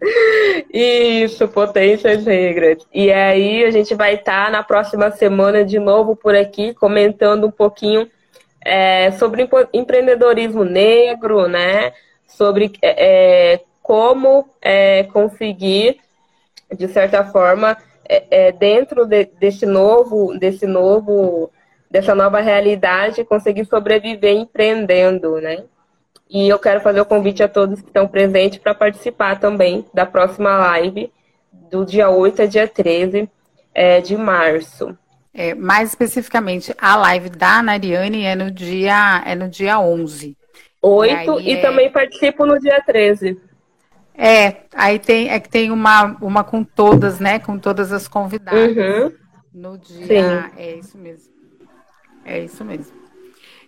Isso, 0.74 1.47
potências 1.47 2.26
e 2.26 2.30
regras. 2.30 2.88
E 2.93 3.11
aí 3.11 3.64
a 3.64 3.72
gente 3.72 3.93
vai 3.93 4.16
estar 4.16 4.45
tá 4.45 4.51
na 4.51 4.64
próxima 4.64 5.11
semana 5.11 5.64
de 5.64 5.80
novo 5.80 6.16
por 6.16 6.36
aqui 6.36 6.74
comentando 6.74 7.45
um 7.45 7.51
pouquinho 7.51 8.09
é, 8.66 9.11
sobre 9.11 9.47
empreendedorismo 9.72 10.64
negro, 10.64 11.47
né? 11.47 11.93
Sobre 12.28 12.72
é, 12.82 13.53
é, 13.53 13.59
como 13.82 14.49
é, 14.61 15.03
conseguir, 15.03 15.99
de 16.76 16.88
certa 16.88 17.24
forma, 17.26 17.78
é, 18.08 18.47
é, 18.47 18.51
dentro 18.51 19.06
de, 19.06 19.26
desse 19.39 19.66
novo, 19.66 20.38
desse 20.38 20.66
novo, 20.66 21.51
dessa 21.89 22.14
nova 22.16 22.39
realidade, 22.39 23.24
conseguir 23.24 23.66
sobreviver 23.66 24.36
empreendendo, 24.36 25.39
né? 25.39 25.64
E 26.30 26.49
eu 26.49 26.58
quero 26.58 26.82
fazer 26.82 27.01
o 27.01 27.06
convite 27.06 27.43
a 27.43 27.47
todos 27.47 27.82
que 27.82 27.88
estão 27.88 28.08
presentes 28.08 28.58
para 28.58 28.74
participar 28.74 29.39
também 29.39 29.86
da 29.93 30.06
próxima 30.06 30.58
live 30.58 31.12
do 31.70 31.86
dia 31.86 32.10
8 32.10 32.41
a 32.41 32.45
dia 32.45 32.68
13 32.68 33.30
é, 33.74 34.01
de 34.01 34.16
março. 34.16 34.97
É, 35.34 35.56
mais 35.56 35.89
especificamente, 35.89 36.74
a 36.78 36.95
live 36.95 37.30
da 37.30 37.62
Nariane 37.64 38.24
é 38.24 38.36
no 38.36 38.51
dia, 38.51 39.24
é 39.26 39.34
no 39.34 39.49
dia 39.49 39.80
11. 39.80 40.38
8 40.82 41.39
e, 41.39 41.49
e 41.49 41.54
é... 41.54 41.62
também 41.62 41.91
participo 41.91 42.45
no 42.45 42.60
dia 42.60 42.82
13. 42.86 43.39
É, 44.16 44.64
aí 44.74 44.99
tem, 44.99 45.30
é 45.30 45.39
que 45.39 45.49
tem 45.49 45.72
uma, 45.72 46.18
uma 46.22 46.43
com 46.43 46.64
todas, 46.64 47.20
né? 47.20 47.39
Com 47.39 47.57
todas 47.57 47.91
as 47.91 48.07
convidadas. 48.07 48.76
Uhum. 48.76 49.11
No 49.53 49.78
dia. 49.78 50.05
Sim. 50.05 50.51
É 50.57 50.76
isso 50.76 50.97
mesmo. 50.97 51.34
É 52.26 52.39
isso 52.39 52.64
mesmo. 52.64 53.03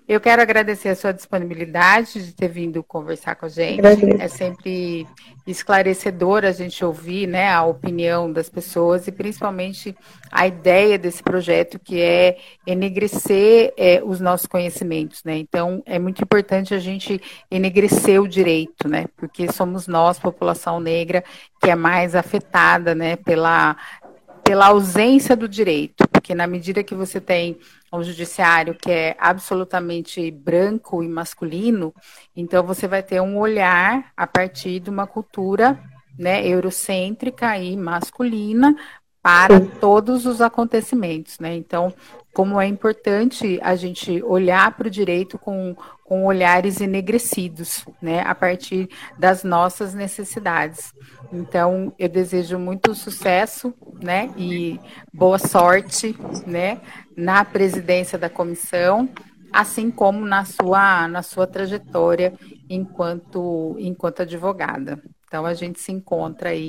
Eu 0.08 0.22
quero 0.22 0.40
agradecer 0.40 0.90
a 0.90 0.96
sua 0.96 1.12
disponibilidade 1.12 2.24
de 2.24 2.32
ter 2.32 2.48
vindo 2.48 2.84
conversar 2.84 3.36
com 3.36 3.48
a 3.48 3.50
gente. 3.50 3.80
Agradeço. 3.80 4.22
É 4.22 4.28
sempre 4.28 5.08
esclarecedor 5.48 6.46
a 6.46 6.52
gente 6.52 6.86
ouvir 6.86 7.26
né, 7.26 7.52
a 7.52 7.64
opinião 7.64 8.32
das 8.32 8.48
pessoas 8.48 9.08
e 9.08 9.12
principalmente 9.12 9.96
a 10.32 10.46
ideia 10.46 11.00
desse 11.00 11.24
projeto 11.24 11.80
que 11.80 12.00
é 12.00 12.38
enegrecer 12.68 13.74
é, 13.76 14.00
os 14.04 14.20
nossos 14.20 14.46
conhecimentos. 14.46 15.24
Né? 15.24 15.38
Então, 15.38 15.82
é 15.88 15.98
muito 15.98 16.22
importante 16.22 16.76
a 16.76 16.80
gente 16.80 17.20
enegrecer 17.50 18.22
o 18.22 18.28
direito, 18.28 18.88
né? 18.88 19.06
porque 19.18 19.52
somos 19.52 19.88
nós, 19.88 20.20
população 20.20 20.80
negra, 20.80 21.24
que 21.60 21.72
é 21.72 21.76
mais 21.76 22.14
afetada 22.14 22.94
né, 22.94 23.16
pela, 23.16 23.76
pela 24.44 24.68
ausência 24.68 25.36
do 25.36 25.50
direito, 25.50 26.08
porque 26.10 26.36
na 26.36 26.46
medida 26.46 26.84
que 26.84 26.94
você 26.94 27.20
tem 27.20 27.58
um 27.96 28.04
judiciário 28.04 28.76
que 28.76 28.92
é 28.92 29.16
absolutamente 29.20 30.30
branco 30.32 31.04
e 31.04 31.08
masculino, 31.08 31.94
então 32.36 32.64
você 32.64 32.88
vai 32.88 33.02
ter 33.02 33.22
um 33.22 33.38
olhar 33.38 34.12
a 34.16 34.28
partir 34.28 34.80
de 34.80 34.90
uma 34.90 35.08
cultura 35.08 35.80
né, 36.18 36.46
eurocêntrica 36.48 37.58
e 37.58 37.76
masculina 37.76 38.76
para 39.26 39.60
todos 39.60 40.28
os 40.28 40.40
acontecimentos, 40.40 41.40
né? 41.40 41.56
Então, 41.56 41.92
como 42.32 42.62
é 42.62 42.68
importante 42.68 43.60
a 43.64 43.76
gente 43.76 44.22
olhar 44.22 44.72
para 44.78 44.88
o 44.88 44.92
direito 44.92 45.40
com, 45.40 45.76
com 46.04 46.26
olhares 46.26 46.80
enegrecidos, 46.80 47.84
né, 48.00 48.22
a 48.22 48.36
partir 48.36 48.88
das 49.18 49.44
nossas 49.44 49.96
necessidades. 49.96 50.94
Então, 51.34 51.92
eu 51.98 52.08
desejo 52.08 52.60
muito 52.60 52.94
sucesso, 52.94 53.74
né, 54.00 54.32
e 54.38 54.80
boa 55.12 55.40
sorte, 55.40 56.16
né, 56.46 56.80
na 57.18 57.44
presidência 57.44 58.20
da 58.20 58.30
comissão, 58.30 59.10
assim 59.52 59.90
como 59.90 60.24
na 60.24 60.46
sua 60.46 61.08
na 61.08 61.24
sua 61.24 61.48
trajetória 61.48 62.32
enquanto 62.70 63.76
enquanto 63.80 64.22
advogada. 64.22 65.02
Então, 65.28 65.48
a 65.48 65.56
gente 65.56 65.80
se 65.80 65.92
encontra 65.92 66.50
aí 66.50 66.68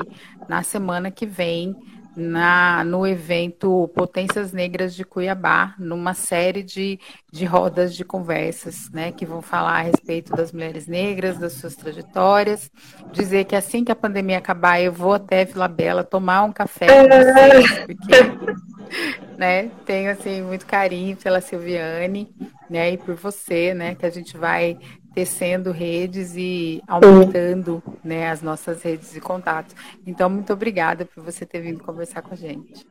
na 0.48 0.62
semana 0.62 1.11
que 1.11 1.26
vem 1.26 1.76
na, 2.17 2.83
no 2.83 3.07
evento 3.07 3.89
Potências 3.95 4.51
Negras 4.51 4.95
de 4.95 5.05
Cuiabá, 5.05 5.75
numa 5.79 6.14
série 6.14 6.62
de, 6.62 6.99
de 7.31 7.45
rodas 7.45 7.95
de 7.95 8.05
conversas, 8.05 8.91
né, 8.91 9.12
que 9.12 9.27
vão 9.27 9.43
falar 9.43 9.79
a 9.79 9.83
respeito 9.83 10.35
das 10.35 10.51
mulheres 10.51 10.87
negras, 10.87 11.39
das 11.39 11.53
suas 11.53 11.77
trajetórias, 11.77 12.71
dizer 13.12 13.45
que 13.45 13.55
assim 13.55 13.85
que 13.85 13.93
a 13.93 13.97
pandemia 13.97 14.39
acabar, 14.39 14.81
eu 14.81 14.93
vou 14.93 15.12
até 15.14 15.45
Vila 15.45 15.69
Bela 15.69 16.03
tomar 16.03 16.43
um 16.45 16.53
café 16.53 16.87
com 16.87 17.09
vocês, 17.09 17.85
porque 17.85 19.37
né, 19.37 19.71
tenho 19.85 20.11
assim 20.11 20.41
muito 20.41 20.64
carinho 20.64 21.17
pela 21.19 21.43
Silviane, 21.43 22.35
né, 22.71 22.93
e 22.93 22.97
por 22.97 23.14
você, 23.14 23.75
né, 23.75 23.95
que 23.95 24.07
a 24.07 24.11
gente 24.11 24.39
vai 24.39 24.79
tecendo 25.17 25.73
redes 25.73 26.35
e 26.37 26.83
aumentando 26.87 27.83
né, 28.05 28.29
as 28.29 28.43
nossas 28.43 28.83
redes 28.83 29.14
de 29.14 29.19
contato. 29.19 29.75
Então, 30.07 30.29
muito 30.29 30.53
obrigada 30.53 31.07
por 31.07 31.25
você 31.25 31.47
ter 31.47 31.62
vindo 31.62 31.83
conversar 31.83 32.21
com 32.21 32.35
a 32.35 32.37
gente. 32.37 32.87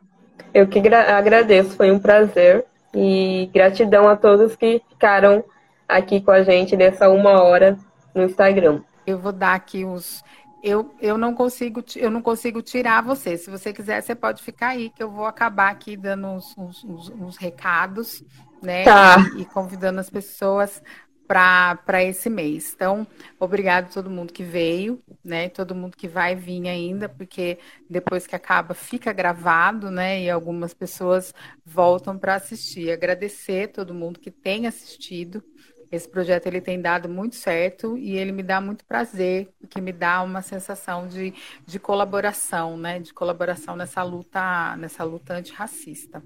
Eu 0.52 0.68
que 0.68 0.80
agradeço, 0.80 1.76
foi 1.76 1.92
um 1.92 2.00
prazer. 2.00 2.66
E 2.96 3.48
gratidão 3.54 4.10
a 4.10 4.16
todos 4.16 4.56
que 4.56 4.82
ficaram 4.90 5.44
aqui 5.88 6.20
com 6.20 6.32
a 6.32 6.42
gente 6.42 6.76
nessa 6.76 7.10
uma 7.10 7.44
hora 7.44 7.78
no 8.16 8.24
Instagram. 8.24 8.82
Eu 9.06 9.20
vou 9.20 9.32
dar 9.32 9.54
aqui 9.54 9.86
uns. 9.86 10.24
Eu, 10.64 10.96
eu 11.00 11.20
não 11.20 11.32
consigo 11.36 11.84
eu 11.96 12.10
não 12.10 12.24
consigo 12.24 12.60
tirar 12.60 13.04
você. 13.04 13.38
Se 13.38 13.52
você 13.52 13.72
quiser, 13.72 14.02
você 14.02 14.16
pode 14.16 14.42
ficar 14.42 14.70
aí, 14.70 14.90
que 14.90 15.04
eu 15.04 15.12
vou 15.12 15.26
acabar 15.26 15.70
aqui 15.70 15.96
dando 15.96 16.26
uns, 16.26 16.58
uns, 16.58 16.84
uns, 16.84 17.10
uns 17.10 17.38
recados, 17.38 18.24
né? 18.64 18.84
Tá. 18.84 19.18
E, 19.36 19.42
e 19.42 19.46
convidando 19.46 20.00
as 20.00 20.10
pessoas 20.10 20.82
para 21.28 22.04
esse 22.04 22.30
mês. 22.30 22.74
Então, 22.76 23.06
obrigado 23.40 23.86
a 23.86 23.90
todo 23.90 24.10
mundo 24.10 24.32
que 24.32 24.44
veio, 24.44 25.02
né? 25.24 25.50
Todo 25.50 25.76
mundo 25.76 25.98
que 25.98 26.08
vai 26.08 26.36
vir 26.36 26.68
ainda, 26.68 27.10
porque 27.10 27.58
depois 27.90 28.28
que 28.28 28.36
acaba 28.36 28.74
fica 28.74 29.12
gravado, 29.12 29.90
né? 29.90 30.22
E 30.22 30.30
algumas 30.30 30.74
pessoas 30.74 31.34
voltam 31.66 32.18
para 32.18 32.36
assistir. 32.36 32.92
Agradecer 32.92 33.70
a 33.70 33.74
todo 33.74 33.94
mundo 33.94 34.20
que 34.20 34.32
tem 34.32 34.68
assistido. 34.68 35.44
Esse 35.92 36.10
projeto 36.10 36.48
ele 36.48 36.62
tem 36.62 36.82
dado 36.82 37.08
muito 37.08 37.36
certo 37.36 37.98
e 37.98 38.18
ele 38.18 38.32
me 38.32 38.44
dá 38.44 38.60
muito 38.60 38.86
prazer, 38.86 39.50
porque 39.60 39.80
me 39.80 39.94
dá 39.94 40.22
uma 40.24 40.42
sensação 40.42 41.08
de, 41.08 41.34
de 41.66 41.80
colaboração, 41.80 42.78
né? 42.78 43.00
De 43.00 43.14
colaboração 43.14 43.76
nessa 43.76 44.04
luta, 44.04 44.76
nessa 44.78 45.04
luta 45.04 45.34
antirracista. 45.36 46.24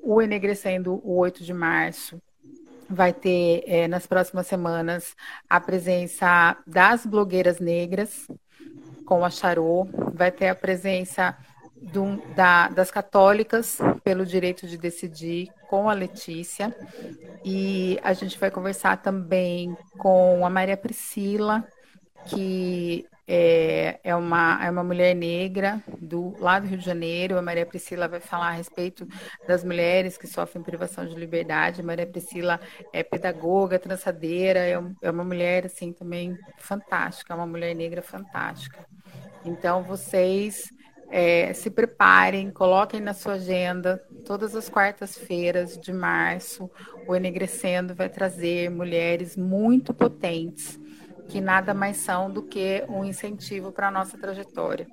O 0.00 0.20
Enegrecendo 0.20 1.00
o 1.04 1.16
8 1.16 1.44
de 1.44 1.54
março 1.54 2.20
vai 2.92 3.12
ter 3.12 3.64
é, 3.66 3.88
nas 3.88 4.06
próximas 4.06 4.46
semanas 4.46 5.16
a 5.48 5.60
presença 5.60 6.56
das 6.66 7.06
blogueiras 7.06 7.58
negras 7.58 8.28
com 9.04 9.24
a 9.24 9.30
Charô, 9.30 9.88
vai 10.14 10.30
ter 10.30 10.48
a 10.48 10.54
presença 10.54 11.36
do, 11.76 12.22
da, 12.34 12.68
das 12.68 12.90
católicas 12.90 13.78
pelo 14.04 14.24
direito 14.24 14.66
de 14.66 14.78
decidir 14.78 15.50
com 15.68 15.88
a 15.88 15.92
Letícia. 15.92 16.74
E 17.44 17.98
a 18.02 18.12
gente 18.12 18.38
vai 18.38 18.50
conversar 18.50 18.98
também 19.02 19.76
com 19.98 20.46
a 20.46 20.50
Maria 20.50 20.76
Priscila, 20.76 21.66
que 22.26 23.04
é, 23.26 24.00
é, 24.02 24.14
uma, 24.16 24.58
é 24.64 24.70
uma 24.70 24.82
mulher 24.82 25.14
negra 25.14 25.82
do 26.00 26.34
lá 26.38 26.58
do 26.58 26.66
Rio 26.66 26.78
de 26.78 26.84
Janeiro. 26.84 27.38
A 27.38 27.42
Maria 27.42 27.64
Priscila 27.64 28.08
vai 28.08 28.20
falar 28.20 28.48
a 28.48 28.52
respeito 28.52 29.06
das 29.46 29.62
mulheres 29.62 30.18
que 30.18 30.26
sofrem 30.26 30.62
privação 30.62 31.06
de 31.06 31.14
liberdade. 31.14 31.80
A 31.80 31.84
Maria 31.84 32.06
Priscila 32.06 32.60
é 32.92 33.02
pedagoga, 33.02 33.78
trançadeira, 33.78 34.60
é, 34.60 34.80
é 35.02 35.10
uma 35.10 35.24
mulher 35.24 35.66
assim 35.66 35.92
também 35.92 36.36
fantástica, 36.58 37.32
é 37.32 37.36
uma 37.36 37.46
mulher 37.46 37.74
negra 37.74 38.02
fantástica. 38.02 38.84
Então 39.44 39.82
vocês 39.82 40.68
é, 41.10 41.52
se 41.52 41.70
preparem, 41.70 42.50
coloquem 42.50 43.00
na 43.00 43.12
sua 43.12 43.34
agenda 43.34 44.02
todas 44.24 44.56
as 44.56 44.68
quartas-feiras 44.68 45.78
de 45.78 45.92
março. 45.92 46.70
O 47.06 47.14
Enegrecendo 47.14 47.94
vai 47.94 48.08
trazer 48.08 48.70
mulheres 48.70 49.36
muito 49.36 49.92
potentes 49.92 50.80
que 51.28 51.40
nada 51.40 51.72
mais 51.72 51.98
são 51.98 52.30
do 52.30 52.42
que 52.42 52.84
um 52.88 53.04
incentivo 53.04 53.72
para 53.72 53.88
a 53.88 53.90
nossa 53.90 54.18
trajetória. 54.18 54.86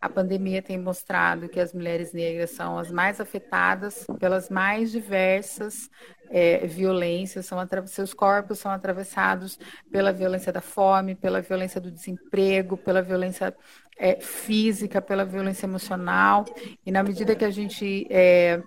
A 0.00 0.08
pandemia 0.08 0.60
tem 0.60 0.78
mostrado 0.78 1.48
que 1.48 1.58
as 1.58 1.72
mulheres 1.72 2.12
negras 2.12 2.50
são 2.50 2.78
as 2.78 2.90
mais 2.90 3.20
afetadas 3.20 4.06
pelas 4.18 4.50
mais 4.50 4.92
diversas 4.92 5.88
é, 6.30 6.66
violências, 6.66 7.46
são 7.46 7.58
seus 7.86 8.12
corpos 8.12 8.58
são 8.58 8.70
atravessados 8.70 9.58
pela 9.90 10.12
violência 10.12 10.52
da 10.52 10.60
fome, 10.60 11.14
pela 11.14 11.40
violência 11.40 11.80
do 11.80 11.90
desemprego, 11.90 12.76
pela 12.76 13.00
violência 13.00 13.56
é, 13.98 14.20
física, 14.20 15.00
pela 15.00 15.24
violência 15.24 15.66
emocional. 15.66 16.44
E 16.84 16.92
na 16.92 17.02
medida 17.02 17.34
que 17.34 17.44
a 17.44 17.50
gente 17.50 18.06
é, 18.10 18.62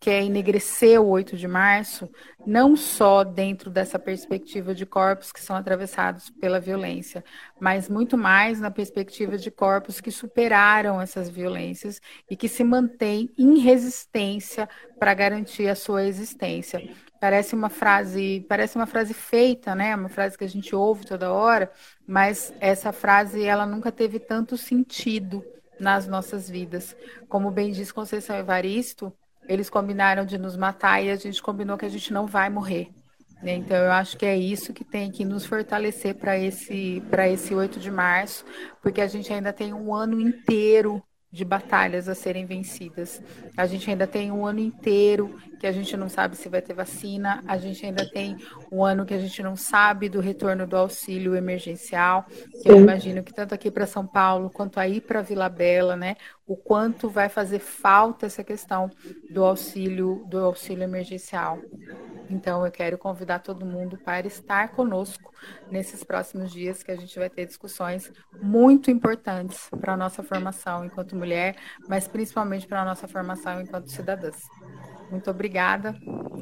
quer 0.00 0.22
enegrecer 0.22 1.00
o 1.00 1.06
8 1.08 1.36
de 1.36 1.46
março, 1.46 2.10
não 2.46 2.76
só 2.76 3.22
dentro 3.22 3.70
dessa 3.70 3.98
perspectiva 3.98 4.74
de 4.74 4.84
corpos 4.86 5.32
que 5.32 5.40
são 5.40 5.54
atravessados 5.54 6.30
pela 6.30 6.60
violência, 6.60 7.24
mas 7.60 7.88
muito 7.88 8.16
mais 8.16 8.60
na 8.60 8.70
perspectiva 8.70 9.36
de 9.38 9.50
corpos 9.50 10.00
que 10.00 10.10
superaram 10.10 11.00
essas 11.00 11.28
violências 11.28 12.00
e 12.30 12.36
que 12.36 12.48
se 12.48 12.64
mantêm 12.64 13.30
em 13.38 13.58
resistência 13.58 14.68
para 14.98 15.14
garantir 15.14 15.68
a 15.68 15.74
sua 15.74 16.04
existência. 16.04 16.82
Parece 17.20 17.54
uma 17.54 17.68
frase, 17.68 18.44
parece 18.48 18.76
uma 18.76 18.86
frase 18.86 19.14
feita, 19.14 19.74
né? 19.74 19.94
Uma 19.94 20.08
frase 20.08 20.36
que 20.36 20.44
a 20.44 20.48
gente 20.48 20.74
ouve 20.74 21.06
toda 21.06 21.32
hora, 21.32 21.70
mas 22.06 22.52
essa 22.60 22.92
frase 22.92 23.42
ela 23.42 23.66
nunca 23.66 23.90
teve 23.90 24.18
tanto 24.18 24.56
sentido 24.56 25.44
nas 25.78 26.06
nossas 26.06 26.48
vidas. 26.48 26.96
Como 27.28 27.50
bem 27.50 27.72
diz 27.72 27.92
Conceição 27.92 28.36
Evaristo, 28.36 29.12
eles 29.48 29.70
combinaram 29.70 30.24
de 30.24 30.38
nos 30.38 30.56
matar 30.56 31.02
e 31.02 31.10
a 31.10 31.16
gente 31.16 31.42
combinou 31.42 31.76
que 31.76 31.84
a 31.84 31.90
gente 31.90 32.12
não 32.12 32.26
vai 32.26 32.50
morrer. 32.50 32.88
Né? 33.42 33.54
Então, 33.54 33.76
eu 33.76 33.92
acho 33.92 34.16
que 34.16 34.26
é 34.26 34.36
isso 34.36 34.72
que 34.72 34.84
tem 34.84 35.10
que 35.10 35.24
nos 35.24 35.44
fortalecer 35.44 36.14
para 36.14 36.38
esse, 36.38 37.02
esse 37.30 37.54
8 37.54 37.78
de 37.78 37.90
março, 37.90 38.44
porque 38.82 39.00
a 39.00 39.06
gente 39.06 39.32
ainda 39.32 39.52
tem 39.52 39.72
um 39.74 39.94
ano 39.94 40.20
inteiro 40.20 41.02
de 41.30 41.44
batalhas 41.44 42.08
a 42.08 42.14
serem 42.14 42.46
vencidas. 42.46 43.20
A 43.56 43.66
gente 43.66 43.90
ainda 43.90 44.06
tem 44.06 44.30
um 44.30 44.46
ano 44.46 44.60
inteiro 44.60 45.38
que 45.58 45.66
a 45.66 45.72
gente 45.72 45.96
não 45.96 46.08
sabe 46.08 46.36
se 46.36 46.48
vai 46.48 46.62
ter 46.62 46.74
vacina, 46.74 47.42
a 47.46 47.56
gente 47.58 47.84
ainda 47.84 48.08
tem 48.08 48.36
um 48.70 48.84
ano 48.84 49.04
que 49.04 49.14
a 49.14 49.18
gente 49.18 49.42
não 49.42 49.56
sabe 49.56 50.08
do 50.08 50.20
retorno 50.20 50.66
do 50.66 50.76
auxílio 50.76 51.34
emergencial, 51.34 52.26
que 52.62 52.70
eu 52.70 52.76
imagino 52.76 53.22
que 53.22 53.32
tanto 53.32 53.54
aqui 53.54 53.70
para 53.70 53.86
São 53.86 54.06
Paulo 54.06 54.50
quanto 54.50 54.78
aí 54.78 55.00
para 55.00 55.22
Vila 55.22 55.48
Bela, 55.48 55.96
né, 55.96 56.16
o 56.46 56.56
quanto 56.56 57.08
vai 57.08 57.28
fazer 57.28 57.58
falta 57.58 58.26
essa 58.26 58.44
questão 58.44 58.90
do 59.30 59.44
auxílio 59.44 60.24
do 60.28 60.38
auxílio 60.38 60.84
emergencial. 60.84 61.58
Então, 62.28 62.64
eu 62.64 62.72
quero 62.72 62.98
convidar 62.98 63.38
todo 63.38 63.64
mundo 63.64 63.98
para 63.98 64.26
estar 64.26 64.68
conosco 64.70 65.32
nesses 65.70 66.02
próximos 66.02 66.50
dias, 66.50 66.82
que 66.82 66.90
a 66.90 66.96
gente 66.96 67.18
vai 67.18 67.30
ter 67.30 67.46
discussões 67.46 68.10
muito 68.40 68.90
importantes 68.90 69.68
para 69.80 69.92
a 69.92 69.96
nossa 69.96 70.22
formação 70.22 70.84
enquanto 70.84 71.16
mulher, 71.16 71.56
mas 71.88 72.08
principalmente 72.08 72.66
para 72.66 72.82
a 72.82 72.84
nossa 72.84 73.06
formação 73.06 73.60
enquanto 73.60 73.90
cidadãs. 73.90 74.36
Muito 75.10 75.30
obrigada, 75.30 75.94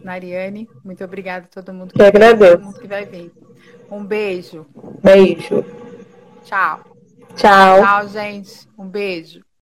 Nariane. 0.03 0.69
Muito 0.83 1.05
obrigada 1.05 1.47
a 1.47 1.49
todo 1.49 1.75
mundo 1.75 1.93
que, 1.93 2.03
agradeço. 2.03 2.57
todo 2.57 2.65
mundo 2.65 2.81
que 2.81 2.89
vai 2.89 3.05
vir. 3.05 3.33
Um 3.91 4.05
beijo. 4.05 4.67
Beijo. 5.03 5.65
Tchau. 6.45 6.81
Tchau. 7.37 7.83
Tchau, 7.83 8.09
gente. 8.09 8.67
Um 8.79 8.89
beijo. 8.89 9.44